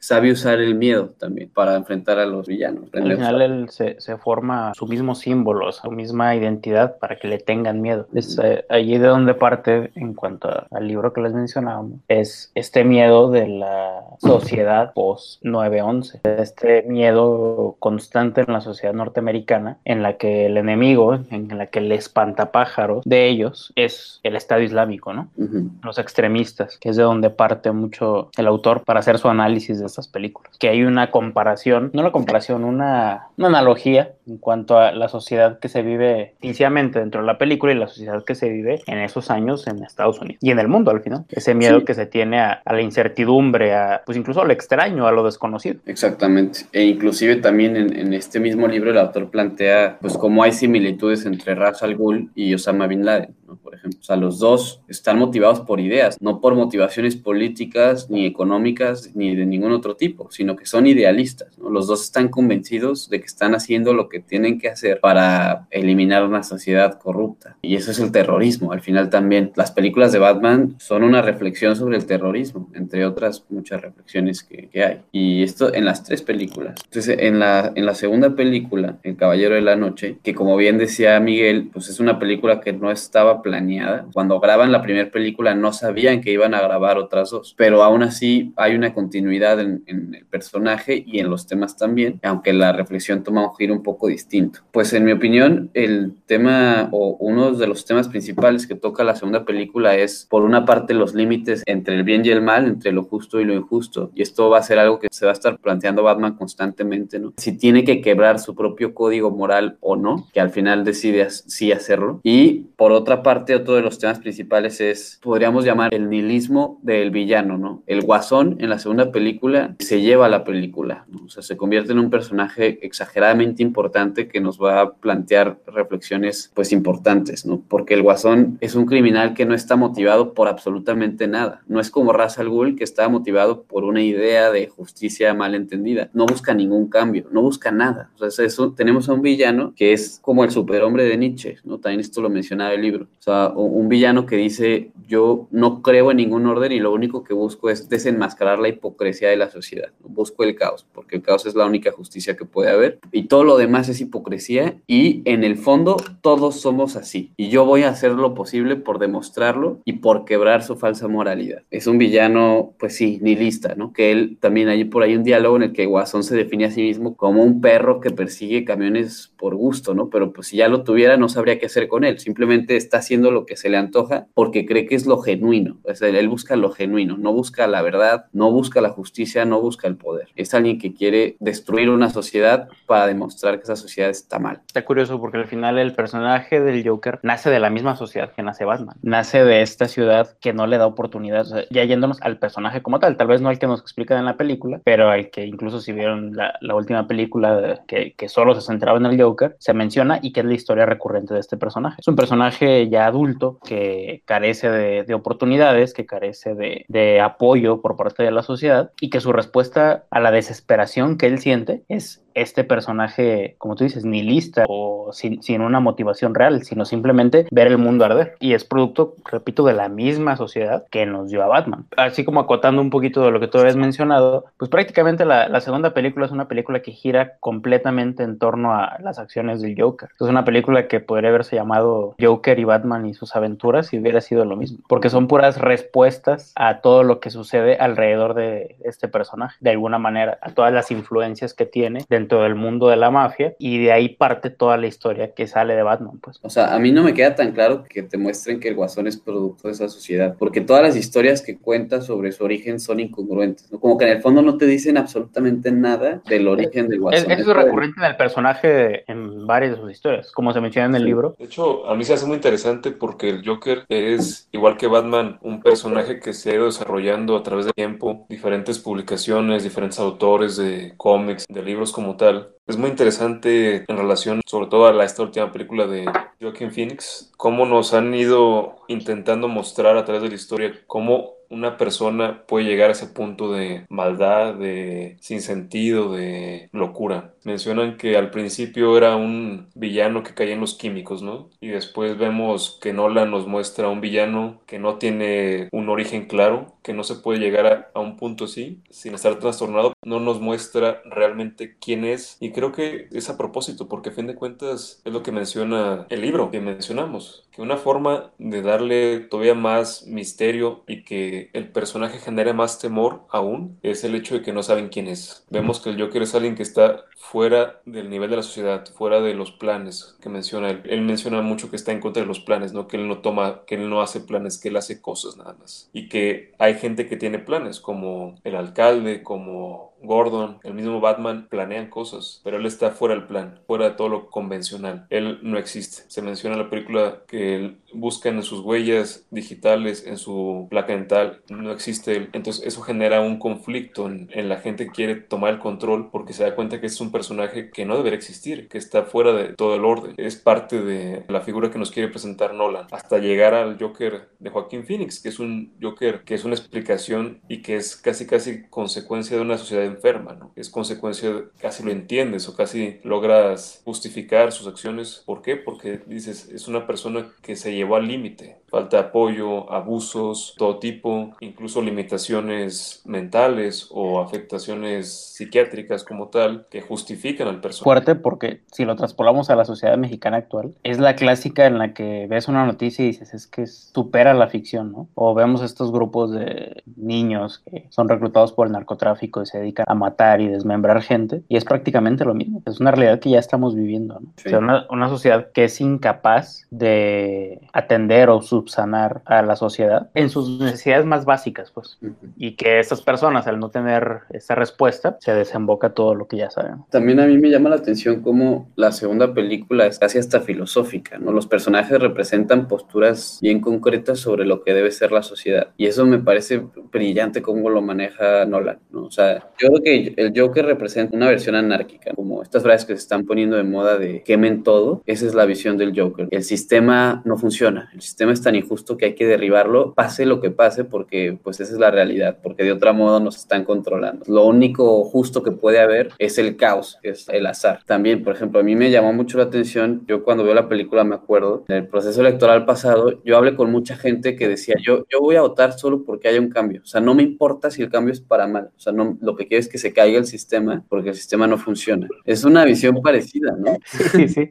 sabe 0.00 0.32
usar 0.32 0.60
el 0.60 0.74
miedo 0.74 1.14
también 1.18 1.50
para 1.52 1.76
enfrentar 1.76 2.18
a 2.18 2.26
los 2.26 2.33
villanos. 2.42 2.84
Al 2.92 3.16
final 3.16 3.42
él 3.42 3.68
se, 3.70 4.00
se, 4.00 4.16
forma 4.16 4.72
su 4.74 4.86
mismo 4.86 5.14
símbolo, 5.14 5.70
su 5.72 5.90
misma 5.90 6.34
identidad 6.34 6.98
para 6.98 7.16
que 7.16 7.28
le 7.28 7.38
tengan 7.38 7.80
miedo. 7.80 8.06
Es 8.14 8.38
eh, 8.42 8.64
allí 8.68 8.98
de 8.98 9.06
donde 9.06 9.34
parte, 9.34 9.90
en 9.94 10.14
cuanto 10.14 10.48
a, 10.48 10.66
al 10.70 10.88
libro 10.88 11.12
que 11.12 11.20
les 11.20 11.32
mencionábamos, 11.32 12.00
es 12.08 12.50
este 12.54 12.84
miedo 12.84 13.30
de 13.30 13.48
la 13.48 14.02
sociedad 14.18 14.92
post 14.94 15.42
9-11, 15.44 16.20
este 16.24 16.82
miedo 16.82 17.76
constante 17.78 18.42
en 18.42 18.52
la 18.52 18.60
sociedad 18.60 18.94
norteamericana, 18.94 19.78
en 19.84 20.02
la 20.02 20.16
que 20.16 20.46
el 20.46 20.56
enemigo, 20.56 21.14
en 21.30 21.56
la 21.56 21.66
que 21.66 21.80
el 21.80 21.92
espantapájaro 21.92 23.02
de 23.04 23.28
ellos 23.28 23.72
es 23.76 24.20
el 24.22 24.36
Estado 24.36 24.62
Islámico, 24.62 25.12
¿no? 25.12 25.28
Uh 25.36 25.44
-huh. 25.44 25.70
Los 25.82 25.98
extremistas 25.98 26.78
que 26.80 26.88
es 26.90 26.96
de 26.96 27.02
donde 27.02 27.30
parte 27.30 27.72
mucho 27.72 28.30
el 28.36 28.46
autor 28.46 28.84
para 28.84 29.00
hacer 29.00 29.18
su 29.18 29.28
análisis 29.28 29.78
de 29.80 29.86
estas 29.86 30.08
películas. 30.08 30.56
Que 30.58 30.68
hay 30.68 30.82
una 30.82 31.10
comparación, 31.10 31.90
no 31.92 32.02
una 32.02 32.12
comparación, 32.12 32.23
una, 32.50 33.28
una 33.36 33.48
analogía 33.48 34.12
en 34.26 34.38
cuanto 34.38 34.78
a 34.78 34.92
la 34.92 35.08
sociedad 35.08 35.58
que 35.58 35.68
se 35.68 35.82
vive 35.82 36.34
inicialmente 36.40 36.98
dentro 36.98 37.20
de 37.20 37.26
la 37.26 37.36
película 37.38 37.72
y 37.72 37.76
la 37.76 37.88
sociedad 37.88 38.24
que 38.24 38.34
se 38.34 38.48
vive 38.48 38.80
en 38.86 38.98
esos 38.98 39.30
años 39.30 39.66
en 39.66 39.82
Estados 39.84 40.20
Unidos 40.20 40.38
y 40.40 40.50
en 40.50 40.58
el 40.58 40.68
mundo 40.68 40.90
al 40.90 41.00
final. 41.02 41.24
Ese 41.28 41.54
miedo 41.54 41.80
Sí. 41.80 41.84
que 41.84 41.94
se 41.94 42.06
tiene 42.06 42.40
a, 42.40 42.62
a 42.64 42.72
la 42.72 42.80
incertidumbre, 42.80 43.74
a, 43.74 44.02
pues 44.06 44.16
incluso 44.16 44.40
a 44.40 44.44
lo 44.44 44.52
extraño, 44.52 45.06
a 45.06 45.12
lo 45.12 45.24
desconocido. 45.24 45.80
Exactamente. 45.86 46.60
E 46.72 46.84
inclusive 46.84 47.36
también 47.36 47.76
en, 47.76 47.96
en 47.98 48.12
este 48.14 48.40
mismo 48.40 48.66
libro 48.68 48.90
el 48.90 48.98
autor 48.98 49.30
plantea 49.30 49.98
pues 50.00 50.16
cómo 50.16 50.42
hay 50.42 50.52
similitudes 50.52 51.26
entre 51.26 51.54
Ra's 51.54 51.82
al 51.82 51.96
Ghul 51.96 52.30
y 52.34 52.54
Osama 52.54 52.86
Bin 52.86 53.04
Laden, 53.04 53.34
¿no? 53.46 53.56
Por 53.56 53.74
ejemplo. 53.74 53.98
O 54.00 54.04
sea, 54.04 54.16
los 54.16 54.38
dos 54.38 54.80
están 54.88 55.18
motivados 55.18 55.60
por 55.60 55.80
ideas, 55.80 56.16
no 56.20 56.40
por 56.40 56.54
motivaciones 56.54 57.16
políticas, 57.16 58.08
ni 58.10 58.24
económicas, 58.26 59.10
ni 59.14 59.34
de 59.36 59.44
ningún 59.46 59.72
otro 59.72 59.96
tipo, 59.96 60.30
sino 60.30 60.56
que 60.56 60.66
son 60.66 60.86
idealistas, 60.86 61.58
¿no? 61.58 61.70
Los 61.70 61.86
dos 61.86 62.02
están 62.14 62.28
convencidos 62.28 63.10
de 63.10 63.18
que 63.18 63.26
están 63.26 63.56
haciendo 63.56 63.92
lo 63.92 64.08
que 64.08 64.20
tienen 64.20 64.60
que 64.60 64.68
hacer 64.68 65.00
para 65.00 65.66
eliminar 65.72 66.22
una 66.22 66.44
sociedad 66.44 67.00
corrupta. 67.00 67.56
Y 67.60 67.74
eso 67.74 67.90
es 67.90 67.98
el 67.98 68.12
terrorismo. 68.12 68.70
Al 68.70 68.82
final 68.82 69.10
también 69.10 69.50
las 69.56 69.72
películas 69.72 70.12
de 70.12 70.20
Batman 70.20 70.76
son 70.78 71.02
una 71.02 71.22
reflexión 71.22 71.74
sobre 71.74 71.96
el 71.96 72.06
terrorismo, 72.06 72.70
entre 72.72 73.04
otras 73.04 73.44
muchas 73.48 73.82
reflexiones 73.82 74.44
que, 74.44 74.68
que 74.68 74.84
hay. 74.84 75.00
Y 75.10 75.42
esto 75.42 75.74
en 75.74 75.84
las 75.84 76.04
tres 76.04 76.22
películas. 76.22 76.76
Entonces, 76.84 77.18
en 77.18 77.40
la, 77.40 77.72
en 77.74 77.84
la 77.84 77.96
segunda 77.96 78.36
película, 78.36 78.98
El 79.02 79.16
Caballero 79.16 79.56
de 79.56 79.62
la 79.62 79.74
Noche, 79.74 80.18
que 80.22 80.36
como 80.36 80.56
bien 80.56 80.78
decía 80.78 81.18
Miguel, 81.18 81.68
pues 81.72 81.88
es 81.88 81.98
una 81.98 82.20
película 82.20 82.60
que 82.60 82.72
no 82.72 82.92
estaba 82.92 83.42
planeada. 83.42 84.06
Cuando 84.12 84.38
graban 84.38 84.70
la 84.70 84.82
primera 84.82 85.10
película 85.10 85.56
no 85.56 85.72
sabían 85.72 86.20
que 86.20 86.30
iban 86.30 86.54
a 86.54 86.62
grabar 86.62 86.96
otras 86.96 87.30
dos, 87.30 87.56
pero 87.58 87.82
aún 87.82 88.04
así 88.04 88.52
hay 88.54 88.76
una 88.76 88.94
continuidad 88.94 89.58
en, 89.58 89.82
en 89.86 90.14
el 90.14 90.26
personaje 90.26 91.02
y 91.04 91.18
en 91.18 91.28
los 91.28 91.48
temas 91.48 91.76
también, 91.76 92.03
aunque 92.22 92.52
la 92.52 92.72
reflexión 92.72 93.22
toma 93.22 93.48
un 93.48 93.54
giro 93.56 93.74
un 93.74 93.82
poco 93.82 94.08
distinto. 94.08 94.60
Pues 94.72 94.92
en 94.92 95.04
mi 95.04 95.12
opinión, 95.12 95.70
el 95.74 96.12
tema 96.26 96.88
o 96.92 97.16
uno 97.20 97.52
de 97.52 97.66
los 97.66 97.84
temas 97.84 98.08
principales 98.08 98.66
que 98.66 98.74
toca 98.74 99.04
la 99.04 99.16
segunda 99.16 99.44
película 99.44 99.96
es, 99.96 100.26
por 100.28 100.42
una 100.42 100.64
parte, 100.64 100.94
los 100.94 101.14
límites 101.14 101.62
entre 101.66 101.94
el 101.96 102.04
bien 102.04 102.24
y 102.24 102.30
el 102.30 102.42
mal, 102.42 102.66
entre 102.66 102.92
lo 102.92 103.04
justo 103.04 103.40
y 103.40 103.44
lo 103.44 103.54
injusto. 103.54 104.10
Y 104.14 104.22
esto 104.22 104.50
va 104.50 104.58
a 104.58 104.62
ser 104.62 104.78
algo 104.78 104.98
que 104.98 105.08
se 105.10 105.26
va 105.26 105.32
a 105.32 105.34
estar 105.34 105.58
planteando 105.58 106.02
Batman 106.02 106.36
constantemente, 106.36 107.18
¿no? 107.18 107.32
Si 107.36 107.56
tiene 107.56 107.84
que 107.84 108.00
quebrar 108.00 108.38
su 108.38 108.54
propio 108.54 108.94
código 108.94 109.30
moral 109.30 109.76
o 109.80 109.96
no, 109.96 110.26
que 110.32 110.40
al 110.40 110.50
final 110.50 110.84
decide 110.84 111.28
sí 111.30 111.72
hacerlo. 111.72 112.20
Y 112.22 112.66
por 112.76 112.92
otra 112.92 113.22
parte, 113.22 113.54
otro 113.54 113.74
de 113.74 113.82
los 113.82 113.98
temas 113.98 114.18
principales 114.18 114.80
es, 114.80 115.20
podríamos 115.22 115.64
llamar 115.64 115.94
el 115.94 116.08
nihilismo 116.08 116.78
del 116.82 117.10
villano, 117.10 117.58
¿no? 117.58 117.82
El 117.86 118.02
guasón 118.02 118.56
en 118.60 118.70
la 118.70 118.78
segunda 118.78 119.12
película 119.12 119.76
se 119.78 120.00
lleva 120.00 120.26
a 120.26 120.28
la 120.28 120.44
película, 120.44 121.06
¿no? 121.08 121.24
O 121.24 121.28
sea, 121.28 121.42
se 121.42 121.56
convierte 121.56 121.93
en 121.94 122.00
un 122.00 122.10
personaje 122.10 122.84
exageradamente 122.86 123.62
importante 123.62 124.28
que 124.28 124.40
nos 124.40 124.60
va 124.60 124.80
a 124.80 124.92
plantear 124.94 125.58
reflexiones, 125.66 126.52
pues, 126.54 126.72
importantes, 126.72 127.46
¿no? 127.46 127.62
Porque 127.66 127.94
el 127.94 128.02
guasón 128.02 128.58
es 128.60 128.74
un 128.74 128.86
criminal 128.86 129.34
que 129.34 129.46
no 129.46 129.54
está 129.54 129.76
motivado 129.76 130.34
por 130.34 130.48
absolutamente 130.48 131.26
nada. 131.26 131.62
No 131.66 131.80
es 131.80 131.90
como 131.90 132.12
Ra's 132.12 132.38
al 132.38 132.50
que 132.76 132.84
está 132.84 133.08
motivado 133.08 133.62
por 133.62 133.84
una 133.84 134.02
idea 134.02 134.50
de 134.50 134.68
justicia 134.68 135.34
mal 135.34 135.54
entendida. 135.54 136.10
No 136.12 136.26
busca 136.26 136.54
ningún 136.54 136.88
cambio, 136.88 137.26
no 137.30 137.42
busca 137.42 137.70
nada. 137.70 138.10
O 138.18 138.30
sea, 138.30 138.46
eso, 138.46 138.72
tenemos 138.72 139.08
a 139.08 139.12
un 139.12 139.22
villano 139.22 139.72
que 139.76 139.92
es 139.92 140.18
como 140.22 140.44
el 140.44 140.50
superhombre 140.50 141.04
de 141.04 141.16
Nietzsche, 141.16 141.56
¿no? 141.64 141.78
También 141.78 142.00
esto 142.00 142.20
lo 142.20 142.30
mencionaba 142.30 142.72
el 142.72 142.82
libro. 142.82 143.04
O 143.18 143.22
sea, 143.22 143.48
un 143.48 143.88
villano 143.88 144.26
que 144.26 144.36
dice, 144.36 144.92
yo 145.06 145.48
no 145.50 145.82
creo 145.82 146.10
en 146.10 146.18
ningún 146.18 146.46
orden 146.46 146.72
y 146.72 146.80
lo 146.80 146.92
único 146.92 147.24
que 147.24 147.34
busco 147.34 147.70
es 147.70 147.88
desenmascarar 147.88 148.58
la 148.58 148.68
hipocresía 148.68 149.28
de 149.28 149.36
la 149.36 149.50
sociedad. 149.50 149.90
Busco 150.00 150.44
el 150.44 150.54
caos, 150.54 150.86
porque 150.92 151.16
el 151.16 151.22
caos 151.22 151.46
es 151.46 151.54
la 151.54 151.66
única 151.66 151.83
justicia 151.92 152.36
que 152.36 152.44
puede 152.44 152.70
haber. 152.70 152.98
Y 153.12 153.24
todo 153.24 153.44
lo 153.44 153.56
demás 153.56 153.88
es 153.88 154.00
hipocresía 154.00 154.80
y 154.86 155.22
en 155.24 155.44
el 155.44 155.56
fondo 155.56 155.96
todos 156.20 156.60
somos 156.60 156.96
así. 156.96 157.32
Y 157.36 157.48
yo 157.48 157.64
voy 157.64 157.82
a 157.82 157.90
hacer 157.90 158.12
lo 158.12 158.34
posible 158.34 158.76
por 158.76 158.98
demostrarlo 158.98 159.80
y 159.84 159.94
por 159.94 160.24
quebrar 160.24 160.62
su 160.62 160.76
falsa 160.76 161.08
moralidad. 161.08 161.62
Es 161.70 161.86
un 161.86 161.98
villano, 161.98 162.72
pues 162.78 162.96
sí, 162.96 163.18
nihilista, 163.22 163.74
¿no? 163.74 163.92
Que 163.92 164.12
él 164.12 164.38
también 164.40 164.68
hay 164.68 164.84
por 164.84 165.02
ahí 165.02 165.16
un 165.16 165.24
diálogo 165.24 165.56
en 165.56 165.64
el 165.64 165.72
que 165.72 165.86
Guasón 165.86 166.22
se 166.22 166.36
define 166.36 166.66
a 166.66 166.70
sí 166.70 166.82
mismo 166.82 167.16
como 167.16 167.42
un 167.42 167.60
perro 167.60 168.00
que 168.00 168.10
persigue 168.10 168.64
camiones 168.64 169.32
por 169.36 169.54
gusto, 169.54 169.94
¿no? 169.94 170.10
Pero 170.10 170.32
pues 170.32 170.48
si 170.48 170.58
ya 170.58 170.68
lo 170.68 170.82
tuviera 170.84 171.16
no 171.16 171.28
sabría 171.28 171.58
qué 171.58 171.66
hacer 171.66 171.88
con 171.88 172.04
él. 172.04 172.18
Simplemente 172.18 172.76
está 172.76 172.98
haciendo 172.98 173.30
lo 173.30 173.46
que 173.46 173.56
se 173.56 173.68
le 173.68 173.76
antoja 173.76 174.26
porque 174.34 174.66
cree 174.66 174.86
que 174.86 174.94
es 174.94 175.06
lo 175.06 175.18
genuino. 175.18 175.78
O 175.84 175.94
sea, 175.94 176.08
él 176.08 176.28
busca 176.28 176.56
lo 176.56 176.70
genuino, 176.70 177.16
no 177.16 177.32
busca 177.32 177.66
la 177.66 177.82
verdad, 177.82 178.26
no 178.32 178.50
busca 178.50 178.80
la 178.80 178.90
justicia, 178.90 179.44
no 179.44 179.60
busca 179.60 179.88
el 179.88 179.96
poder. 179.96 180.28
Es 180.36 180.54
alguien 180.54 180.78
que 180.78 180.94
quiere 180.94 181.36
destruir 181.40 181.63
una 181.68 182.10
sociedad 182.10 182.68
para 182.86 183.06
demostrar 183.06 183.56
que 183.56 183.62
esa 183.64 183.76
sociedad 183.76 184.10
está 184.10 184.38
mal. 184.38 184.60
Está 184.66 184.84
curioso 184.84 185.20
porque 185.20 185.38
al 185.38 185.46
final 185.46 185.78
el 185.78 185.94
personaje 185.94 186.60
del 186.60 186.86
Joker 186.86 187.20
nace 187.22 187.50
de 187.50 187.60
la 187.60 187.70
misma 187.70 187.96
sociedad 187.96 188.32
que 188.32 188.42
nace 188.42 188.64
Batman. 188.64 188.96
Nace 189.02 189.44
de 189.44 189.62
esta 189.62 189.88
ciudad 189.88 190.36
que 190.40 190.52
no 190.52 190.66
le 190.66 190.78
da 190.78 190.86
oportunidad. 190.86 191.42
O 191.42 191.44
sea, 191.44 191.64
ya 191.70 191.84
yéndonos 191.84 192.20
al 192.22 192.38
personaje 192.38 192.82
como 192.82 193.00
tal, 193.00 193.16
tal 193.16 193.26
vez 193.26 193.40
no 193.40 193.48
al 193.48 193.58
que 193.58 193.66
nos 193.66 193.80
explican 193.80 194.18
en 194.18 194.24
la 194.24 194.36
película, 194.36 194.80
pero 194.84 195.10
al 195.10 195.30
que 195.30 195.44
incluso 195.46 195.80
si 195.80 195.92
vieron 195.92 196.36
la, 196.36 196.54
la 196.60 196.74
última 196.74 197.06
película 197.06 197.56
de- 197.60 197.80
que, 197.86 198.14
que 198.14 198.28
solo 198.28 198.54
se 198.54 198.60
centraba 198.60 198.98
en 198.98 199.06
el 199.06 199.20
Joker, 199.20 199.56
se 199.58 199.74
menciona 199.74 200.18
y 200.22 200.32
que 200.32 200.40
es 200.40 200.46
la 200.46 200.54
historia 200.54 200.86
recurrente 200.86 201.34
de 201.34 201.40
este 201.40 201.56
personaje. 201.56 201.96
Es 202.00 202.08
un 202.08 202.16
personaje 202.16 202.88
ya 202.88 203.06
adulto 203.06 203.58
que 203.64 204.22
carece 204.24 204.70
de, 204.70 205.04
de 205.04 205.14
oportunidades, 205.14 205.94
que 205.94 206.06
carece 206.06 206.54
de, 206.54 206.84
de 206.88 207.20
apoyo 207.20 207.80
por 207.80 207.96
parte 207.96 208.22
de 208.22 208.30
la 208.30 208.42
sociedad 208.42 208.90
y 209.00 209.10
que 209.10 209.20
su 209.20 209.32
respuesta 209.32 210.04
a 210.10 210.20
la 210.20 210.30
desesperación 210.30 211.16
que 211.18 211.26
él 211.26 211.38
siente 211.38 211.53
es 211.88 212.24
este 212.34 212.64
personaje, 212.64 213.54
como 213.58 213.76
tú 213.76 213.84
dices, 213.84 214.04
nihilista 214.04 214.64
o 214.68 215.12
sin, 215.12 215.42
sin 215.42 215.60
una 215.60 215.80
motivación 215.80 216.34
real, 216.34 216.64
sino 216.64 216.84
simplemente 216.84 217.46
ver 217.50 217.68
el 217.68 217.78
mundo 217.78 218.04
arder. 218.04 218.36
Y 218.40 218.54
es 218.54 218.64
producto, 218.64 219.14
repito, 219.30 219.64
de 219.64 219.72
la 219.72 219.88
misma 219.88 220.36
sociedad 220.36 220.84
que 220.90 221.06
nos 221.06 221.30
dio 221.30 221.42
a 221.42 221.46
Batman. 221.46 221.86
Así 221.96 222.24
como 222.24 222.40
acotando 222.40 222.82
un 222.82 222.90
poquito 222.90 223.24
de 223.24 223.30
lo 223.30 223.40
que 223.40 223.48
tú 223.48 223.58
habías 223.58 223.76
mencionado, 223.76 224.46
pues 224.58 224.68
prácticamente 224.68 225.24
la, 225.24 225.48
la 225.48 225.60
segunda 225.60 225.94
película 225.94 226.26
es 226.26 226.32
una 226.32 226.48
película 226.48 226.82
que 226.82 226.92
gira 226.92 227.36
completamente 227.38 228.22
en 228.22 228.38
torno 228.38 228.74
a 228.74 228.98
las 229.00 229.18
acciones 229.18 229.62
del 229.62 229.80
Joker. 229.80 230.08
Es 230.20 230.26
una 230.28 230.44
película 230.44 230.88
que 230.88 231.00
podría 231.00 231.30
haberse 231.30 231.56
llamado 231.56 232.14
Joker 232.20 232.58
y 232.58 232.64
Batman 232.64 233.06
y 233.06 233.14
sus 233.14 233.36
aventuras 233.36 233.92
y 233.92 233.98
hubiera 233.98 234.20
sido 234.20 234.44
lo 234.44 234.56
mismo, 234.56 234.78
porque 234.88 235.10
son 235.10 235.28
puras 235.28 235.60
respuestas 235.60 236.52
a 236.56 236.80
todo 236.80 237.02
lo 237.02 237.20
que 237.20 237.30
sucede 237.30 237.76
alrededor 237.76 238.34
de 238.34 238.76
este 238.84 239.08
personaje, 239.08 239.56
de 239.60 239.70
alguna 239.70 239.98
manera, 239.98 240.38
a 240.42 240.50
todas 240.50 240.72
las 240.72 240.90
influencias 240.90 241.43
que 241.52 241.66
tiene 241.66 242.04
dentro 242.08 242.42
del 242.42 242.54
mundo 242.54 242.88
de 242.88 242.96
la 242.96 243.10
mafia 243.10 243.54
y 243.58 243.82
de 243.84 243.92
ahí 243.92 244.08
parte 244.08 244.48
toda 244.48 244.78
la 244.78 244.86
historia 244.86 245.34
que 245.34 245.46
sale 245.46 245.74
de 245.74 245.82
Batman, 245.82 246.18
pues. 246.22 246.38
O 246.42 246.48
sea, 246.48 246.74
a 246.74 246.78
mí 246.78 246.92
no 246.92 247.02
me 247.02 247.12
queda 247.12 247.34
tan 247.34 247.52
claro 247.52 247.84
que 247.84 248.02
te 248.02 248.16
muestren 248.16 248.60
que 248.60 248.68
el 248.68 248.74
guasón 248.76 249.06
es 249.06 249.18
producto 249.18 249.68
de 249.68 249.74
esa 249.74 249.88
sociedad, 249.88 250.36
porque 250.38 250.60
todas 250.60 250.82
las 250.82 250.96
historias 250.96 251.42
que 251.42 251.58
cuenta 251.58 252.00
sobre 252.00 252.32
su 252.32 252.44
origen 252.44 252.80
son 252.80 253.00
incongruentes, 253.00 253.70
¿no? 253.70 253.80
Como 253.80 253.98
que 253.98 254.04
en 254.04 254.12
el 254.12 254.22
fondo 254.22 254.40
no 254.40 254.56
te 254.56 254.66
dicen 254.66 254.96
absolutamente 254.96 255.72
nada 255.72 256.22
del 256.28 256.48
origen 256.48 256.88
del 256.88 256.98
Es, 256.98 257.00
guasón. 257.00 257.30
eso 257.32 257.50
es 257.50 257.56
recurrente 257.56 258.00
en 258.00 258.06
el 258.06 258.16
personaje 258.16 259.10
en 259.10 259.23
varias 259.46 259.72
de 259.72 259.78
sus 259.78 259.90
historias, 259.90 260.32
como 260.32 260.52
se 260.52 260.60
menciona 260.60 260.86
en 260.86 260.94
el 260.96 261.02
Sí. 261.02 261.06
libro. 261.08 261.34
De 261.38 261.44
hecho, 261.44 261.86
a 261.88 261.94
mí 261.94 262.04
se 262.04 262.14
hace 262.14 262.26
muy 262.26 262.36
interesante 262.36 262.90
porque 262.90 263.28
el 263.28 263.46
Joker 263.46 263.84
es, 263.88 264.48
igual 264.52 264.76
que 264.76 264.86
Batman, 264.86 265.38
un 265.42 265.60
personaje 265.60 266.20
que 266.20 266.32
se 266.32 266.50
ha 266.50 266.54
ido 266.54 266.66
desarrollando 266.66 267.36
a 267.36 267.42
través 267.42 267.64
del 267.66 267.74
tiempo, 267.74 268.26
diferentes 268.28 268.78
publicaciones, 268.78 269.62
diferentes 269.64 269.98
autores 269.98 270.56
de 270.56 270.94
cómics, 270.96 271.44
de 271.48 271.62
libros 271.62 271.92
como 271.92 272.16
tal. 272.16 272.50
Es 272.66 272.78
muy 272.78 272.88
interesante 272.90 273.84
en 273.86 273.96
relación, 273.96 274.40
sobre 274.46 274.68
todo 274.68 274.86
a 274.86 274.92
la, 274.92 275.04
esta 275.04 275.22
última 275.22 275.52
película 275.52 275.86
de 275.86 276.10
Joaquin 276.40 276.72
Phoenix, 276.72 277.30
cómo 277.36 277.66
nos 277.66 277.92
han 277.92 278.14
ido 278.14 278.76
intentando 278.88 279.48
mostrar 279.48 279.96
a 279.98 280.04
través 280.04 280.22
de 280.22 280.28
la 280.30 280.34
historia 280.34 280.72
cómo 280.86 281.33
una 281.50 281.76
persona 281.76 282.44
puede 282.46 282.66
llegar 282.66 282.90
a 282.90 282.92
ese 282.92 283.06
punto 283.06 283.52
de 283.52 283.86
maldad, 283.88 284.54
de 284.54 285.16
sinsentido, 285.20 286.12
de 286.12 286.68
locura. 286.72 287.34
Mencionan 287.44 287.96
que 287.96 288.16
al 288.16 288.30
principio 288.30 288.96
era 288.96 289.16
un 289.16 289.70
villano 289.74 290.22
que 290.22 290.34
caía 290.34 290.54
en 290.54 290.60
los 290.60 290.74
químicos, 290.74 291.22
¿no? 291.22 291.50
Y 291.60 291.68
después 291.68 292.18
vemos 292.18 292.78
que 292.82 292.92
Nolan 292.92 293.30
nos 293.30 293.46
muestra 293.46 293.88
un 293.88 294.00
villano 294.00 294.62
que 294.66 294.78
no 294.78 294.98
tiene 294.98 295.68
un 295.72 295.88
origen 295.88 296.26
claro, 296.26 296.73
que 296.84 296.92
no 296.92 297.02
se 297.02 297.16
puede 297.16 297.40
llegar 297.40 297.66
a, 297.66 297.90
a 297.94 298.00
un 298.00 298.16
punto 298.16 298.44
así 298.44 298.80
sin 298.90 299.14
estar 299.14 299.38
trastornado, 299.40 299.94
no 300.04 300.20
nos 300.20 300.40
muestra 300.40 301.02
realmente 301.04 301.76
quién 301.80 302.04
es 302.04 302.36
y 302.38 302.52
creo 302.52 302.70
que 302.70 303.08
es 303.10 303.28
a 303.28 303.36
propósito 303.36 303.88
porque 303.88 304.10
a 304.10 304.12
fin 304.12 304.28
de 304.28 304.36
cuentas 304.36 305.00
es 305.04 305.12
lo 305.12 305.22
que 305.24 305.32
menciona 305.32 306.06
el 306.10 306.20
libro 306.20 306.50
que 306.50 306.60
mencionamos, 306.60 307.48
que 307.50 307.62
una 307.62 307.76
forma 307.76 308.30
de 308.38 308.62
darle 308.62 309.20
todavía 309.20 309.54
más 309.54 310.06
misterio 310.06 310.84
y 310.86 311.04
que 311.04 311.50
el 311.52 311.68
personaje 311.68 312.18
genere 312.18 312.52
más 312.52 312.78
temor 312.78 313.22
aún 313.30 313.78
es 313.82 314.04
el 314.04 314.14
hecho 314.14 314.34
de 314.34 314.42
que 314.42 314.52
no 314.52 314.62
saben 314.62 314.88
quién 314.88 315.08
es. 315.08 315.44
Vemos 315.50 315.80
que 315.80 315.90
el 315.90 316.00
Joker 316.00 316.22
es 316.22 316.34
alguien 316.34 316.54
que 316.54 316.62
está 316.62 317.04
fuera 317.16 317.80
del 317.86 318.10
nivel 318.10 318.30
de 318.30 318.36
la 318.36 318.42
sociedad, 318.42 318.84
fuera 318.94 319.20
de 319.20 319.34
los 319.34 319.52
planes 319.52 320.16
que 320.20 320.28
menciona 320.28 320.70
él. 320.70 320.82
Él 320.84 321.02
menciona 321.02 321.40
mucho 321.42 321.70
que 321.70 321.76
está 321.76 321.92
en 321.92 322.00
contra 322.00 322.22
de 322.22 322.26
los 322.26 322.40
planes, 322.40 322.72
¿no? 322.72 322.86
Que 322.86 322.96
él 322.96 323.08
no 323.08 323.18
toma, 323.18 323.62
que 323.66 323.76
él 323.76 323.88
no 323.88 324.02
hace 324.02 324.20
planes, 324.20 324.58
que 324.58 324.68
él 324.68 324.76
hace 324.76 325.00
cosas 325.00 325.36
nada 325.36 325.54
más. 325.58 325.88
Y 325.92 326.08
que 326.08 326.52
hay 326.58 326.73
gente 326.74 327.06
que 327.08 327.16
tiene 327.16 327.38
planes, 327.38 327.80
como 327.80 328.34
el 328.44 328.56
alcalde, 328.56 329.22
como 329.22 329.93
Gordon, 330.06 330.58
el 330.62 330.74
mismo 330.74 331.00
Batman, 331.00 331.46
planean 331.48 331.88
cosas, 331.88 332.40
pero 332.44 332.56
él 332.56 332.66
está 332.66 332.90
fuera 332.90 333.14
del 333.14 333.24
plan, 333.24 333.60
fuera 333.66 333.90
de 333.90 333.94
todo 333.96 334.08
lo 334.08 334.30
convencional. 334.30 335.06
Él 335.10 335.38
no 335.42 335.58
existe. 335.58 336.02
Se 336.08 336.22
menciona 336.22 336.56
en 336.56 336.62
la 336.62 336.70
película 336.70 337.22
que 337.26 337.56
él 337.56 337.78
busca 337.92 338.28
en 338.28 338.42
sus 338.42 338.60
huellas 338.60 339.26
digitales, 339.30 340.06
en 340.06 340.16
su 340.18 340.66
placa 340.70 340.92
dental, 340.92 341.40
no 341.48 341.72
existe 341.72 342.16
él. 342.16 342.30
Entonces 342.32 342.66
eso 342.66 342.82
genera 342.82 343.20
un 343.20 343.38
conflicto 343.38 344.06
en, 344.06 344.28
en, 344.32 344.48
la 344.48 344.58
gente 344.58 344.86
que 344.86 344.92
quiere 344.92 345.14
tomar 345.16 345.54
el 345.54 345.58
control 345.58 346.10
porque 346.10 346.32
se 346.32 346.44
da 346.44 346.54
cuenta 346.54 346.80
que 346.80 346.86
es 346.86 347.00
un 347.00 347.12
personaje 347.12 347.70
que 347.70 347.84
no 347.84 347.96
debería 347.96 348.18
existir, 348.18 348.68
que 348.68 348.78
está 348.78 349.04
fuera 349.04 349.32
de 349.32 349.54
todo 349.54 349.74
el 349.74 349.84
orden. 349.84 350.14
Es 350.16 350.36
parte 350.36 350.82
de 350.82 351.24
la 351.28 351.40
figura 351.40 351.70
que 351.70 351.78
nos 351.78 351.90
quiere 351.90 352.08
presentar 352.08 352.54
Nolan, 352.54 352.86
hasta 352.90 353.18
llegar 353.18 353.54
al 353.54 353.78
Joker 353.78 354.28
de 354.38 354.50
Joaquín 354.50 354.84
Phoenix, 354.84 355.20
que 355.20 355.28
es 355.28 355.38
un 355.38 355.72
Joker 355.80 356.22
que 356.24 356.34
es 356.34 356.44
una 356.44 356.54
explicación 356.54 357.40
y 357.48 357.62
que 357.62 357.76
es 357.76 357.96
casi 357.96 358.26
casi 358.26 358.64
consecuencia 358.68 359.36
de 359.36 359.42
una 359.42 359.58
sociedad 359.58 359.84
enferma, 359.94 360.34
¿no? 360.34 360.52
Es 360.56 360.70
consecuencia, 360.70 361.44
casi 361.58 361.82
lo 361.82 361.90
entiendes 361.90 362.48
o 362.48 362.56
casi 362.56 363.00
logras 363.02 363.82
justificar 363.84 364.52
sus 364.52 364.66
acciones. 364.66 365.22
¿Por 365.26 365.42
qué? 365.42 365.56
Porque 365.56 366.02
dices, 366.06 366.48
es 366.48 366.68
una 366.68 366.86
persona 366.86 367.32
que 367.42 367.56
se 367.56 367.74
llevó 367.74 367.96
al 367.96 368.08
límite. 368.08 368.58
Falta 368.74 368.96
de 368.96 369.02
apoyo, 369.04 369.72
abusos, 369.72 370.56
todo 370.58 370.80
tipo, 370.80 371.30
incluso 371.38 371.80
limitaciones 371.80 373.02
mentales 373.04 373.86
o 373.92 374.20
afectaciones 374.20 375.12
psiquiátricas 375.36 376.02
como 376.02 376.26
tal, 376.26 376.66
que 376.70 376.80
justifican 376.80 377.46
al 377.46 377.60
personaje. 377.60 377.84
Fuerte 377.84 378.14
porque 378.16 378.62
si 378.72 378.84
lo 378.84 378.96
traspolamos 378.96 379.48
a 379.48 379.54
la 379.54 379.64
sociedad 379.64 379.96
mexicana 379.96 380.38
actual, 380.38 380.74
es 380.82 380.98
la 380.98 381.14
clásica 381.14 381.66
en 381.66 381.78
la 381.78 381.94
que 381.94 382.26
ves 382.28 382.48
una 382.48 382.66
noticia 382.66 383.04
y 383.04 383.10
dices, 383.10 383.32
es 383.32 383.46
que 383.46 383.68
supera 383.68 384.34
la 384.34 384.48
ficción, 384.48 384.90
¿no? 384.90 385.08
O 385.14 385.34
vemos 385.34 385.62
estos 385.62 385.92
grupos 385.92 386.32
de 386.32 386.82
niños 386.96 387.62
que 387.70 387.86
son 387.90 388.08
reclutados 388.08 388.50
por 388.50 388.66
el 388.66 388.72
narcotráfico 388.72 389.40
y 389.40 389.46
se 389.46 389.58
dedican 389.58 389.86
a 389.88 389.94
matar 389.94 390.40
y 390.40 390.48
desmembrar 390.48 391.00
gente, 391.00 391.44
y 391.48 391.56
es 391.58 391.64
prácticamente 391.64 392.24
lo 392.24 392.34
mismo. 392.34 392.60
Es 392.66 392.80
una 392.80 392.90
realidad 392.90 393.20
que 393.20 393.30
ya 393.30 393.38
estamos 393.38 393.76
viviendo, 393.76 394.18
¿no? 394.18 394.32
Sí. 394.36 394.48
O 394.48 394.50
sea, 394.50 394.58
una, 394.58 394.84
una, 394.90 395.08
sociedad 395.08 395.52
que 395.52 395.64
es 395.64 395.80
incapaz 395.80 396.66
de 396.70 397.60
atender 397.72 398.30
o 398.30 398.42
subsanar 398.64 399.22
a 399.26 399.42
la 399.42 399.56
sociedad 399.56 400.08
en 400.14 400.30
sus 400.30 400.58
necesidades 400.58 401.04
más 401.04 401.24
básicas, 401.24 401.70
pues. 401.70 401.98
Uh 402.00 402.06
-huh. 402.06 402.32
Y 402.36 402.52
que 402.56 402.78
estas 402.78 403.02
personas, 403.02 403.46
al 403.46 403.58
no 403.58 403.68
tener 403.68 404.20
esa 404.30 404.54
respuesta, 404.54 405.16
se 405.20 405.32
desemboca 405.32 405.90
todo 405.90 406.14
lo 406.14 406.26
que 406.26 406.38
ya 406.38 406.50
saben. 406.50 406.84
También 406.90 407.20
a 407.20 407.26
mí 407.26 407.36
me 407.38 407.50
llama 407.50 407.68
la 407.68 407.76
atención 407.76 408.22
cómo 408.22 408.68
la 408.76 408.92
segunda 408.92 409.34
película 409.34 409.86
es 409.86 409.98
casi 409.98 410.18
hasta 410.18 410.40
filosófica, 410.40 411.18
¿no? 411.18 411.32
Los 411.32 411.46
personajes 411.46 411.98
representan 412.00 412.68
posturas 412.68 413.38
bien 413.42 413.60
concretas 413.60 414.18
sobre 414.18 414.46
lo 414.46 414.62
que 414.62 414.72
debe 414.72 414.90
ser 414.90 415.12
la 415.12 415.22
sociedad. 415.22 415.68
Y 415.76 415.86
eso 415.86 416.06
me 416.06 416.18
parece 416.18 416.62
brillante 416.92 417.42
cómo 417.42 417.68
lo 417.68 417.82
maneja 417.82 418.44
Nolan, 418.46 418.78
¿no? 418.90 419.04
O 419.04 419.10
sea, 419.10 419.50
yo 419.58 419.68
creo 419.68 419.82
que 419.82 420.14
el 420.16 420.32
Joker 420.34 420.64
representa 420.64 421.16
una 421.16 421.28
versión 421.28 421.54
anárquica, 421.54 422.12
como 422.14 422.42
estas 422.42 422.62
frases 422.62 422.86
que 422.86 422.94
se 422.94 423.02
están 423.02 423.26
poniendo 423.26 423.56
de 423.56 423.64
moda 423.64 423.98
de 423.98 424.22
quemen 424.22 424.62
todo, 424.62 425.02
esa 425.06 425.26
es 425.26 425.34
la 425.34 425.44
visión 425.44 425.76
del 425.76 425.98
Joker. 425.98 426.28
El 426.30 426.42
sistema 426.42 427.22
no 427.24 427.36
funciona, 427.36 427.90
el 427.92 428.00
sistema 428.00 428.32
es 428.32 428.42
tan 428.54 428.62
injusto 428.62 428.96
que 428.96 429.06
hay 429.06 429.14
que 429.14 429.26
derribarlo, 429.26 429.94
pase 429.94 430.26
lo 430.26 430.40
que 430.40 430.50
pase, 430.50 430.84
porque 430.84 431.38
pues 431.42 431.60
esa 431.60 431.72
es 431.72 431.78
la 431.78 431.90
realidad, 431.90 432.38
porque 432.42 432.62
de 432.62 432.72
otro 432.72 432.94
modo 432.94 433.20
nos 433.20 433.36
están 433.36 433.64
controlando. 433.64 434.24
Lo 434.28 434.44
único 434.46 435.04
justo 435.04 435.42
que 435.42 435.50
puede 435.50 435.80
haber 435.80 436.10
es 436.18 436.38
el 436.38 436.56
caos, 436.56 436.98
que 437.02 437.10
es 437.10 437.28
el 437.28 437.46
azar. 437.46 437.80
También, 437.86 438.22
por 438.22 438.34
ejemplo, 438.34 438.60
a 438.60 438.62
mí 438.62 438.76
me 438.76 438.90
llamó 438.90 439.12
mucho 439.12 439.38
la 439.38 439.44
atención, 439.44 440.04
yo 440.06 440.22
cuando 440.22 440.44
veo 440.44 440.54
la 440.54 440.68
película 440.68 441.04
me 441.04 441.14
acuerdo, 441.14 441.64
en 441.68 441.76
el 441.76 441.88
proceso 441.88 442.20
electoral 442.20 442.64
pasado, 442.64 443.22
yo 443.24 443.36
hablé 443.36 443.54
con 443.54 443.70
mucha 443.70 443.96
gente 443.96 444.36
que 444.36 444.48
decía, 444.48 444.76
yo, 444.84 445.04
yo 445.10 445.20
voy 445.20 445.36
a 445.36 445.42
votar 445.42 445.72
solo 445.72 446.04
porque 446.04 446.28
haya 446.28 446.40
un 446.40 446.50
cambio, 446.50 446.82
o 446.82 446.86
sea, 446.86 447.00
no 447.00 447.14
me 447.14 447.22
importa 447.22 447.70
si 447.70 447.82
el 447.82 447.90
cambio 447.90 448.12
es 448.12 448.20
para 448.20 448.46
mal, 448.46 448.70
o 448.76 448.80
sea, 448.80 448.92
no, 448.92 449.18
lo 449.20 449.36
que 449.36 449.46
quiero 449.46 449.60
es 449.60 449.68
que 449.68 449.78
se 449.78 449.92
caiga 449.92 450.18
el 450.18 450.26
sistema 450.26 450.84
porque 450.88 451.10
el 451.10 451.14
sistema 451.14 451.46
no 451.46 451.58
funciona. 451.58 452.06
Es 452.24 452.44
una 452.44 452.64
visión 452.64 453.00
parecida, 453.02 453.56
¿no? 453.58 453.78
Sí, 454.12 454.28
sí. 454.28 454.50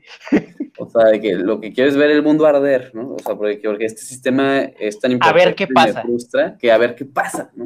O 0.77 0.89
sea, 0.89 1.05
de 1.05 1.21
que 1.21 1.35
lo 1.35 1.59
que 1.59 1.71
quiero 1.71 1.89
es 1.89 1.95
ver 1.95 2.09
el 2.11 2.23
mundo 2.23 2.45
arder, 2.45 2.91
¿no? 2.93 3.13
O 3.13 3.19
sea, 3.19 3.35
porque, 3.35 3.59
porque 3.63 3.82
este 3.85 4.01
sistema 4.01 4.59
es 4.59 4.99
tan 4.99 5.11
importante. 5.11 5.41
A 5.41 5.45
ver 5.45 5.55
qué 5.55 5.67
pasa. 5.67 5.93
Me 5.93 6.01
frustra 6.01 6.57
que 6.57 6.71
a 6.71 6.77
ver 6.77 6.95
qué 6.95 7.05
pasa, 7.05 7.51
¿no? 7.55 7.65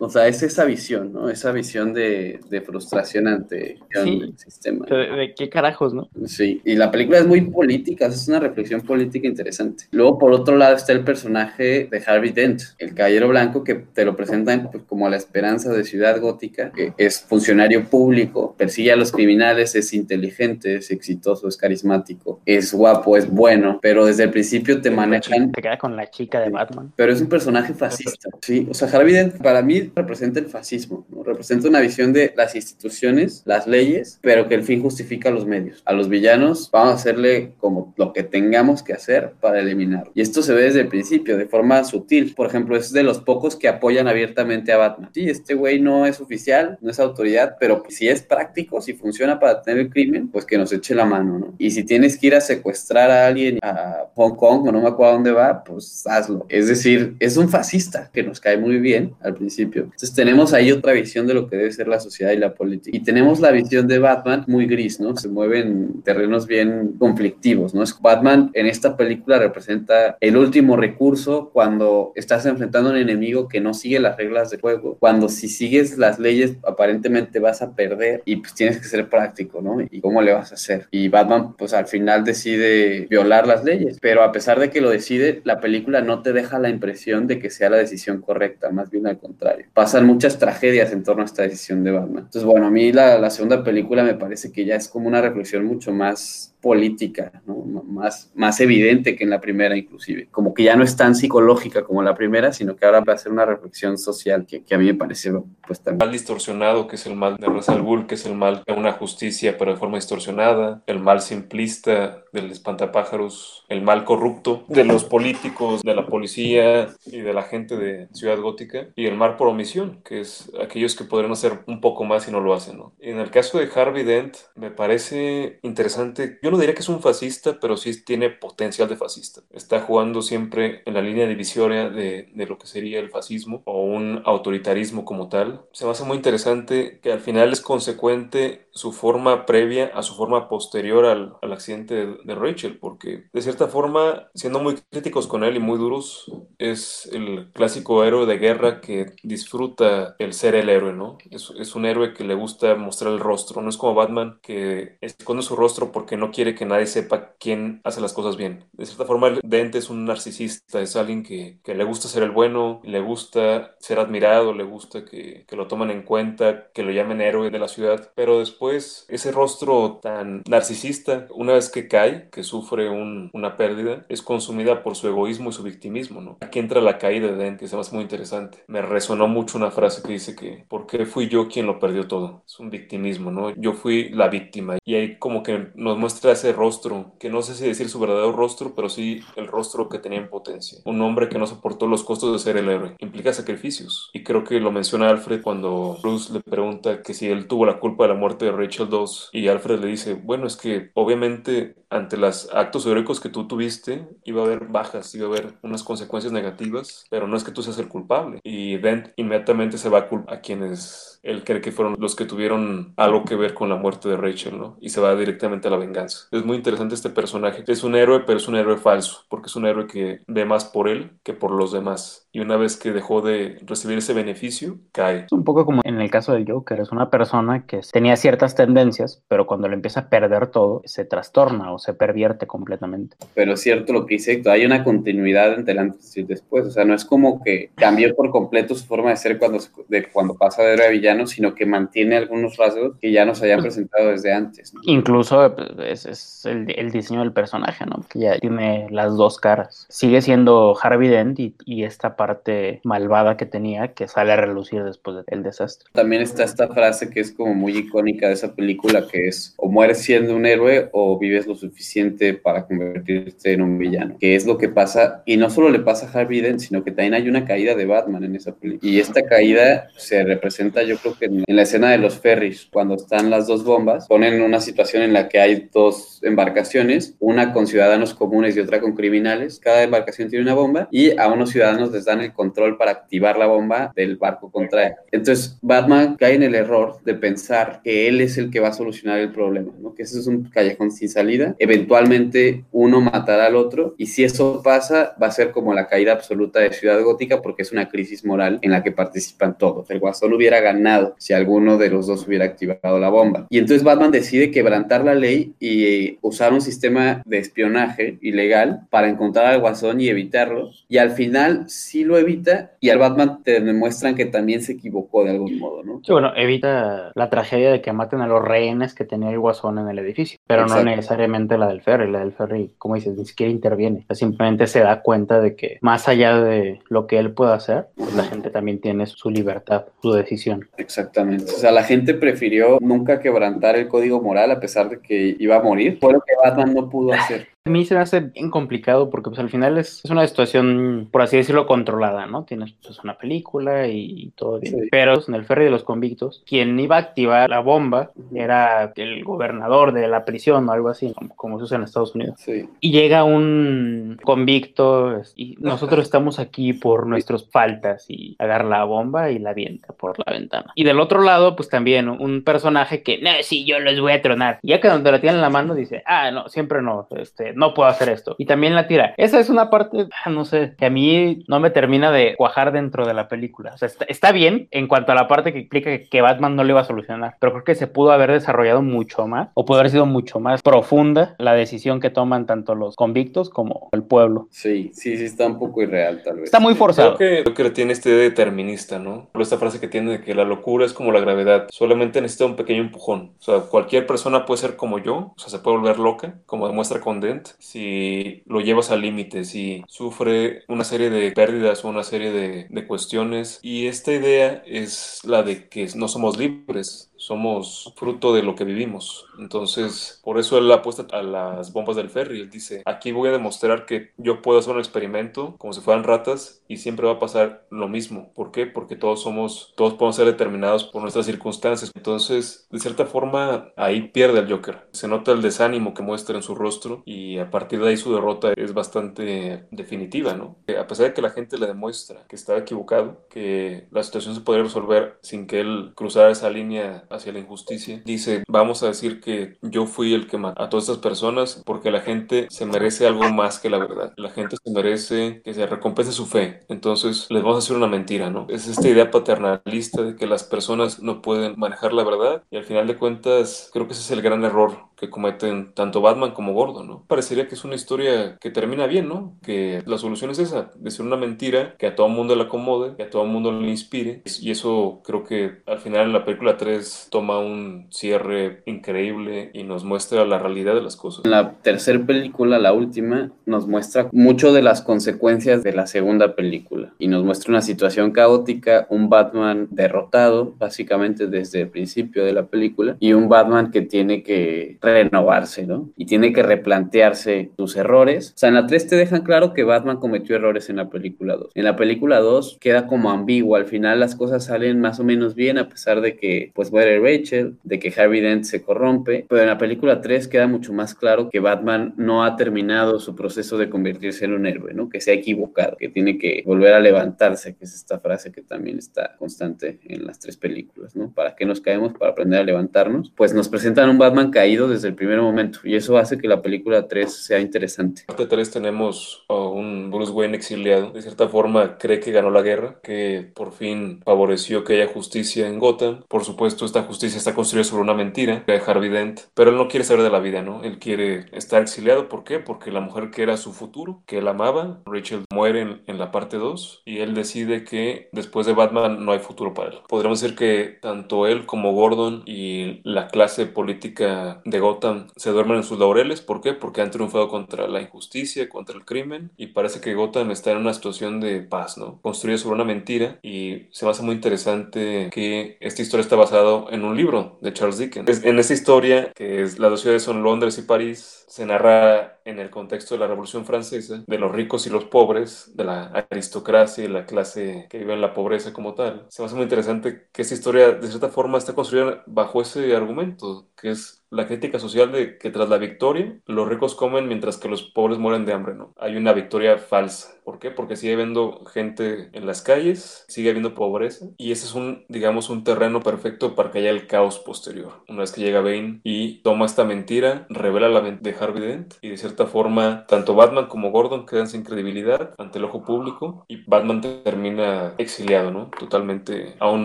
O 0.00 0.08
sea, 0.08 0.26
es 0.26 0.42
esa 0.42 0.64
visión, 0.64 1.12
¿no? 1.12 1.28
Esa 1.28 1.52
visión 1.52 1.92
de, 1.92 2.40
de 2.48 2.60
frustración 2.62 3.28
ante 3.28 3.78
sí. 4.02 4.20
el 4.22 4.38
sistema. 4.38 4.86
¿De, 4.86 4.96
¿De, 4.96 5.34
qué 5.34 5.50
carajos, 5.50 5.92
no? 5.92 6.08
Sí, 6.24 6.62
y 6.64 6.74
la 6.74 6.90
película 6.90 7.18
es 7.18 7.26
muy 7.26 7.42
política, 7.42 8.06
es 8.06 8.26
una 8.26 8.40
reflexión 8.40 8.80
política 8.80 9.28
interesante. 9.28 9.84
Luego, 9.90 10.18
por 10.18 10.32
otro 10.32 10.56
lado, 10.56 10.74
está 10.74 10.92
el 10.92 11.04
personaje 11.04 11.86
de 11.90 12.02
Harvey 12.06 12.32
Dent, 12.32 12.62
el 12.78 12.94
caballero 12.94 13.28
blanco 13.28 13.62
que 13.62 13.74
te 13.74 14.06
lo 14.06 14.16
presentan 14.16 14.70
pues, 14.70 14.84
como 14.84 15.06
la 15.10 15.16
esperanza 15.16 15.70
de 15.70 15.84
Ciudad 15.84 16.18
Gótica, 16.18 16.72
que 16.72 16.94
es 16.96 17.20
funcionario 17.20 17.84
público, 17.84 18.54
persigue 18.56 18.92
a 18.92 18.96
los 18.96 19.12
criminales, 19.12 19.74
es 19.74 19.92
inteligente, 19.92 20.76
es 20.76 20.90
exitoso, 20.90 21.46
es 21.46 21.58
carismático, 21.58 22.40
es 22.46 22.72
guapo, 22.72 23.18
es 23.18 23.30
bueno, 23.30 23.78
pero 23.82 24.06
desde 24.06 24.24
el 24.24 24.30
principio 24.30 24.80
te 24.80 24.90
manejan... 24.90 25.52
Te 25.52 25.60
queda 25.60 25.76
con 25.76 25.94
la 25.94 26.10
chica 26.10 26.40
de 26.40 26.48
Batman. 26.48 26.92
Pero 26.96 27.12
es 27.12 27.20
un 27.20 27.28
personaje 27.28 27.74
fascista, 27.74 28.30
¿sí? 28.40 28.66
O 28.70 28.74
sea, 28.74 28.88
Harvey 28.88 29.12
Dent, 29.12 29.36
para 29.42 29.62
mí, 29.62 29.89
representa 29.94 30.40
el 30.40 30.46
fascismo, 30.46 31.06
¿no? 31.08 31.22
representa 31.22 31.68
una 31.68 31.80
visión 31.80 32.12
de 32.12 32.32
las 32.36 32.54
instituciones, 32.54 33.42
las 33.44 33.66
leyes, 33.66 34.18
pero 34.22 34.48
que 34.48 34.54
el 34.54 34.62
fin 34.62 34.82
justifica 34.82 35.30
los 35.30 35.46
medios. 35.46 35.82
A 35.84 35.92
los 35.92 36.08
villanos 36.08 36.70
vamos 36.72 36.92
a 36.92 36.94
hacerle 36.94 37.52
como 37.58 37.94
lo 37.96 38.12
que 38.12 38.22
tengamos 38.22 38.82
que 38.82 38.92
hacer 38.92 39.32
para 39.40 39.60
eliminarlo. 39.60 40.10
Y 40.14 40.20
esto 40.20 40.42
se 40.42 40.54
ve 40.54 40.62
desde 40.62 40.80
el 40.80 40.88
principio, 40.88 41.36
de 41.36 41.46
forma 41.46 41.84
sutil. 41.84 42.34
Por 42.34 42.46
ejemplo, 42.46 42.76
es 42.76 42.92
de 42.92 43.02
los 43.02 43.20
pocos 43.20 43.56
que 43.56 43.68
apoyan 43.68 44.08
abiertamente 44.08 44.72
a 44.72 44.76
Batman. 44.76 45.10
Sí, 45.14 45.28
este 45.28 45.54
güey 45.54 45.80
no 45.80 46.06
es 46.06 46.20
oficial, 46.20 46.78
no 46.80 46.90
es 46.90 47.00
autoridad, 47.00 47.56
pero 47.58 47.82
si 47.88 48.08
es 48.08 48.22
práctico, 48.22 48.80
si 48.80 48.94
funciona 48.94 49.38
para 49.38 49.62
tener 49.62 49.80
el 49.80 49.90
crimen, 49.90 50.28
pues 50.28 50.44
que 50.44 50.58
nos 50.58 50.72
eche 50.72 50.94
la 50.94 51.04
mano, 51.04 51.38
¿no? 51.38 51.54
Y 51.58 51.70
si 51.70 51.84
tienes 51.84 52.18
que 52.18 52.28
ir 52.28 52.34
a 52.34 52.40
secuestrar 52.40 53.10
a 53.10 53.26
alguien 53.26 53.58
a 53.62 54.06
Hong 54.14 54.34
Kong 54.36 54.66
o 54.66 54.72
no 54.72 54.80
me 54.80 54.88
acuerdo 54.88 55.12
a 55.12 55.14
dónde 55.14 55.32
va, 55.32 55.64
pues 55.64 56.06
hazlo. 56.06 56.46
Es 56.48 56.68
decir, 56.68 57.16
es 57.20 57.36
un 57.36 57.48
fascista 57.48 58.10
que 58.12 58.22
nos 58.22 58.40
cae 58.40 58.56
muy 58.56 58.78
bien 58.78 59.14
al 59.20 59.34
principio 59.34 59.79
entonces 59.84 60.14
tenemos 60.14 60.52
ahí 60.52 60.72
otra 60.72 60.92
visión 60.92 61.26
de 61.26 61.34
lo 61.34 61.48
que 61.48 61.56
debe 61.56 61.72
ser 61.72 61.88
la 61.88 62.00
sociedad 62.00 62.32
y 62.32 62.36
la 62.36 62.54
política. 62.54 62.96
Y 62.96 63.00
tenemos 63.00 63.40
la 63.40 63.50
visión 63.50 63.86
de 63.88 63.98
Batman 63.98 64.44
muy 64.46 64.66
gris, 64.66 65.00
¿no? 65.00 65.16
Se 65.16 65.28
mueven 65.28 66.02
terrenos 66.02 66.46
bien 66.46 66.94
conflictivos, 66.98 67.74
¿no? 67.74 67.84
Batman 68.00 68.50
en 68.54 68.66
esta 68.66 68.96
película 68.96 69.38
representa 69.38 70.16
el 70.20 70.36
último 70.36 70.76
recurso 70.76 71.50
cuando 71.52 72.12
estás 72.14 72.46
enfrentando 72.46 72.90
a 72.90 72.92
un 72.92 72.98
enemigo 72.98 73.48
que 73.48 73.60
no 73.60 73.74
sigue 73.74 74.00
las 74.00 74.16
reglas 74.16 74.50
de 74.50 74.58
juego. 74.58 74.96
Cuando 74.98 75.28
si 75.28 75.48
sigues 75.48 75.98
las 75.98 76.18
leyes 76.18 76.56
aparentemente 76.62 77.40
vas 77.40 77.62
a 77.62 77.74
perder 77.74 78.22
y 78.24 78.36
pues 78.36 78.54
tienes 78.54 78.78
que 78.78 78.84
ser 78.84 79.08
práctico, 79.08 79.60
¿no? 79.60 79.80
¿Y 79.80 80.00
cómo 80.00 80.22
le 80.22 80.32
vas 80.32 80.52
a 80.52 80.54
hacer? 80.54 80.88
Y 80.90 81.08
Batman 81.08 81.54
pues 81.56 81.72
al 81.72 81.86
final 81.86 82.24
decide 82.24 83.06
violar 83.08 83.46
las 83.46 83.64
leyes, 83.64 83.98
pero 84.00 84.22
a 84.22 84.32
pesar 84.32 84.60
de 84.60 84.70
que 84.70 84.80
lo 84.80 84.90
decide, 84.90 85.40
la 85.44 85.60
película 85.60 86.00
no 86.00 86.22
te 86.22 86.32
deja 86.32 86.58
la 86.58 86.68
impresión 86.68 87.26
de 87.26 87.38
que 87.38 87.50
sea 87.50 87.70
la 87.70 87.76
decisión 87.76 88.20
correcta, 88.20 88.70
más 88.70 88.90
bien 88.90 89.06
al 89.06 89.18
contrario 89.18 89.69
pasan 89.74 90.06
muchas 90.06 90.38
tragedias 90.38 90.92
en 90.92 91.02
torno 91.02 91.22
a 91.22 91.26
esta 91.26 91.42
decisión 91.42 91.84
de 91.84 91.92
Batman. 91.92 92.24
Entonces, 92.24 92.44
bueno, 92.44 92.66
a 92.66 92.70
mí 92.70 92.92
la, 92.92 93.18
la 93.18 93.30
segunda 93.30 93.62
película 93.62 94.02
me 94.02 94.14
parece 94.14 94.52
que 94.52 94.64
ya 94.64 94.76
es 94.76 94.88
como 94.88 95.08
una 95.08 95.20
reflexión 95.20 95.64
mucho 95.64 95.92
más 95.92 96.49
política, 96.60 97.42
¿no? 97.46 97.60
más, 97.82 98.30
más 98.34 98.60
evidente 98.60 99.16
que 99.16 99.24
en 99.24 99.30
la 99.30 99.40
primera 99.40 99.76
inclusive. 99.76 100.28
Como 100.30 100.54
que 100.54 100.64
ya 100.64 100.76
no 100.76 100.84
es 100.84 100.96
tan 100.96 101.14
psicológica 101.14 101.82
como 101.84 102.02
la 102.02 102.14
primera, 102.14 102.52
sino 102.52 102.76
que 102.76 102.86
ahora 102.86 103.00
va 103.00 103.14
a 103.14 103.18
ser 103.18 103.32
una 103.32 103.44
reflexión 103.44 103.98
social 103.98 104.46
que, 104.46 104.62
a 104.74 104.78
mí 104.78 104.86
me 104.86 104.94
parece 104.94 105.32
pues. 105.66 105.82
El 105.86 105.96
mal 105.96 106.12
distorsionado, 106.12 106.86
que 106.86 106.96
es 106.96 107.06
el 107.06 107.16
mal 107.16 107.36
de 107.36 107.46
Ra's 107.46 107.66
que 108.06 108.14
es 108.14 108.26
el 108.26 108.34
mal 108.34 108.62
de 108.66 108.72
una 108.72 108.92
justicia 108.92 109.56
pero 109.58 109.72
de 109.72 109.76
forma 109.76 109.96
distorsionada, 109.96 110.82
el 110.86 111.00
mal 111.00 111.20
simplista 111.20 112.22
del 112.32 112.50
espantapájaros, 112.50 113.64
el 113.68 113.82
mal 113.82 114.04
corrupto 114.04 114.64
de 114.68 114.84
los 114.84 115.04
políticos, 115.04 115.82
de 115.82 115.94
la 115.94 116.06
policía 116.06 116.88
y 117.06 117.20
de 117.20 117.32
la 117.32 117.42
gente 117.42 117.76
de 117.76 118.08
Ciudad 118.12 118.38
Gótica, 118.38 118.88
y 118.96 119.06
el 119.06 119.16
mal 119.16 119.36
por 119.36 119.48
omisión, 119.48 120.00
que 120.04 120.20
es 120.20 120.50
aquellos 120.60 120.94
que 120.94 121.04
podrían 121.04 121.32
hacer 121.32 121.60
un 121.66 121.80
poco 121.80 122.04
más 122.04 122.28
y 122.28 122.32
no 122.32 122.40
lo 122.40 122.54
hacen. 122.54 122.78
¿no? 122.78 122.92
En 123.00 123.18
el 123.18 123.30
caso 123.30 123.58
de 123.58 123.68
Harvey 123.74 124.04
Dent, 124.04 124.36
me 124.54 124.70
parece 124.70 125.58
interesante, 125.62 126.38
yo 126.42 126.49
no 126.50 126.58
diría 126.58 126.74
que 126.74 126.80
es 126.80 126.88
un 126.88 127.00
fascista, 127.02 127.58
pero 127.60 127.76
sí 127.76 128.04
tiene 128.04 128.30
potencial 128.30 128.88
de 128.88 128.96
fascista. 128.96 129.42
Está 129.50 129.80
jugando 129.80 130.22
siempre 130.22 130.82
en 130.86 130.94
la 130.94 131.02
línea 131.02 131.26
divisoria 131.26 131.88
de, 131.90 132.30
de 132.34 132.46
lo 132.46 132.58
que 132.58 132.66
sería 132.66 133.00
el 133.00 133.10
fascismo 133.10 133.62
o 133.64 133.82
un 133.84 134.22
autoritarismo 134.24 135.04
como 135.04 135.28
tal. 135.28 135.62
Se 135.72 135.84
me 135.84 135.92
hace 135.92 136.04
muy 136.04 136.16
interesante 136.16 137.00
que 137.02 137.12
al 137.12 137.20
final 137.20 137.52
es 137.52 137.60
consecuente 137.60 138.66
su 138.72 138.92
forma 138.92 139.46
previa 139.46 139.90
a 139.94 140.02
su 140.02 140.14
forma 140.14 140.48
posterior 140.48 141.04
al, 141.04 141.34
al 141.42 141.52
accidente 141.52 141.94
de, 141.94 142.16
de, 142.24 142.34
Rachel, 142.34 142.78
porque 142.78 143.24
de 143.32 143.42
cierta 143.42 143.68
forma, 143.68 144.30
siendo 144.34 144.60
muy 144.60 144.76
críticos 144.90 145.26
con 145.26 145.44
él 145.44 145.56
y 145.56 145.60
muy 145.60 145.78
duros, 145.78 146.30
es 146.58 147.08
el 147.12 147.50
clásico 147.52 148.04
héroe 148.04 148.26
de 148.26 148.38
guerra 148.38 148.80
que 148.80 149.12
disfruta 149.22 150.14
el 150.18 150.32
ser 150.32 150.54
el 150.54 150.68
héroe, 150.68 150.92
¿no? 150.92 151.18
Es, 151.30 151.52
es 151.58 151.74
un 151.74 151.84
héroe 151.84 152.14
que 152.14 152.24
le 152.24 152.34
gusta 152.34 152.74
mostrar 152.76 153.12
el 153.12 153.20
rostro, 153.20 153.62
no 153.62 153.70
es 153.70 153.76
como 153.76 153.94
Batman 153.94 154.38
que 154.42 154.96
esconde 155.00 155.42
su 155.42 155.56
rostro 155.56 155.92
porque 155.92 156.16
no 156.16 156.30
quiere 156.30 156.39
que 156.54 156.66
nadie 156.66 156.86
sepa 156.86 157.34
quién 157.38 157.80
hace 157.84 158.00
las 158.00 158.12
cosas 158.12 158.36
bien. 158.36 158.64
De 158.72 158.86
cierta 158.86 159.04
forma, 159.04 159.28
el 159.28 159.40
Dente 159.42 159.78
es 159.78 159.90
un 159.90 160.04
narcisista, 160.04 160.80
es 160.80 160.96
alguien 160.96 161.22
que, 161.22 161.58
que 161.62 161.74
le 161.74 161.84
gusta 161.84 162.08
ser 162.08 162.22
el 162.22 162.30
bueno, 162.30 162.80
le 162.84 163.00
gusta 163.00 163.76
ser 163.78 163.98
admirado, 163.98 164.52
le 164.52 164.64
gusta 164.64 165.04
que, 165.04 165.44
que 165.46 165.56
lo 165.56 165.66
tomen 165.66 165.90
en 165.90 166.02
cuenta, 166.02 166.68
que 166.72 166.82
lo 166.82 166.90
llamen 166.90 167.20
héroe 167.20 167.50
de 167.50 167.58
la 167.58 167.68
ciudad, 167.68 168.10
pero 168.14 168.40
después 168.40 169.06
ese 169.08 169.32
rostro 169.32 170.00
tan 170.02 170.42
narcisista, 170.48 171.26
una 171.34 171.52
vez 171.52 171.70
que 171.70 171.88
cae, 171.88 172.28
que 172.30 172.42
sufre 172.42 172.88
un, 172.88 173.30
una 173.32 173.56
pérdida, 173.56 174.04
es 174.08 174.22
consumida 174.22 174.82
por 174.82 174.96
su 174.96 175.08
egoísmo 175.08 175.50
y 175.50 175.52
su 175.52 175.62
victimismo, 175.62 176.20
¿no? 176.20 176.38
Aquí 176.40 176.58
entra 176.58 176.80
la 176.80 176.98
caída 176.98 177.28
de 177.28 177.36
Dent, 177.36 177.60
que 177.60 177.68
se 177.68 177.76
me 177.76 177.80
hace 177.80 177.94
muy 177.94 178.02
interesante. 178.02 178.64
Me 178.66 178.82
resonó 178.82 179.28
mucho 179.28 179.58
una 179.58 179.70
frase 179.70 180.02
que 180.02 180.12
dice 180.12 180.34
que, 180.34 180.64
¿por 180.68 180.86
qué 180.86 181.06
fui 181.06 181.28
yo 181.28 181.48
quien 181.48 181.66
lo 181.66 181.78
perdió 181.78 182.08
todo? 182.08 182.42
Es 182.46 182.58
un 182.58 182.70
victimismo, 182.70 183.30
¿no? 183.30 183.54
Yo 183.56 183.72
fui 183.72 184.08
la 184.10 184.28
víctima. 184.28 184.78
Y 184.84 184.94
ahí 184.94 185.18
como 185.18 185.42
que 185.42 185.68
nos 185.74 185.98
muestra 185.98 186.29
ese 186.32 186.52
rostro, 186.52 187.12
que 187.18 187.30
no 187.30 187.42
sé 187.42 187.54
si 187.54 187.66
decir 187.66 187.88
su 187.88 187.98
verdadero 187.98 188.32
rostro, 188.32 188.74
pero 188.74 188.88
sí 188.88 189.20
el 189.36 189.46
rostro 189.46 189.88
que 189.88 189.98
tenía 189.98 190.18
en 190.18 190.28
potencia. 190.28 190.78
Un 190.84 191.00
hombre 191.02 191.28
que 191.28 191.38
no 191.38 191.46
soportó 191.46 191.86
los 191.86 192.04
costos 192.04 192.32
de 192.32 192.38
ser 192.38 192.56
el 192.56 192.68
héroe. 192.68 192.96
Implica 192.98 193.32
sacrificios. 193.32 194.10
Y 194.12 194.22
creo 194.22 194.44
que 194.44 194.60
lo 194.60 194.72
menciona 194.72 195.08
Alfred 195.08 195.42
cuando 195.42 195.98
Bruce 196.02 196.32
le 196.32 196.40
pregunta 196.40 197.02
que 197.02 197.14
si 197.14 197.28
él 197.28 197.46
tuvo 197.46 197.66
la 197.66 197.78
culpa 197.78 198.04
de 198.04 198.10
la 198.10 198.18
muerte 198.18 198.46
de 198.46 198.52
Rachel 198.52 198.88
2 198.88 199.30
y 199.32 199.48
Alfred 199.48 199.80
le 199.80 199.88
dice, 199.88 200.14
bueno, 200.14 200.46
es 200.46 200.56
que 200.56 200.90
obviamente 200.94 201.76
ante 201.90 202.16
los 202.16 202.48
actos 202.52 202.86
heroicos 202.86 203.20
que 203.20 203.28
tú 203.28 203.48
tuviste 203.48 204.06
iba 204.24 204.42
a 204.42 204.46
haber 204.46 204.66
bajas, 204.66 205.14
iba 205.14 205.26
a 205.26 205.30
haber 205.30 205.54
unas 205.62 205.82
consecuencias 205.82 206.32
negativas, 206.32 207.04
pero 207.10 207.26
no 207.26 207.36
es 207.36 207.44
que 207.44 207.52
tú 207.52 207.62
seas 207.62 207.78
el 207.78 207.88
culpable. 207.88 208.40
Y 208.44 208.78
Dent 208.78 209.08
inmediatamente 209.16 209.76
se 209.76 209.88
va 209.88 209.98
a 209.98 210.08
culpar 210.08 210.34
a 210.34 210.40
quienes 210.40 211.19
él 211.22 211.44
cree 211.44 211.60
que 211.60 211.72
fueron 211.72 211.96
los 211.98 212.16
que 212.16 212.24
tuvieron 212.24 212.94
algo 212.96 213.24
que 213.24 213.36
ver 213.36 213.54
con 213.54 213.68
la 213.68 213.76
muerte 213.76 214.08
de 214.08 214.16
Rachel, 214.16 214.58
¿no? 214.58 214.76
Y 214.80 214.90
se 214.90 215.00
va 215.00 215.14
directamente 215.14 215.68
a 215.68 215.70
la 215.70 215.76
venganza. 215.76 216.28
Es 216.30 216.44
muy 216.44 216.56
interesante 216.56 216.94
este 216.94 217.10
personaje. 217.10 217.64
Es 217.66 217.84
un 217.84 217.94
héroe, 217.94 218.20
pero 218.26 218.38
es 218.38 218.48
un 218.48 218.56
héroe 218.56 218.76
falso, 218.78 219.24
porque 219.28 219.46
es 219.46 219.56
un 219.56 219.66
héroe 219.66 219.86
que 219.86 220.22
ve 220.26 220.44
más 220.44 220.64
por 220.64 220.88
él 220.88 221.18
que 221.22 221.34
por 221.34 221.50
los 221.52 221.72
demás. 221.72 222.28
Y 222.32 222.40
una 222.40 222.56
vez 222.56 222.76
que 222.76 222.92
dejó 222.92 223.22
de 223.22 223.58
recibir 223.66 223.98
ese 223.98 224.12
beneficio, 224.12 224.78
cae. 224.92 225.24
Es 225.26 225.32
un 225.32 225.44
poco 225.44 225.64
como 225.64 225.80
en 225.84 226.00
el 226.00 226.10
caso 226.10 226.32
del 226.32 226.50
Joker, 226.50 226.80
es 226.80 226.92
una 226.92 227.10
persona 227.10 227.66
que 227.66 227.80
tenía 227.92 228.16
ciertas 228.16 228.54
tendencias, 228.54 229.22
pero 229.28 229.46
cuando 229.46 229.68
le 229.68 229.74
empieza 229.74 230.00
a 230.00 230.08
perder 230.08 230.46
todo, 230.48 230.82
se 230.84 231.04
trastorna 231.04 231.72
o 231.72 231.78
se 231.78 231.92
pervierte 231.94 232.46
completamente. 232.46 233.16
Pero 233.34 233.54
es 233.54 233.60
cierto 233.60 233.92
lo 233.92 234.06
que 234.06 234.14
dice, 234.14 234.42
hay 234.46 234.64
una 234.64 234.84
continuidad 234.84 235.54
entre 235.54 235.72
el 235.72 235.80
antes 235.80 236.16
y 236.16 236.20
el 236.20 236.26
después. 236.26 236.66
O 236.66 236.70
sea, 236.70 236.84
no 236.84 236.94
es 236.94 237.04
como 237.04 237.42
que 237.42 237.70
cambió 237.74 238.14
por 238.14 238.30
completo 238.30 238.74
su 238.74 238.86
forma 238.86 239.10
de 239.10 239.16
ser 239.16 239.38
cuando, 239.38 239.58
de, 239.88 240.08
cuando 240.08 240.34
pasa 240.34 240.62
de 240.62 240.74
héroe 240.74 240.86
a 240.86 240.90
villano, 240.90 241.26
sino 241.26 241.54
que 241.54 241.66
mantiene 241.66 242.16
algunos 242.16 242.56
rasgos 242.56 242.96
que 243.00 243.10
ya 243.10 243.24
nos 243.24 243.42
habían 243.42 243.60
presentado 243.60 244.10
desde 244.10 244.32
antes. 244.32 244.72
¿no? 244.72 244.80
Incluso 244.84 245.56
es, 245.80 246.06
es 246.06 246.46
el, 246.46 246.72
el, 246.76 246.90
diseño 246.90 247.20
del 247.20 247.32
personaje, 247.32 247.84
¿no? 247.86 248.04
Que 248.08 248.20
ya 248.20 248.38
tiene 248.38 248.86
las 248.90 249.16
dos 249.16 249.38
caras. 249.38 249.86
Sigue 249.88 250.22
siendo 250.22 250.76
Harvey 250.80 251.08
Dent 251.08 251.40
y, 251.40 251.54
y 251.64 251.84
esta 251.84 252.16
parte 252.20 252.82
malvada 252.84 253.38
que 253.38 253.46
tenía 253.46 253.94
que 253.94 254.06
sale 254.06 254.32
a 254.32 254.36
relucir 254.36 254.84
después 254.84 255.24
del 255.26 255.42
desastre. 255.42 255.88
También 255.94 256.20
está 256.20 256.44
esta 256.44 256.68
frase 256.68 257.08
que 257.08 257.20
es 257.20 257.32
como 257.32 257.54
muy 257.54 257.74
icónica 257.74 258.28
de 258.28 258.34
esa 258.34 258.54
película, 258.54 259.06
que 259.10 259.28
es 259.28 259.54
o 259.56 259.70
mueres 259.70 260.02
siendo 260.02 260.36
un 260.36 260.44
héroe 260.44 260.90
o 260.92 261.18
vives 261.18 261.46
lo 261.46 261.54
suficiente 261.54 262.34
para 262.34 262.66
convertirte 262.66 263.54
en 263.54 263.62
un 263.62 263.78
villano, 263.78 264.18
que 264.20 264.34
es 264.34 264.44
lo 264.44 264.58
que 264.58 264.68
pasa, 264.68 265.22
y 265.24 265.38
no 265.38 265.48
solo 265.48 265.70
le 265.70 265.78
pasa 265.78 266.10
a 266.10 266.20
Harvey 266.20 266.42
Dent, 266.42 266.60
sino 266.60 266.84
que 266.84 266.90
también 266.90 267.14
hay 267.14 267.26
una 267.26 267.46
caída 267.46 267.74
de 267.74 267.86
Batman 267.86 268.24
en 268.24 268.36
esa 268.36 268.54
película. 268.54 268.92
Y 268.92 269.00
esta 269.00 269.22
caída 269.22 269.88
se 269.96 270.22
representa, 270.22 270.82
yo 270.82 270.98
creo 270.98 271.16
que 271.18 271.24
en, 271.24 271.44
la 271.46 271.62
escena 271.62 271.90
de 271.90 271.96
los 271.96 272.18
ferries, 272.18 272.68
cuando 272.70 272.96
están 272.96 273.30
las 273.30 273.46
dos 273.46 273.64
bombas, 273.64 274.06
ponen 274.08 274.42
una 274.42 274.60
situación 274.60 275.04
en 275.04 275.14
la 275.14 275.30
que 275.30 275.40
hay 275.40 275.70
dos 275.72 276.20
embarcaciones, 276.22 277.16
una 277.18 277.54
con 277.54 277.66
ciudadanos 277.66 278.12
comunes 278.12 278.58
y 278.58 278.60
otra 278.60 278.78
con 278.78 278.92
criminales. 278.92 279.58
Cada 279.58 279.82
embarcación 279.82 280.28
tiene 280.28 280.44
una 280.44 280.54
bomba 280.54 280.86
y 280.90 281.18
a 281.18 281.28
unos 281.28 281.48
ciudadanos 281.48 281.92
les 281.92 282.09
dan 282.10 282.20
el 282.20 282.32
control 282.32 282.76
para 282.76 282.90
activar 282.92 283.38
la 283.38 283.46
bomba 283.46 283.92
del 283.94 284.16
barco 284.16 284.50
contra 284.50 284.86
él. 284.86 284.94
Entonces, 285.10 285.58
Batman 285.62 286.16
cae 286.18 286.34
en 286.34 286.42
el 286.42 286.54
error 286.54 286.98
de 287.04 287.14
pensar 287.14 287.80
que 287.82 288.08
él 288.08 288.20
es 288.20 288.38
el 288.38 288.50
que 288.50 288.60
va 288.60 288.68
a 288.68 288.72
solucionar 288.72 289.18
el 289.18 289.32
problema, 289.32 289.72
¿no? 289.80 289.94
que 289.94 290.02
ese 290.02 290.18
es 290.18 290.26
un 290.26 290.44
callejón 290.44 290.90
sin 290.90 291.08
salida. 291.08 291.54
Eventualmente 291.58 292.64
uno 292.72 293.00
matará 293.00 293.46
al 293.46 293.56
otro 293.56 293.94
y 293.98 294.06
si 294.06 294.24
eso 294.24 294.60
pasa 294.62 295.14
va 295.20 295.28
a 295.28 295.30
ser 295.30 295.50
como 295.50 295.74
la 295.74 295.86
caída 295.86 296.12
absoluta 296.12 296.60
de 296.60 296.72
Ciudad 296.72 297.00
Gótica 297.02 297.42
porque 297.42 297.62
es 297.62 297.72
una 297.72 297.88
crisis 297.88 298.24
moral 298.24 298.58
en 298.62 298.70
la 298.70 298.82
que 298.82 298.92
participan 298.92 299.56
todos. 299.58 299.90
El 299.90 300.00
Guasón 300.00 300.32
hubiera 300.32 300.60
ganado 300.60 301.14
si 301.18 301.32
alguno 301.32 301.78
de 301.78 301.90
los 301.90 302.06
dos 302.06 302.26
hubiera 302.26 302.44
activado 302.44 302.98
la 302.98 303.08
bomba. 303.08 303.46
Y 303.50 303.58
entonces 303.58 303.82
Batman 303.82 304.10
decide 304.10 304.50
quebrantar 304.50 305.04
la 305.04 305.14
ley 305.14 305.54
y 305.60 306.18
usar 306.22 306.52
un 306.52 306.60
sistema 306.60 307.22
de 307.24 307.38
espionaje 307.38 308.18
ilegal 308.20 308.86
para 308.90 309.08
encontrar 309.08 309.46
al 309.46 309.60
Guasón 309.60 310.00
y 310.00 310.08
evitarlo. 310.08 310.70
Y 310.88 310.98
al 310.98 311.10
final 311.10 311.64
sí 311.68 311.99
lo 312.04 312.18
evita 312.18 312.72
y 312.80 312.90
al 312.90 312.98
Batman 312.98 313.42
te 313.42 313.60
demuestran 313.60 314.14
que 314.14 314.26
también 314.26 314.62
se 314.62 314.72
equivocó 314.72 315.24
de 315.24 315.30
algún 315.30 315.58
modo, 315.58 315.82
¿no? 315.82 316.00
Sí, 316.04 316.12
bueno, 316.12 316.32
evita 316.36 317.12
la 317.14 317.30
tragedia 317.30 317.70
de 317.70 317.80
que 317.80 317.92
maten 317.92 318.20
a 318.20 318.26
los 318.26 318.42
rehenes 318.42 318.94
que 318.94 319.04
tenía 319.04 319.30
el 319.30 319.38
Guasón 319.38 319.78
en 319.78 319.88
el 319.88 319.98
edificio, 319.98 320.38
pero 320.46 320.62
Exacto. 320.62 320.84
no 320.84 320.90
necesariamente 320.90 321.58
la 321.58 321.68
del 321.68 321.82
ferry. 321.82 322.10
La 322.10 322.20
del 322.20 322.32
ferry, 322.32 322.72
como 322.78 322.94
dices, 322.94 323.16
ni 323.16 323.24
siquiera 323.24 323.52
interviene. 323.52 324.06
Simplemente 324.10 324.66
se 324.66 324.80
da 324.80 325.02
cuenta 325.02 325.40
de 325.40 325.56
que 325.56 325.78
más 325.80 326.08
allá 326.08 326.40
de 326.40 326.80
lo 326.88 327.06
que 327.06 327.18
él 327.18 327.32
pueda 327.32 327.54
hacer, 327.54 327.86
pues 327.96 328.14
la 328.14 328.24
gente 328.24 328.50
también 328.50 328.80
tiene 328.80 329.06
su 329.06 329.30
libertad, 329.30 329.86
su 330.02 330.12
decisión. 330.12 330.68
Exactamente. 330.76 331.44
O 331.44 331.58
sea, 331.58 331.70
la 331.70 331.84
gente 331.84 332.14
prefirió 332.14 332.78
nunca 332.80 333.20
quebrantar 333.20 333.76
el 333.76 333.88
código 333.88 334.20
moral 334.20 334.50
a 334.50 334.60
pesar 334.60 334.88
de 334.88 335.00
que 335.00 335.36
iba 335.38 335.56
a 335.56 335.62
morir. 335.62 335.98
Fue 336.00 336.12
lo 336.12 336.20
que 336.20 336.32
Batman 336.42 336.74
no 336.74 336.88
pudo 336.88 337.12
hacer. 337.12 337.48
A 337.66 337.70
mí 337.70 337.84
se 337.84 337.94
me 337.94 338.00
hace 338.00 338.20
bien 338.20 338.50
complicado 338.50 339.10
porque 339.10 339.28
pues 339.28 339.38
al 339.38 339.50
final 339.50 339.76
es, 339.76 340.02
es 340.02 340.10
una 340.10 340.26
situación, 340.26 341.10
por 341.12 341.20
así 341.20 341.36
decirlo, 341.36 341.66
controlada, 341.66 342.24
¿no? 342.24 342.44
Tienes 342.44 342.72
pues 342.82 342.98
una 343.04 343.18
película 343.18 343.86
y, 343.86 343.98
y 344.00 344.30
todo 344.30 344.58
bien. 344.60 344.80
Sí. 344.80 344.88
Pero 344.90 345.20
en 345.28 345.34
el 345.34 345.44
ferry 345.44 345.64
de 345.64 345.70
los 345.70 345.84
convictos, 345.84 346.42
quien 346.46 346.80
iba 346.80 346.96
a 346.96 347.00
activar 347.00 347.50
la 347.50 347.60
bomba 347.60 348.12
era 348.34 348.90
el 348.96 349.22
gobernador 349.24 349.92
de 349.92 350.08
la 350.08 350.24
prisión 350.24 350.66
o 350.66 350.72
algo 350.72 350.88
así, 350.88 351.12
como, 351.12 351.36
como 351.36 351.58
se 351.58 351.64
usa 351.64 351.76
en 351.76 351.82
Estados 351.82 352.14
Unidos. 352.14 352.36
Sí. 352.38 352.66
Y 352.80 352.92
llega 352.92 353.24
un 353.24 354.18
convicto 354.24 355.20
y 355.36 355.56
nosotros 355.60 356.04
estamos 356.04 356.38
aquí 356.38 356.72
por 356.72 357.06
nuestras 357.06 357.46
faltas 357.50 358.06
y 358.08 358.36
agarra 358.38 358.64
la 358.64 358.84
bomba 358.84 359.30
y 359.30 359.38
la 359.38 359.50
avienta 359.50 359.92
por 359.92 360.18
la 360.24 360.32
ventana. 360.32 360.72
Y 360.76 360.84
del 360.84 360.98
otro 360.98 361.20
lado, 361.20 361.56
pues 361.56 361.68
también 361.68 362.08
un 362.08 362.42
personaje 362.42 363.02
que, 363.02 363.18
no, 363.18 363.30
sí, 363.42 363.66
yo 363.66 363.80
los 363.80 364.00
voy 364.00 364.12
a 364.12 364.22
tronar. 364.22 364.60
Y 364.62 364.68
ya 364.68 364.80
que 364.80 364.88
donde 364.88 365.12
la 365.12 365.20
tiene 365.20 365.36
en 365.36 365.42
la 365.42 365.50
mano 365.50 365.74
dice, 365.74 366.02
ah, 366.06 366.30
no, 366.30 366.48
siempre 366.48 366.80
no, 366.80 367.06
este, 367.16 367.49
no 367.54 367.74
puedo 367.74 367.88
hacer 367.88 368.08
esto. 368.08 368.34
Y 368.38 368.46
también 368.46 368.74
la 368.74 368.86
tira. 368.86 369.14
Esa 369.16 369.40
es 369.40 369.48
una 369.48 369.70
parte, 369.70 370.06
ah, 370.24 370.30
no 370.30 370.44
sé, 370.44 370.74
que 370.78 370.86
a 370.86 370.90
mí 370.90 371.44
no 371.48 371.60
me 371.60 371.70
termina 371.70 372.10
de 372.10 372.34
cuajar 372.36 372.72
dentro 372.72 373.06
de 373.06 373.14
la 373.14 373.28
película. 373.28 373.72
O 373.74 373.78
sea, 373.78 373.86
está, 373.86 374.04
está 374.06 374.32
bien 374.32 374.68
en 374.70 374.88
cuanto 374.88 375.12
a 375.12 375.14
la 375.14 375.28
parte 375.28 375.52
que 375.52 375.60
explica 375.60 375.90
que 375.98 376.20
Batman 376.20 376.56
no 376.56 376.64
le 376.64 376.72
iba 376.72 376.80
a 376.80 376.84
solucionar, 376.84 377.36
pero 377.40 377.52
creo 377.52 377.64
que 377.64 377.74
se 377.74 377.86
pudo 377.86 378.12
haber 378.12 378.32
desarrollado 378.32 378.82
mucho 378.82 379.26
más 379.26 379.48
o 379.54 379.64
pudo 379.64 379.78
haber 379.78 379.90
sido 379.90 380.06
mucho 380.06 380.40
más 380.40 380.62
profunda 380.62 381.34
la 381.38 381.54
decisión 381.54 382.00
que 382.00 382.10
toman 382.10 382.46
tanto 382.46 382.74
los 382.74 382.96
convictos 382.96 383.50
como 383.50 383.88
el 383.92 384.02
pueblo. 384.02 384.48
Sí, 384.50 384.90
sí, 384.94 385.16
sí, 385.16 385.24
está 385.24 385.46
un 385.46 385.58
poco 385.58 385.82
irreal 385.82 386.22
tal 386.22 386.36
vez. 386.36 386.44
Está 386.44 386.60
muy 386.60 386.74
forzado. 386.74 387.16
Creo 387.16 387.44
que, 387.44 387.54
creo 387.54 387.68
que 387.68 387.74
tiene 387.74 387.92
este 387.92 388.10
determinista, 388.10 388.98
¿no? 388.98 389.28
Por 389.32 389.42
esta 389.42 389.58
frase 389.58 389.80
que 389.80 389.88
tiene 389.88 390.12
de 390.12 390.20
que 390.20 390.34
la 390.34 390.44
locura 390.44 390.86
es 390.86 390.92
como 390.92 391.12
la 391.12 391.20
gravedad, 391.20 391.66
solamente 391.70 392.20
necesita 392.20 392.46
un 392.46 392.56
pequeño 392.56 392.80
empujón. 392.80 393.32
O 393.38 393.42
sea, 393.42 393.60
cualquier 393.60 394.06
persona 394.06 394.46
puede 394.46 394.60
ser 394.60 394.76
como 394.76 394.98
yo, 394.98 395.32
o 395.36 395.38
sea, 395.38 395.50
se 395.50 395.58
puede 395.58 395.78
volver 395.78 395.98
loca, 395.98 396.34
como 396.46 396.66
demuestra 396.66 397.00
con 397.00 397.20
Si 397.58 398.42
lo 398.46 398.60
llevas 398.60 398.90
al 398.90 399.02
límite, 399.02 399.44
si 399.44 399.82
sufre 399.88 400.64
una 400.68 400.84
serie 400.84 401.10
de 401.10 401.32
pérdidas 401.32 401.84
o 401.84 401.88
una 401.88 402.02
serie 402.02 402.30
de 402.32 402.86
cuestiones. 402.86 403.58
Y 403.62 403.86
esta 403.86 404.12
idea 404.12 404.62
es 404.66 405.20
la 405.24 405.42
de 405.42 405.68
que 405.68 405.88
no 405.94 406.08
somos 406.08 406.38
libres, 406.38 407.09
somos 407.20 407.92
fruto 407.96 408.34
de 408.34 408.42
lo 408.42 408.54
que 408.54 408.64
vivimos. 408.64 409.26
Entonces, 409.38 410.20
por 410.24 410.38
eso 410.38 410.56
él 410.58 410.72
apuesta 410.72 411.06
a 411.12 411.22
las 411.22 411.72
bombas 411.72 411.96
del 411.96 412.08
ferry. 412.08 412.40
Él 412.40 412.50
dice, 412.50 412.82
aquí 412.86 413.12
voy 413.12 413.28
a 413.28 413.32
demostrar 413.32 413.84
que 413.84 414.10
yo 414.16 414.40
puedo 414.40 414.58
hacer 414.58 414.72
un 414.72 414.80
experimento 414.80 415.54
como 415.58 415.72
si 415.74 415.80
fueran 415.80 416.04
ratas 416.04 416.62
y 416.66 416.78
siempre 416.78 417.06
va 417.06 417.14
a 417.14 417.18
pasar 417.18 417.66
lo 417.70 417.88
mismo. 417.88 418.32
¿Por 418.34 418.50
qué? 418.50 418.66
Porque 418.66 418.96
todos 418.96 419.22
somos, 419.22 419.74
todos 419.76 419.94
podemos 419.94 420.16
ser 420.16 420.26
determinados 420.26 420.84
por 420.84 421.02
nuestras 421.02 421.26
circunstancias. 421.26 421.92
Entonces, 421.94 422.66
de 422.70 422.80
cierta 422.80 423.04
forma, 423.04 423.70
ahí 423.76 424.08
pierde 424.08 424.40
el 424.40 424.50
Joker. 424.50 424.88
Se 424.92 425.06
nota 425.06 425.32
el 425.32 425.42
desánimo 425.42 425.92
que 425.92 426.02
muestra 426.02 426.36
en 426.36 426.42
su 426.42 426.54
rostro 426.54 427.02
y 427.04 427.38
a 427.38 427.50
partir 427.50 427.80
de 427.80 427.90
ahí 427.90 427.96
su 427.98 428.14
derrota 428.14 428.54
es 428.56 428.72
bastante 428.72 429.66
definitiva, 429.70 430.34
¿no? 430.34 430.56
A 430.78 430.86
pesar 430.86 431.08
de 431.08 431.14
que 431.14 431.22
la 431.22 431.30
gente 431.30 431.58
le 431.58 431.66
demuestra 431.66 432.24
que 432.28 432.36
estaba 432.36 432.58
equivocado, 432.58 433.26
que 433.28 433.88
la 433.90 434.02
situación 434.02 434.34
se 434.34 434.40
podría 434.40 434.64
resolver 434.64 435.18
sin 435.20 435.46
que 435.46 435.60
él 435.60 435.92
cruzara 435.94 436.30
esa 436.30 436.48
línea 436.48 437.04
hacia 437.10 437.32
la 437.32 437.40
injusticia. 437.40 438.02
Dice, 438.04 438.44
vamos 438.48 438.82
a 438.82 438.88
decir 438.88 439.20
que 439.20 439.58
yo 439.62 439.86
fui 439.86 440.14
el 440.14 440.26
que 440.26 440.38
mató 440.38 440.62
a 440.62 440.68
todas 440.68 440.84
estas 440.84 440.98
personas 440.98 441.62
porque 441.64 441.90
la 441.90 442.00
gente 442.00 442.46
se 442.50 442.66
merece 442.66 443.06
algo 443.06 443.28
más 443.30 443.58
que 443.58 443.70
la 443.70 443.78
verdad. 443.78 444.12
La 444.16 444.30
gente 444.30 444.56
se 444.62 444.70
merece 444.70 445.42
que 445.44 445.54
se 445.54 445.66
recompense 445.66 446.12
su 446.12 446.26
fe. 446.26 446.60
Entonces 446.68 447.26
les 447.30 447.42
vamos 447.42 447.56
a 447.56 447.58
hacer 447.58 447.76
una 447.76 447.86
mentira, 447.86 448.30
¿no? 448.30 448.46
Es 448.48 448.68
esta 448.68 448.88
idea 448.88 449.10
paternalista 449.10 450.02
de 450.02 450.16
que 450.16 450.26
las 450.26 450.44
personas 450.44 451.00
no 451.00 451.22
pueden 451.22 451.54
manejar 451.58 451.92
la 451.92 452.04
verdad 452.04 452.42
y 452.50 452.56
al 452.56 452.64
final 452.64 452.86
de 452.86 452.96
cuentas 452.96 453.70
creo 453.72 453.86
que 453.86 453.92
ese 453.92 454.02
es 454.02 454.10
el 454.10 454.22
gran 454.22 454.44
error 454.44 454.90
que 454.96 455.08
cometen 455.08 455.72
tanto 455.72 456.02
Batman 456.02 456.32
como 456.32 456.52
Gordon, 456.52 456.86
¿no? 456.86 457.04
Parecería 457.06 457.48
que 457.48 457.54
es 457.54 457.64
una 457.64 457.74
historia 457.74 458.36
que 458.38 458.50
termina 458.50 458.86
bien, 458.86 459.08
¿no? 459.08 459.38
Que 459.42 459.82
la 459.86 459.96
solución 459.96 460.30
es 460.30 460.38
esa, 460.38 460.70
decir 460.76 461.06
una 461.06 461.16
mentira 461.16 461.74
que 461.78 461.86
a 461.86 461.94
todo 461.94 462.08
mundo 462.08 462.36
le 462.36 462.42
acomode, 462.42 462.96
que 462.96 463.04
a 463.04 463.10
todo 463.10 463.24
mundo 463.24 463.50
le 463.50 463.70
inspire 463.70 464.22
y 464.40 464.50
eso 464.50 465.00
creo 465.02 465.24
que 465.24 465.62
al 465.66 465.78
final 465.78 466.02
en 466.06 466.12
la 466.12 466.24
película 466.24 466.58
3 466.58 466.99
toma 467.08 467.38
un 467.38 467.86
cierre 467.90 468.62
increíble 468.66 469.50
y 469.52 469.62
nos 469.62 469.84
muestra 469.84 470.24
la 470.24 470.38
realidad 470.38 470.74
de 470.74 470.82
las 470.82 470.96
cosas. 470.96 471.26
La 471.26 471.52
tercera 471.62 471.98
película, 472.00 472.58
la 472.58 472.72
última, 472.72 473.32
nos 473.46 473.66
muestra 473.66 474.08
mucho 474.12 474.52
de 474.52 474.62
las 474.62 474.82
consecuencias 474.82 475.62
de 475.62 475.72
la 475.72 475.86
segunda 475.86 476.34
película 476.34 476.92
y 476.98 477.08
nos 477.08 477.24
muestra 477.24 477.50
una 477.50 477.62
situación 477.62 478.12
caótica, 478.12 478.86
un 478.90 479.08
Batman 479.08 479.68
derrotado 479.70 480.54
básicamente 480.58 481.26
desde 481.26 481.62
el 481.62 481.68
principio 481.68 482.24
de 482.24 482.32
la 482.32 482.46
película 482.46 482.96
y 483.00 483.12
un 483.12 483.28
Batman 483.28 483.70
que 483.70 483.82
tiene 483.82 484.22
que 484.22 484.78
renovarse, 484.80 485.66
¿no? 485.66 485.90
Y 485.96 486.06
tiene 486.06 486.32
que 486.32 486.42
replantearse 486.42 487.50
sus 487.56 487.76
errores. 487.76 488.32
O 488.34 488.38
sea, 488.38 488.48
en 488.48 488.56
la 488.56 488.66
3 488.66 488.88
te 488.88 488.96
dejan 488.96 489.22
claro 489.22 489.52
que 489.52 489.64
Batman 489.64 489.98
cometió 489.98 490.36
errores 490.36 490.70
en 490.70 490.76
la 490.76 490.90
película 490.90 491.36
2. 491.36 491.52
En 491.54 491.64
la 491.64 491.76
película 491.76 492.20
2 492.20 492.58
queda 492.60 492.86
como 492.86 493.10
ambiguo, 493.10 493.56
al 493.56 493.66
final 493.66 494.00
las 494.00 494.14
cosas 494.14 494.44
salen 494.44 494.80
más 494.80 495.00
o 495.00 495.04
menos 495.04 495.34
bien 495.34 495.58
a 495.58 495.68
pesar 495.68 496.00
de 496.00 496.16
que 496.16 496.52
pues 496.54 496.70
Rachel, 496.98 497.56
de 497.62 497.78
que 497.78 497.92
Harvey 497.96 498.20
Dent 498.20 498.44
se 498.44 498.62
corrompe, 498.62 499.26
pero 499.28 499.42
en 499.42 499.48
la 499.48 499.58
película 499.58 500.00
3 500.00 500.28
queda 500.28 500.46
mucho 500.46 500.72
más 500.72 500.94
claro 500.94 501.30
que 501.30 501.40
Batman 501.40 501.94
no 501.96 502.24
ha 502.24 502.36
terminado 502.36 502.98
su 502.98 503.14
proceso 503.14 503.58
de 503.58 503.70
convertirse 503.70 504.24
en 504.24 504.32
un 504.32 504.46
héroe, 504.46 504.74
¿no? 504.74 504.88
Que 504.88 505.00
se 505.00 505.10
ha 505.10 505.14
equivocado, 505.14 505.76
que 505.76 505.88
tiene 505.88 506.18
que 506.18 506.42
volver 506.46 506.74
a 506.74 506.80
levantarse, 506.80 507.54
que 507.54 507.64
es 507.64 507.74
esta 507.74 508.00
frase 508.00 508.32
que 508.32 508.42
también 508.42 508.78
está 508.78 509.16
constante 509.18 509.80
en 509.84 510.06
las 510.06 510.18
tres 510.18 510.36
películas, 510.36 510.96
¿no? 510.96 511.12
¿Para 511.12 511.36
qué 511.36 511.46
nos 511.46 511.60
caemos? 511.60 511.92
Para 511.94 512.12
aprender 512.12 512.40
a 512.40 512.44
levantarnos. 512.44 513.12
Pues 513.16 513.34
nos 513.34 513.48
presentan 513.48 513.90
un 513.90 513.98
Batman 513.98 514.30
caído 514.30 514.68
desde 514.68 514.88
el 514.88 514.94
primer 514.94 515.20
momento 515.20 515.60
y 515.64 515.74
eso 515.74 515.98
hace 515.98 516.18
que 516.18 516.28
la 516.28 516.42
película 516.42 516.88
3 516.88 517.12
sea 517.12 517.40
interesante. 517.40 518.02
En 518.02 518.06
parte 518.06 518.26
3 518.26 518.50
tenemos 518.50 519.24
a 519.28 519.34
un 519.34 519.90
Bruce 519.90 520.12
Wayne 520.12 520.36
exiliado. 520.36 520.90
De 520.92 521.02
cierta 521.02 521.28
forma 521.28 521.78
cree 521.78 522.00
que 522.00 522.12
ganó 522.12 522.30
la 522.30 522.42
guerra, 522.42 522.78
que 522.82 523.30
por 523.34 523.52
fin 523.52 524.00
favoreció 524.04 524.64
que 524.64 524.74
haya 524.74 524.92
justicia 524.92 525.46
en 525.46 525.58
Gotham. 525.58 526.04
Por 526.08 526.24
supuesto, 526.24 526.64
esta 526.80 526.88
justicia 526.88 527.18
está 527.18 527.34
construida 527.34 527.64
sobre 527.64 527.82
una 527.82 527.92
mentira 527.92 528.42
de 528.46 528.56
Harvey 528.66 528.88
Dent, 528.88 529.20
pero 529.34 529.50
él 529.50 529.58
no 529.58 529.68
quiere 529.68 529.84
saber 529.84 530.02
de 530.02 530.08
la 530.08 530.18
vida, 530.18 530.40
¿no? 530.40 530.62
Él 530.62 530.78
quiere 530.78 531.26
estar 531.32 531.60
exiliado. 531.60 532.08
¿Por 532.08 532.24
qué? 532.24 532.38
Porque 532.38 532.72
la 532.72 532.80
mujer 532.80 533.10
que 533.10 533.22
era 533.22 533.36
su 533.36 533.52
futuro, 533.52 534.02
que 534.06 534.18
él 534.18 534.28
amaba, 534.28 534.80
Rachel 534.86 535.24
muere 535.30 535.60
en, 535.60 535.82
en 535.86 535.98
la 535.98 536.10
parte 536.10 536.38
2 536.38 536.82
y 536.86 537.00
él 537.00 537.12
decide 537.12 537.64
que 537.64 538.08
después 538.12 538.46
de 538.46 538.54
Batman 538.54 539.04
no 539.04 539.12
hay 539.12 539.18
futuro 539.18 539.52
para 539.52 539.70
él. 539.70 539.78
Podríamos 539.88 540.22
decir 540.22 540.34
que 540.36 540.78
tanto 540.80 541.26
él 541.26 541.44
como 541.44 541.72
Gordon 541.72 542.22
y 542.24 542.80
la 542.88 543.08
clase 543.08 543.44
política 543.44 544.40
de 544.46 544.58
Gotham 544.58 545.08
se 545.16 545.32
duermen 545.32 545.58
en 545.58 545.64
sus 545.64 545.78
laureles. 545.78 546.22
¿Por 546.22 546.40
qué? 546.40 546.54
Porque 546.54 546.80
han 546.80 546.90
triunfado 546.90 547.28
contra 547.28 547.68
la 547.68 547.82
injusticia, 547.82 548.48
contra 548.48 548.74
el 548.74 548.86
crimen 548.86 549.32
y 549.36 549.48
parece 549.48 549.82
que 549.82 549.92
Gotham 549.92 550.30
está 550.30 550.52
en 550.52 550.58
una 550.58 550.72
situación 550.72 551.20
de 551.20 551.40
paz, 551.42 551.76
¿no? 551.76 552.00
Construida 552.00 552.38
sobre 552.38 552.54
una 552.54 552.64
mentira 552.64 553.18
y 553.22 553.68
se 553.70 553.84
me 553.84 553.90
hace 553.90 554.02
muy 554.02 554.14
interesante 554.14 555.10
que 555.12 555.58
esta 555.60 555.82
historia 555.82 556.02
está 556.02 556.16
basada 556.16 556.69
en 556.70 556.84
un 556.84 556.96
libro 556.96 557.38
de 557.40 557.52
Charles 557.52 557.78
Dickens. 557.78 558.24
En 558.24 558.38
esa 558.38 558.54
historia, 558.54 559.12
que 559.14 559.42
es, 559.42 559.58
las 559.58 559.70
dos 559.70 559.80
ciudades 559.80 560.02
son 560.02 560.22
Londres 560.22 560.58
y 560.58 560.62
París, 560.62 561.19
se 561.30 561.46
narra 561.46 562.18
en 562.24 562.40
el 562.40 562.50
contexto 562.50 562.94
de 562.94 562.98
la 562.98 563.06
Revolución 563.06 563.46
Francesa, 563.46 564.02
de 564.04 564.18
los 564.18 564.32
ricos 564.32 564.66
y 564.66 564.70
los 564.70 564.84
pobres, 564.84 565.52
de 565.54 565.64
la 565.64 565.84
aristocracia 566.10 566.84
y 566.84 566.88
la 566.88 567.06
clase 567.06 567.68
que 567.70 567.78
vive 567.78 567.94
en 567.94 568.00
la 568.00 568.14
pobreza 568.14 568.52
como 568.52 568.74
tal. 568.74 569.06
Se 569.10 569.22
me 569.22 569.26
hace 569.26 569.36
muy 569.36 569.44
interesante 569.44 570.08
que 570.12 570.22
esta 570.22 570.34
historia, 570.34 570.72
de 570.72 570.88
cierta 570.88 571.08
forma, 571.08 571.38
está 571.38 571.54
construida 571.54 572.02
bajo 572.06 572.42
ese 572.42 572.74
argumento, 572.74 573.48
que 573.56 573.70
es 573.70 574.00
la 574.10 574.26
crítica 574.26 574.58
social 574.58 574.90
de 574.90 575.18
que 575.18 575.30
tras 575.30 575.48
la 575.48 575.58
victoria 575.58 576.18
los 576.26 576.48
ricos 576.48 576.74
comen 576.74 577.06
mientras 577.06 577.38
que 577.38 577.48
los 577.48 577.62
pobres 577.62 577.98
mueren 577.98 578.26
de 578.26 578.32
hambre, 578.32 578.54
¿no? 578.54 578.74
Hay 578.76 578.96
una 578.96 579.12
victoria 579.12 579.56
falsa. 579.58 580.14
¿Por 580.24 580.38
qué? 580.38 580.50
Porque 580.50 580.76
sigue 580.76 580.94
habiendo 580.94 581.44
gente 581.46 582.10
en 582.12 582.26
las 582.26 582.42
calles, 582.42 583.04
sigue 583.08 583.30
habiendo 583.30 583.54
pobreza 583.54 584.06
y 584.16 584.32
ese 584.32 584.46
es 584.46 584.54
un, 584.54 584.84
digamos, 584.88 585.30
un 585.30 585.44
terreno 585.44 585.80
perfecto 585.80 586.34
para 586.34 586.50
que 586.50 586.58
haya 586.58 586.70
el 586.70 586.86
caos 586.88 587.20
posterior. 587.20 587.84
Una 587.88 588.00
vez 588.00 588.12
que 588.12 588.20
llega 588.20 588.40
Bane 588.40 588.80
y 588.82 589.22
toma 589.22 589.46
esta 589.46 589.64
mentira, 589.64 590.26
revela 590.28 590.68
la 590.68 590.80
de 590.80 591.12
Harvey 591.20 591.42
Dent 591.42 591.74
y 591.80 591.90
de 591.90 591.96
cierta 591.96 592.26
forma 592.26 592.84
tanto 592.86 593.14
Batman 593.14 593.46
como 593.46 593.70
Gordon 593.70 594.06
quedan 594.06 594.26
sin 594.26 594.42
credibilidad 594.42 595.14
ante 595.18 595.38
el 595.38 595.44
ojo 595.44 595.64
público 595.64 596.24
y 596.28 596.42
Batman 596.46 596.80
termina 597.04 597.74
exiliado, 597.78 598.30
¿no? 598.30 598.50
Totalmente 598.58 599.34
aún 599.38 599.64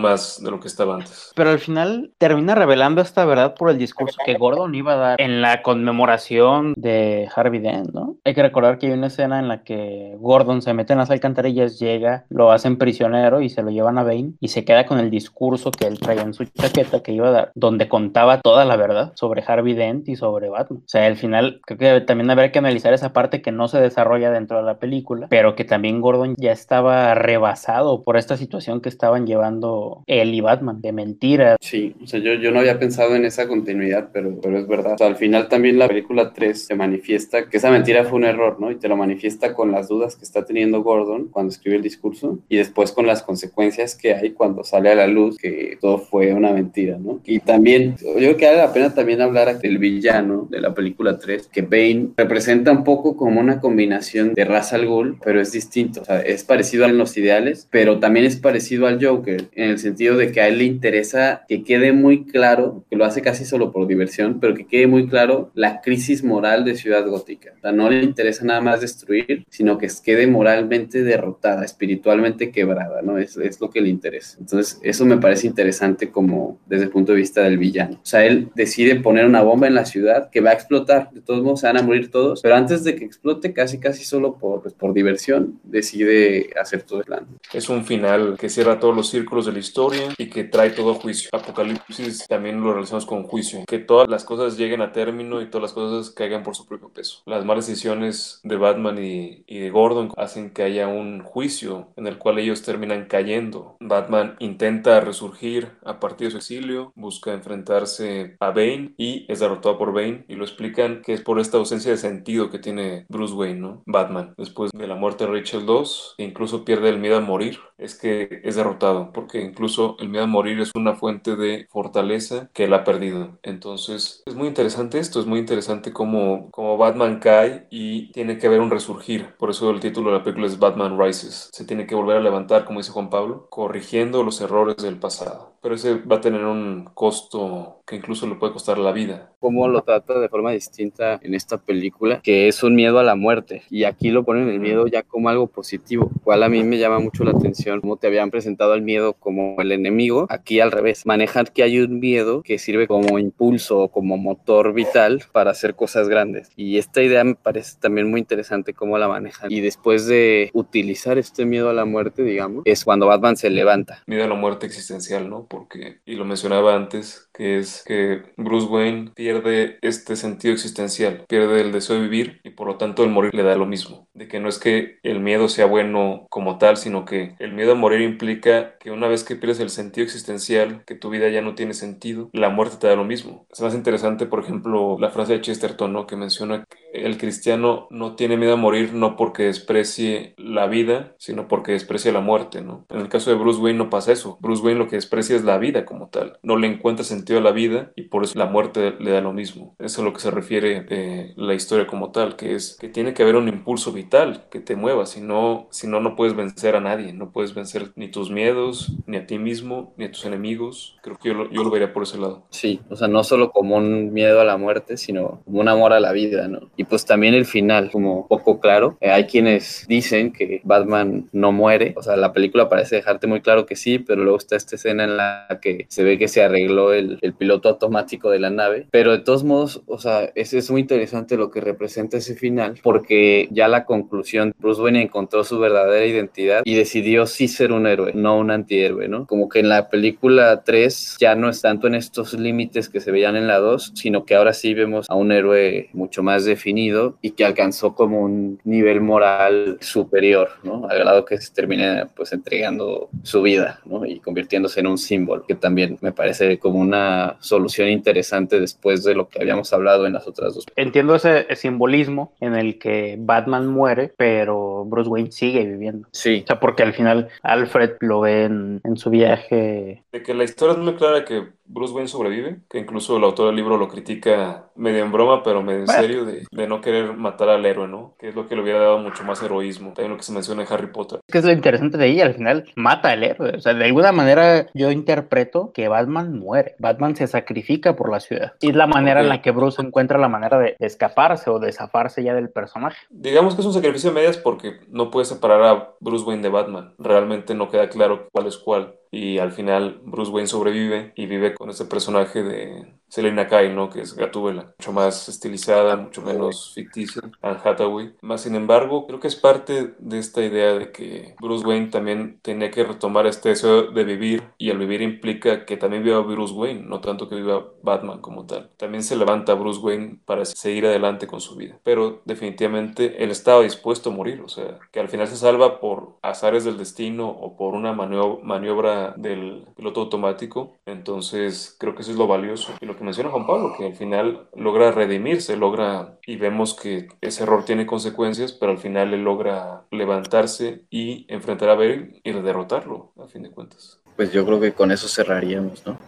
más 0.00 0.42
de 0.42 0.50
lo 0.50 0.60
que 0.60 0.68
estaba 0.68 0.94
antes. 0.94 1.32
Pero 1.34 1.50
al 1.50 1.58
final 1.58 2.12
termina 2.18 2.54
revelando 2.54 3.00
esta 3.00 3.24
verdad 3.24 3.54
por 3.54 3.70
el 3.70 3.78
discurso 3.78 4.18
que 4.24 4.34
Gordon 4.34 4.74
iba 4.74 4.94
a 4.94 4.96
dar 4.96 5.20
en 5.20 5.40
la 5.42 5.62
conmemoración 5.62 6.74
de 6.76 7.28
Harvey 7.34 7.60
Dent, 7.60 7.92
¿no? 7.92 8.16
Hay 8.24 8.34
que 8.34 8.42
recordar 8.42 8.78
que 8.78 8.86
hay 8.86 8.92
una 8.92 9.08
escena 9.08 9.38
en 9.38 9.48
la 9.48 9.62
que 9.62 10.16
Gordon 10.18 10.62
se 10.62 10.74
mete 10.74 10.92
en 10.92 10.98
las 10.98 11.10
alcantarillas, 11.10 11.78
llega, 11.78 12.26
lo 12.28 12.52
hacen 12.52 12.78
prisionero 12.78 13.40
y 13.40 13.48
se 13.48 13.62
lo 13.62 13.70
llevan 13.70 13.98
a 13.98 14.02
Bane 14.02 14.32
y 14.40 14.48
se 14.48 14.64
queda 14.64 14.86
con 14.86 14.98
el 14.98 15.10
discurso 15.10 15.70
que 15.70 15.86
él 15.86 15.98
traía 15.98 16.22
en 16.22 16.34
su 16.34 16.44
chaqueta 16.44 17.02
que 17.02 17.12
iba 17.12 17.28
a 17.28 17.32
dar, 17.32 17.52
donde 17.54 17.88
contaba 17.88 18.40
toda 18.40 18.64
la 18.64 18.76
verdad 18.76 19.12
sobre 19.14 19.42
Harvey 19.46 19.74
Dent 19.74 20.08
y 20.08 20.16
sobre 20.16 20.48
Batman. 20.48 20.80
O 20.84 20.88
sea, 20.88 21.06
al 21.06 21.16
final 21.16 21.45
creo 21.64 22.00
que 22.00 22.06
también 22.06 22.30
habría 22.30 22.52
que 22.52 22.58
analizar 22.58 22.92
esa 22.92 23.12
parte 23.12 23.42
que 23.42 23.52
no 23.52 23.68
se 23.68 23.80
desarrolla 23.80 24.30
dentro 24.30 24.58
de 24.58 24.64
la 24.64 24.78
película, 24.78 25.26
pero 25.28 25.54
que 25.54 25.64
también 25.64 26.00
Gordon 26.00 26.34
ya 26.38 26.52
estaba 26.52 27.14
rebasado 27.14 28.02
por 28.02 28.16
esta 28.16 28.36
situación 28.36 28.80
que 28.80 28.88
estaban 28.88 29.26
llevando 29.26 30.02
él 30.06 30.34
y 30.34 30.40
Batman, 30.40 30.80
de 30.80 30.92
mentira. 30.92 31.56
Sí, 31.60 31.94
o 32.02 32.06
sea, 32.06 32.20
yo, 32.20 32.34
yo 32.34 32.50
no 32.50 32.60
había 32.60 32.78
pensado 32.78 33.14
en 33.14 33.24
esa 33.24 33.48
continuidad, 33.48 34.10
pero, 34.12 34.38
pero 34.42 34.58
es 34.58 34.66
verdad. 34.66 34.94
O 34.94 34.98
sea, 34.98 35.06
al 35.06 35.16
final 35.16 35.48
también 35.48 35.78
la 35.78 35.88
película 35.88 36.32
3 36.32 36.66
se 36.66 36.74
manifiesta 36.74 37.48
que 37.48 37.56
esa 37.56 37.70
mentira 37.70 38.04
fue 38.04 38.18
un 38.18 38.24
error, 38.24 38.60
¿no? 38.60 38.70
Y 38.70 38.76
te 38.76 38.88
lo 38.88 38.96
manifiesta 38.96 39.54
con 39.54 39.72
las 39.72 39.88
dudas 39.88 40.16
que 40.16 40.24
está 40.24 40.44
teniendo 40.44 40.82
Gordon 40.82 41.28
cuando 41.28 41.50
escribe 41.50 41.76
el 41.76 41.82
discurso 41.82 42.38
y 42.48 42.56
después 42.56 42.92
con 42.92 43.06
las 43.06 43.22
consecuencias 43.22 43.94
que 43.94 44.14
hay 44.14 44.30
cuando 44.30 44.64
sale 44.64 44.90
a 44.90 44.94
la 44.94 45.06
luz 45.06 45.36
que 45.36 45.78
todo 45.80 45.98
fue 45.98 46.32
una 46.32 46.52
mentira, 46.52 46.98
¿no? 46.98 47.20
Y 47.24 47.40
también, 47.40 47.96
yo 47.98 48.14
creo 48.14 48.36
que 48.36 48.46
vale 48.46 48.58
la 48.58 48.72
pena 48.72 48.94
también 48.94 49.20
hablar 49.20 49.58
del 49.58 49.78
villano 49.78 50.46
de 50.50 50.60
la 50.60 50.74
película 50.74 51.18
3, 51.18 51.35
que 51.52 51.62
Bane 51.62 52.10
representa 52.16 52.72
un 52.72 52.84
poco 52.84 53.16
como 53.16 53.40
una 53.40 53.60
combinación 53.60 54.34
de 54.34 54.44
Ra's 54.44 54.72
al 54.72 54.86
Ghul, 54.86 55.18
pero 55.24 55.40
es 55.40 55.52
distinto. 55.52 56.02
O 56.02 56.04
sea, 56.04 56.20
es 56.20 56.44
parecido 56.44 56.84
a 56.84 56.88
los 56.88 57.16
ideales, 57.16 57.68
pero 57.70 57.98
también 57.98 58.26
es 58.26 58.36
parecido 58.36 58.86
al 58.86 59.04
Joker, 59.04 59.48
en 59.54 59.70
el 59.70 59.78
sentido 59.78 60.16
de 60.16 60.32
que 60.32 60.40
a 60.40 60.48
él 60.48 60.58
le 60.58 60.64
interesa 60.64 61.44
que 61.48 61.62
quede 61.62 61.92
muy 61.92 62.24
claro, 62.24 62.84
que 62.90 62.96
lo 62.96 63.04
hace 63.04 63.22
casi 63.22 63.44
solo 63.44 63.72
por 63.72 63.86
diversión, 63.86 64.40
pero 64.40 64.54
que 64.54 64.66
quede 64.66 64.86
muy 64.86 65.08
claro 65.08 65.50
la 65.54 65.80
crisis 65.80 66.22
moral 66.22 66.64
de 66.64 66.76
Ciudad 66.76 67.06
Gótica. 67.06 67.52
O 67.58 67.60
sea, 67.60 67.72
no 67.72 67.90
le 67.90 68.02
interesa 68.02 68.44
nada 68.44 68.60
más 68.60 68.80
destruir, 68.80 69.44
sino 69.48 69.78
que 69.78 69.88
quede 70.04 70.26
moralmente 70.26 71.02
derrotada, 71.02 71.64
espiritualmente 71.64 72.50
quebrada, 72.50 73.02
¿no? 73.02 73.18
Es, 73.18 73.36
es 73.36 73.60
lo 73.60 73.70
que 73.70 73.80
le 73.80 73.88
interesa. 73.88 74.36
Entonces, 74.40 74.80
eso 74.82 75.04
me 75.04 75.18
parece 75.18 75.46
interesante 75.46 76.10
como 76.10 76.58
desde 76.66 76.84
el 76.84 76.90
punto 76.90 77.12
de 77.12 77.18
vista 77.18 77.42
del 77.42 77.58
villano. 77.58 77.96
O 77.96 78.06
sea, 78.06 78.24
él 78.24 78.50
decide 78.54 78.96
poner 78.96 79.26
una 79.26 79.42
bomba 79.42 79.66
en 79.66 79.74
la 79.74 79.84
ciudad 79.84 80.30
que 80.30 80.40
va 80.40 80.50
a 80.50 80.54
explotar, 80.54 81.10
de 81.12 81.20
todos 81.26 81.42
modos 81.42 81.60
se 81.60 81.66
van 81.66 81.76
a 81.76 81.82
morir 81.82 82.10
todos, 82.10 82.40
pero 82.40 82.54
antes 82.54 82.84
de 82.84 82.96
que 82.96 83.04
explote, 83.04 83.52
casi 83.52 83.78
casi 83.78 84.04
solo 84.04 84.36
por, 84.36 84.62
pues, 84.62 84.74
por 84.74 84.94
diversión, 84.94 85.60
decide 85.64 86.50
hacer 86.60 86.82
todo 86.82 87.00
el 87.00 87.04
plan. 87.04 87.26
Es 87.52 87.68
un 87.68 87.84
final 87.84 88.36
que 88.38 88.48
cierra 88.48 88.80
todos 88.80 88.96
los 88.96 89.10
círculos 89.10 89.46
de 89.46 89.52
la 89.52 89.58
historia 89.58 90.08
y 90.16 90.30
que 90.30 90.44
trae 90.44 90.70
todo 90.70 90.94
juicio. 90.94 91.28
Apocalipsis 91.32 92.26
también 92.28 92.62
lo 92.62 92.72
relacionamos 92.72 93.06
con 93.06 93.24
juicio, 93.24 93.64
que 93.66 93.78
todas 93.78 94.08
las 94.08 94.24
cosas 94.24 94.56
lleguen 94.56 94.80
a 94.80 94.92
término 94.92 95.42
y 95.42 95.46
todas 95.46 95.62
las 95.62 95.72
cosas 95.72 96.10
caigan 96.10 96.42
por 96.42 96.54
su 96.54 96.66
propio 96.66 96.88
peso. 96.88 97.22
Las 97.26 97.44
malas 97.44 97.66
decisiones 97.66 98.40
de 98.42 98.56
Batman 98.56 99.02
y, 99.02 99.44
y 99.46 99.58
de 99.58 99.70
Gordon 99.70 100.12
hacen 100.16 100.50
que 100.50 100.62
haya 100.62 100.88
un 100.88 101.20
juicio 101.22 101.88
en 101.96 102.06
el 102.06 102.18
cual 102.18 102.38
ellos 102.38 102.62
terminan 102.62 103.06
cayendo. 103.06 103.76
Batman 103.80 104.36
intenta 104.38 105.00
resurgir 105.00 105.72
a 105.84 105.98
partir 106.00 106.28
de 106.28 106.32
su 106.32 106.36
exilio, 106.38 106.92
busca 106.94 107.32
enfrentarse 107.32 108.36
a 108.40 108.50
Bane 108.50 108.94
y 108.96 109.26
es 109.28 109.40
derrotado 109.40 109.78
por 109.78 109.92
Bane 109.92 110.24
y 110.28 110.34
lo 110.34 110.44
explican 110.44 111.02
que 111.02 111.15
es 111.16 111.22
por 111.22 111.40
esta 111.40 111.58
ausencia 111.58 111.90
de 111.90 111.96
sentido 111.96 112.50
que 112.50 112.58
tiene 112.58 113.06
Bruce 113.08 113.34
Wayne, 113.34 113.60
¿no? 113.60 113.82
Batman, 113.86 114.34
después 114.36 114.70
de 114.72 114.86
la 114.86 114.94
muerte 114.94 115.26
de 115.26 115.32
Rachel 115.32 115.66
2, 115.66 116.14
e 116.18 116.24
incluso 116.24 116.64
pierde 116.64 116.88
el 116.88 116.98
miedo 116.98 117.16
a 117.16 117.20
morir, 117.20 117.58
es 117.78 117.98
que 117.98 118.40
es 118.44 118.56
derrotado, 118.56 119.12
porque 119.12 119.40
incluso 119.40 119.96
el 119.98 120.08
miedo 120.08 120.24
a 120.24 120.28
morir 120.28 120.60
es 120.60 120.70
una 120.74 120.94
fuente 120.94 121.36
de 121.36 121.66
fortaleza 121.70 122.50
que 122.52 122.64
él 122.64 122.74
ha 122.74 122.84
perdido. 122.84 123.38
Entonces, 123.42 124.22
es 124.26 124.34
muy 124.34 124.48
interesante 124.48 124.98
esto, 124.98 125.20
es 125.20 125.26
muy 125.26 125.40
interesante 125.40 125.92
cómo, 125.92 126.50
cómo 126.50 126.76
Batman 126.76 127.18
cae 127.18 127.66
y 127.70 128.12
tiene 128.12 128.38
que 128.38 128.46
haber 128.46 128.60
un 128.60 128.70
resurgir. 128.70 129.34
Por 129.38 129.50
eso 129.50 129.70
el 129.70 129.80
título 129.80 130.10
de 130.10 130.18
la 130.18 130.24
película 130.24 130.46
es 130.46 130.58
Batman 130.58 130.98
Rises. 130.98 131.50
Se 131.52 131.64
tiene 131.64 131.86
que 131.86 131.94
volver 131.94 132.16
a 132.16 132.20
levantar, 132.20 132.64
como 132.64 132.80
dice 132.80 132.92
Juan 132.92 133.10
Pablo, 133.10 133.46
corrigiendo 133.50 134.22
los 134.22 134.40
errores 134.40 134.76
del 134.76 134.98
pasado. 134.98 135.55
Pero 135.66 135.74
ese 135.74 135.96
va 135.96 136.18
a 136.18 136.20
tener 136.20 136.44
un 136.44 136.88
costo 136.94 137.82
que 137.84 137.96
incluso 137.96 138.28
le 138.28 138.36
puede 138.36 138.52
costar 138.52 138.78
la 138.78 138.92
vida. 138.92 139.32
Cómo 139.40 139.66
lo 139.66 139.82
trata 139.82 140.20
de 140.20 140.28
forma 140.28 140.52
distinta 140.52 141.18
en 141.22 141.34
esta 141.34 141.58
película, 141.58 142.20
que 142.22 142.46
es 142.46 142.62
un 142.62 142.76
miedo 142.76 143.00
a 143.00 143.02
la 143.02 143.16
muerte. 143.16 143.62
Y 143.68 143.82
aquí 143.82 144.10
lo 144.10 144.24
ponen 144.24 144.48
el 144.48 144.60
miedo 144.60 144.86
ya 144.86 145.02
como 145.02 145.28
algo 145.28 145.48
positivo, 145.48 146.12
cual 146.22 146.44
a 146.44 146.48
mí 146.48 146.62
me 146.62 146.78
llama 146.78 147.00
mucho 147.00 147.24
la 147.24 147.32
atención, 147.32 147.80
como 147.80 147.96
te 147.96 148.06
habían 148.06 148.30
presentado 148.30 148.74
el 148.74 148.82
miedo 148.82 149.14
como 149.14 149.60
el 149.60 149.72
enemigo, 149.72 150.26
aquí 150.30 150.60
al 150.60 150.70
revés, 150.70 151.04
manejar 151.04 151.52
que 151.52 151.64
hay 151.64 151.80
un 151.80 151.98
miedo 151.98 152.42
que 152.42 152.58
sirve 152.58 152.86
como 152.86 153.18
impulso 153.18 153.80
o 153.80 153.88
como 153.88 154.16
motor 154.16 154.72
vital 154.72 155.24
para 155.32 155.50
hacer 155.50 155.74
cosas 155.74 156.08
grandes. 156.08 156.50
Y 156.54 156.78
esta 156.78 157.02
idea 157.02 157.24
me 157.24 157.34
parece 157.34 157.76
también 157.80 158.08
muy 158.08 158.20
interesante 158.20 158.72
cómo 158.72 158.98
la 158.98 159.08
manejan. 159.08 159.50
Y 159.50 159.62
después 159.62 160.06
de 160.06 160.50
utilizar 160.54 161.18
este 161.18 161.44
miedo 161.44 161.70
a 161.70 161.72
la 161.72 161.84
muerte, 161.84 162.22
digamos, 162.22 162.62
es 162.66 162.84
cuando 162.84 163.08
Batman 163.08 163.36
se 163.36 163.50
levanta. 163.50 164.04
Miedo 164.06 164.24
a 164.24 164.28
la 164.28 164.36
muerte 164.36 164.66
existencial, 164.66 165.28
¿no? 165.28 165.46
Porque, 165.56 166.02
y 166.04 166.16
lo 166.16 166.24
mencionaba 166.26 166.74
antes, 166.74 167.25
que 167.36 167.58
es 167.58 167.84
que 167.84 168.22
Bruce 168.38 168.66
Wayne 168.66 169.10
pierde 169.14 169.78
este 169.82 170.16
sentido 170.16 170.54
existencial, 170.54 171.24
pierde 171.28 171.60
el 171.60 171.70
deseo 171.70 171.96
de 171.96 172.02
vivir 172.02 172.40
y 172.44 172.50
por 172.50 172.66
lo 172.66 172.78
tanto 172.78 173.04
el 173.04 173.10
morir 173.10 173.34
le 173.34 173.42
da 173.42 173.56
lo 173.56 173.66
mismo. 173.66 174.08
De 174.14 174.26
que 174.26 174.40
no 174.40 174.48
es 174.48 174.58
que 174.58 174.98
el 175.02 175.20
miedo 175.20 175.48
sea 175.48 175.66
bueno 175.66 176.26
como 176.30 176.56
tal, 176.56 176.78
sino 176.78 177.04
que 177.04 177.34
el 177.38 177.52
miedo 177.52 177.72
a 177.72 177.74
morir 177.74 178.00
implica 178.00 178.78
que 178.78 178.90
una 178.90 179.06
vez 179.06 179.22
que 179.22 179.36
pierdes 179.36 179.60
el 179.60 179.68
sentido 179.68 180.04
existencial, 180.04 180.82
que 180.86 180.94
tu 180.94 181.10
vida 181.10 181.28
ya 181.28 181.42
no 181.42 181.54
tiene 181.54 181.74
sentido, 181.74 182.30
la 182.32 182.48
muerte 182.48 182.76
te 182.80 182.86
da 182.86 182.96
lo 182.96 183.04
mismo. 183.04 183.46
Es 183.50 183.60
más 183.60 183.74
interesante, 183.74 184.24
por 184.24 184.40
ejemplo, 184.40 184.96
la 184.98 185.10
frase 185.10 185.34
de 185.34 185.42
Chesterton, 185.42 185.92
¿no? 185.92 186.06
Que 186.06 186.16
menciona 186.16 186.64
que 186.64 187.04
el 187.04 187.18
cristiano 187.18 187.86
no 187.90 188.16
tiene 188.16 188.38
miedo 188.38 188.54
a 188.54 188.56
morir 188.56 188.94
no 188.94 189.16
porque 189.16 189.42
desprecie 189.42 190.34
la 190.38 190.66
vida, 190.68 191.14
sino 191.18 191.48
porque 191.48 191.72
desprecia 191.72 192.12
la 192.12 192.20
muerte, 192.20 192.62
¿no? 192.62 192.86
En 192.88 193.00
el 193.00 193.10
caso 193.10 193.28
de 193.30 193.36
Bruce 193.36 193.60
Wayne 193.60 193.78
no 193.78 193.90
pasa 193.90 194.12
eso. 194.12 194.38
Bruce 194.40 194.62
Wayne 194.62 194.78
lo 194.78 194.88
que 194.88 194.96
desprecia 194.96 195.36
es 195.36 195.44
la 195.44 195.58
vida 195.58 195.84
como 195.84 196.08
tal. 196.08 196.38
No 196.42 196.56
le 196.56 196.66
encuentra 196.66 197.04
sentido 197.04 197.25
a 197.34 197.40
la 197.40 197.52
vida 197.52 197.92
y 197.96 198.02
por 198.02 198.24
eso 198.24 198.38
la 198.38 198.46
muerte 198.46 198.94
le 198.98 199.10
da 199.10 199.20
lo 199.20 199.32
mismo. 199.32 199.74
Eso 199.78 199.86
es 199.86 199.98
a 199.98 200.02
lo 200.02 200.12
que 200.12 200.20
se 200.20 200.30
refiere 200.30 200.86
eh, 200.90 201.32
la 201.36 201.54
historia 201.54 201.86
como 201.86 202.12
tal, 202.12 202.36
que 202.36 202.54
es 202.54 202.76
que 202.78 202.88
tiene 202.88 203.14
que 203.14 203.22
haber 203.22 203.36
un 203.36 203.48
impulso 203.48 203.92
vital 203.92 204.44
que 204.50 204.60
te 204.60 204.76
mueva, 204.76 205.06
si 205.06 205.20
no, 205.20 205.68
si 205.70 205.86
no, 205.86 206.00
no 206.00 206.16
puedes 206.16 206.36
vencer 206.36 206.76
a 206.76 206.80
nadie, 206.80 207.12
no 207.12 207.32
puedes 207.32 207.54
vencer 207.54 207.92
ni 207.96 208.08
tus 208.08 208.30
miedos, 208.30 208.92
ni 209.06 209.16
a 209.16 209.26
ti 209.26 209.38
mismo, 209.38 209.94
ni 209.96 210.04
a 210.04 210.10
tus 210.10 210.24
enemigos. 210.24 210.96
Creo 211.02 211.18
que 211.18 211.28
yo 211.28 211.34
lo, 211.34 211.50
yo 211.50 211.64
lo 211.64 211.70
vería 211.70 211.92
por 211.92 212.02
ese 212.02 212.18
lado. 212.18 212.46
Sí, 212.50 212.80
o 212.90 212.96
sea, 212.96 213.08
no 213.08 213.24
solo 213.24 213.50
como 213.50 213.76
un 213.76 214.12
miedo 214.12 214.40
a 214.40 214.44
la 214.44 214.56
muerte, 214.56 214.96
sino 214.96 215.40
como 215.44 215.60
un 215.60 215.68
amor 215.68 215.92
a 215.92 216.00
la 216.00 216.12
vida, 216.12 216.48
¿no? 216.48 216.70
Y 216.76 216.84
pues 216.84 217.04
también 217.04 217.34
el 217.34 217.46
final, 217.46 217.90
como 217.90 218.26
poco 218.28 218.60
claro. 218.60 218.96
Eh, 219.00 219.10
hay 219.10 219.26
quienes 219.26 219.86
dicen 219.88 220.32
que 220.32 220.60
Batman 220.64 221.28
no 221.32 221.52
muere, 221.52 221.94
o 221.96 222.02
sea, 222.02 222.16
la 222.16 222.32
película 222.32 222.68
parece 222.68 222.96
dejarte 222.96 223.26
muy 223.26 223.40
claro 223.40 223.66
que 223.66 223.76
sí, 223.76 223.98
pero 223.98 224.22
luego 224.22 224.38
está 224.38 224.56
esta 224.56 224.76
escena 224.76 225.04
en 225.04 225.16
la 225.16 225.58
que 225.60 225.86
se 225.88 226.04
ve 226.04 226.18
que 226.18 226.28
se 226.28 226.42
arregló 226.42 226.92
el, 226.92 227.15
el 227.20 227.34
piloto 227.34 227.68
automático 227.68 228.30
de 228.30 228.38
la 228.38 228.50
nave, 228.50 228.86
pero 228.90 229.12
de 229.12 229.18
todos 229.18 229.44
modos, 229.44 229.82
o 229.86 229.98
sea, 229.98 230.30
es, 230.34 230.52
es 230.54 230.70
muy 230.70 230.80
interesante 230.80 231.36
lo 231.36 231.50
que 231.50 231.60
representa 231.60 232.16
ese 232.16 232.34
final, 232.34 232.78
porque 232.82 233.48
ya 233.50 233.68
la 233.68 233.84
conclusión, 233.84 234.54
Bruce 234.58 234.80
Wayne 234.80 235.02
encontró 235.02 235.44
su 235.44 235.58
verdadera 235.58 236.04
identidad 236.04 236.62
y 236.64 236.74
decidió 236.74 237.26
sí 237.26 237.48
ser 237.48 237.72
un 237.72 237.86
héroe, 237.86 238.12
no 238.14 238.38
un 238.38 238.50
antihéroe, 238.50 239.08
¿no? 239.08 239.26
Como 239.26 239.48
que 239.48 239.60
en 239.60 239.68
la 239.68 239.88
película 239.88 240.62
3 240.64 241.16
ya 241.20 241.34
no 241.34 241.48
es 241.48 241.62
tanto 241.62 241.86
en 241.86 241.94
estos 241.94 242.34
límites 242.34 242.88
que 242.88 243.00
se 243.00 243.10
veían 243.10 243.36
en 243.36 243.46
la 243.46 243.58
2, 243.58 243.92
sino 243.94 244.24
que 244.24 244.34
ahora 244.34 244.52
sí 244.52 244.74
vemos 244.74 245.06
a 245.08 245.14
un 245.14 245.32
héroe 245.32 245.88
mucho 245.92 246.22
más 246.22 246.44
definido 246.44 247.16
y 247.22 247.32
que 247.32 247.44
alcanzó 247.44 247.94
como 247.94 248.20
un 248.20 248.60
nivel 248.64 249.00
moral 249.00 249.78
superior, 249.80 250.50
¿no? 250.62 250.86
Al 250.88 250.98
grado 250.98 251.24
que 251.24 251.38
se 251.38 251.52
termina 251.52 252.08
pues 252.14 252.32
entregando 252.32 253.08
su 253.22 253.42
vida, 253.42 253.80
¿no? 253.84 254.04
Y 254.04 254.20
convirtiéndose 254.20 254.80
en 254.80 254.86
un 254.88 254.98
símbolo, 254.98 255.44
que 255.46 255.54
también 255.54 255.98
me 256.00 256.12
parece 256.12 256.58
como 256.58 256.78
una 256.78 257.05
solución 257.40 257.88
interesante 257.88 258.60
después 258.60 259.04
de 259.04 259.14
lo 259.14 259.28
que 259.28 259.40
habíamos 259.40 259.72
hablado 259.72 260.06
en 260.06 260.12
las 260.14 260.26
otras 260.26 260.54
dos. 260.54 260.66
Entiendo 260.76 261.14
ese 261.14 261.46
simbolismo 261.56 262.32
en 262.40 262.54
el 262.54 262.78
que 262.78 263.16
Batman 263.18 263.66
muere, 263.66 264.12
pero 264.16 264.84
Bruce 264.84 265.08
Wayne 265.10 265.32
sigue 265.32 265.64
viviendo. 265.64 266.08
Sí. 266.12 266.42
O 266.44 266.46
sea, 266.46 266.60
porque 266.60 266.82
al 266.82 266.92
final 266.94 267.28
Alfred 267.42 267.92
lo 268.00 268.20
ve 268.20 268.44
en, 268.44 268.80
en 268.84 268.96
su 268.96 269.10
viaje. 269.10 270.02
De 270.12 270.22
que 270.22 270.34
la 270.34 270.44
historia 270.44 270.72
es 270.72 270.78
muy 270.78 270.94
clara 270.94 271.24
que 271.24 271.44
Bruce 271.68 271.92
Wayne 271.92 272.08
sobrevive, 272.08 272.58
que 272.70 272.78
incluso 272.78 273.16
el 273.16 273.24
autor 273.24 273.46
del 273.48 273.56
libro 273.56 273.76
lo 273.76 273.88
critica 273.88 274.66
medio 274.76 275.04
en 275.04 275.10
broma, 275.10 275.42
pero 275.42 275.62
medio 275.62 275.80
en 275.80 275.86
Bueno. 275.86 276.00
serio, 276.00 276.24
de, 276.24 276.44
de 276.50 276.66
no 276.68 276.80
querer 276.80 277.12
matar 277.14 277.48
al 277.48 277.66
héroe, 277.66 277.88
¿no? 277.88 278.14
Que 278.20 278.28
es 278.28 278.36
lo 278.36 278.46
que 278.46 278.54
le 278.54 278.62
hubiera 278.62 278.78
dado 278.78 278.98
mucho 278.98 279.24
más 279.24 279.42
heroísmo. 279.42 279.92
También 279.92 280.12
lo 280.12 280.16
que 280.16 280.22
se 280.22 280.32
menciona 280.32 280.62
en 280.62 280.68
Harry 280.72 280.86
Potter. 280.88 281.18
¿Qué 281.28 281.38
es 281.38 281.44
lo 281.44 281.50
interesante 281.52 281.98
de 281.98 282.04
ahí? 282.04 282.20
Al 282.20 282.34
final 282.34 282.70
mata 282.76 283.10
al 283.10 283.24
héroe. 283.24 283.56
O 283.56 283.60
sea, 283.60 283.74
de 283.74 283.84
alguna 283.84 284.12
manera 284.12 284.66
yo 284.74 284.92
interpreto 284.92 285.72
que 285.74 285.88
Batman 285.88 286.38
muere. 286.38 286.76
Batman 286.78 286.95
se 287.14 287.26
sacrifica 287.26 287.96
por 287.96 288.10
la 288.10 288.20
ciudad. 288.20 288.54
Y 288.60 288.70
es 288.70 288.76
la 288.76 288.86
manera 288.86 289.20
en 289.20 289.28
la 289.28 289.42
que 289.42 289.50
Bruce 289.50 289.80
encuentra 289.80 290.18
la 290.18 290.28
manera 290.28 290.58
de 290.58 290.76
escaparse 290.78 291.50
o 291.50 291.58
de 291.58 291.72
zafarse 291.72 292.22
ya 292.22 292.34
del 292.34 292.50
personaje. 292.50 292.98
Digamos 293.10 293.54
que 293.54 293.60
es 293.60 293.66
un 293.66 293.72
sacrificio 293.72 294.10
de 294.10 294.16
medias 294.16 294.38
porque 294.38 294.80
no 294.88 295.10
puedes 295.10 295.28
separar 295.28 295.62
a 295.62 295.90
Bruce 296.00 296.24
Wayne 296.24 296.42
de 296.42 296.48
Batman. 296.48 296.94
Realmente 296.98 297.54
no 297.54 297.68
queda 297.68 297.88
claro 297.88 298.28
cuál 298.32 298.46
es 298.46 298.58
cuál. 298.58 298.94
Y 299.10 299.38
al 299.38 299.52
final 299.52 300.00
Bruce 300.02 300.30
Wayne 300.30 300.48
sobrevive 300.48 301.12
y 301.14 301.26
vive 301.26 301.54
con 301.54 301.70
este 301.70 301.84
personaje 301.84 302.42
de 302.42 302.94
Selena 303.16 303.46
Kyle, 303.48 303.74
¿no? 303.74 303.88
Que 303.88 304.02
es 304.02 304.14
Gatúbela. 304.14 304.74
Mucho 304.78 304.92
más 304.92 305.26
estilizada, 305.30 305.96
mucho 305.96 306.20
menos 306.20 306.72
ficticia. 306.74 307.22
Anne 307.40 307.58
Hathaway. 307.64 308.12
Más 308.20 308.42
sin 308.42 308.54
embargo, 308.54 309.06
creo 309.06 309.20
que 309.20 309.28
es 309.28 309.36
parte 309.36 309.94
de 309.98 310.18
esta 310.18 310.44
idea 310.44 310.74
de 310.74 310.92
que 310.92 311.34
Bruce 311.40 311.66
Wayne 311.66 311.86
también 311.86 312.38
tenía 312.42 312.70
que 312.70 312.84
retomar 312.84 313.26
este 313.26 313.48
deseo 313.48 313.90
de 313.90 314.04
vivir. 314.04 314.42
Y 314.58 314.68
el 314.68 314.76
vivir 314.76 315.00
implica 315.00 315.64
que 315.64 315.78
también 315.78 316.04
viva 316.04 316.20
Bruce 316.20 316.52
Wayne, 316.52 316.82
no 316.84 317.00
tanto 317.00 317.26
que 317.30 317.36
viva 317.36 317.64
Batman 317.82 318.20
como 318.20 318.44
tal. 318.44 318.68
También 318.76 319.02
se 319.02 319.16
levanta 319.16 319.54
Bruce 319.54 319.80
Wayne 319.80 320.18
para 320.26 320.44
seguir 320.44 320.84
adelante 320.84 321.26
con 321.26 321.40
su 321.40 321.56
vida. 321.56 321.78
Pero 321.82 322.20
definitivamente 322.26 323.24
él 323.24 323.30
estaba 323.30 323.62
dispuesto 323.62 324.10
a 324.10 324.12
morir. 324.12 324.42
O 324.44 324.48
sea, 324.48 324.78
que 324.92 325.00
al 325.00 325.08
final 325.08 325.26
se 325.26 325.36
salva 325.38 325.80
por 325.80 326.16
azares 326.20 326.64
del 326.64 326.76
destino 326.76 327.28
o 327.30 327.56
por 327.56 327.72
una 327.72 327.94
manio- 327.94 328.40
maniobra 328.42 329.14
del 329.16 329.64
piloto 329.74 330.02
automático. 330.02 330.74
Entonces 330.84 331.74
creo 331.80 331.94
que 331.94 332.02
eso 332.02 332.10
es 332.10 332.18
lo 332.18 332.26
valioso. 332.26 332.72
Y 332.80 332.84
lo 332.86 332.96
que 332.96 333.05
menciona 333.06 333.30
Juan 333.30 333.46
Pablo, 333.46 333.74
que 333.76 333.86
al 333.86 333.94
final 333.94 334.48
logra 334.54 334.90
redimirse, 334.90 335.56
logra 335.56 336.18
y 336.26 336.36
vemos 336.36 336.74
que 336.74 337.08
ese 337.20 337.44
error 337.44 337.64
tiene 337.64 337.86
consecuencias, 337.86 338.52
pero 338.52 338.72
al 338.72 338.78
final 338.78 339.14
él 339.14 339.22
logra 339.22 339.86
levantarse 339.90 340.84
y 340.90 341.24
enfrentar 341.32 341.70
a 341.70 341.74
Bale 341.76 342.20
y 342.22 342.32
derrotarlo, 342.32 343.12
a 343.22 343.26
fin 343.28 343.44
de 343.44 343.50
cuentas. 343.50 344.00
Pues 344.16 344.32
yo 344.32 344.44
creo 344.44 344.60
que 344.60 344.72
con 344.72 344.90
eso 344.90 345.08
cerraríamos, 345.08 345.86
¿no? 345.86 345.98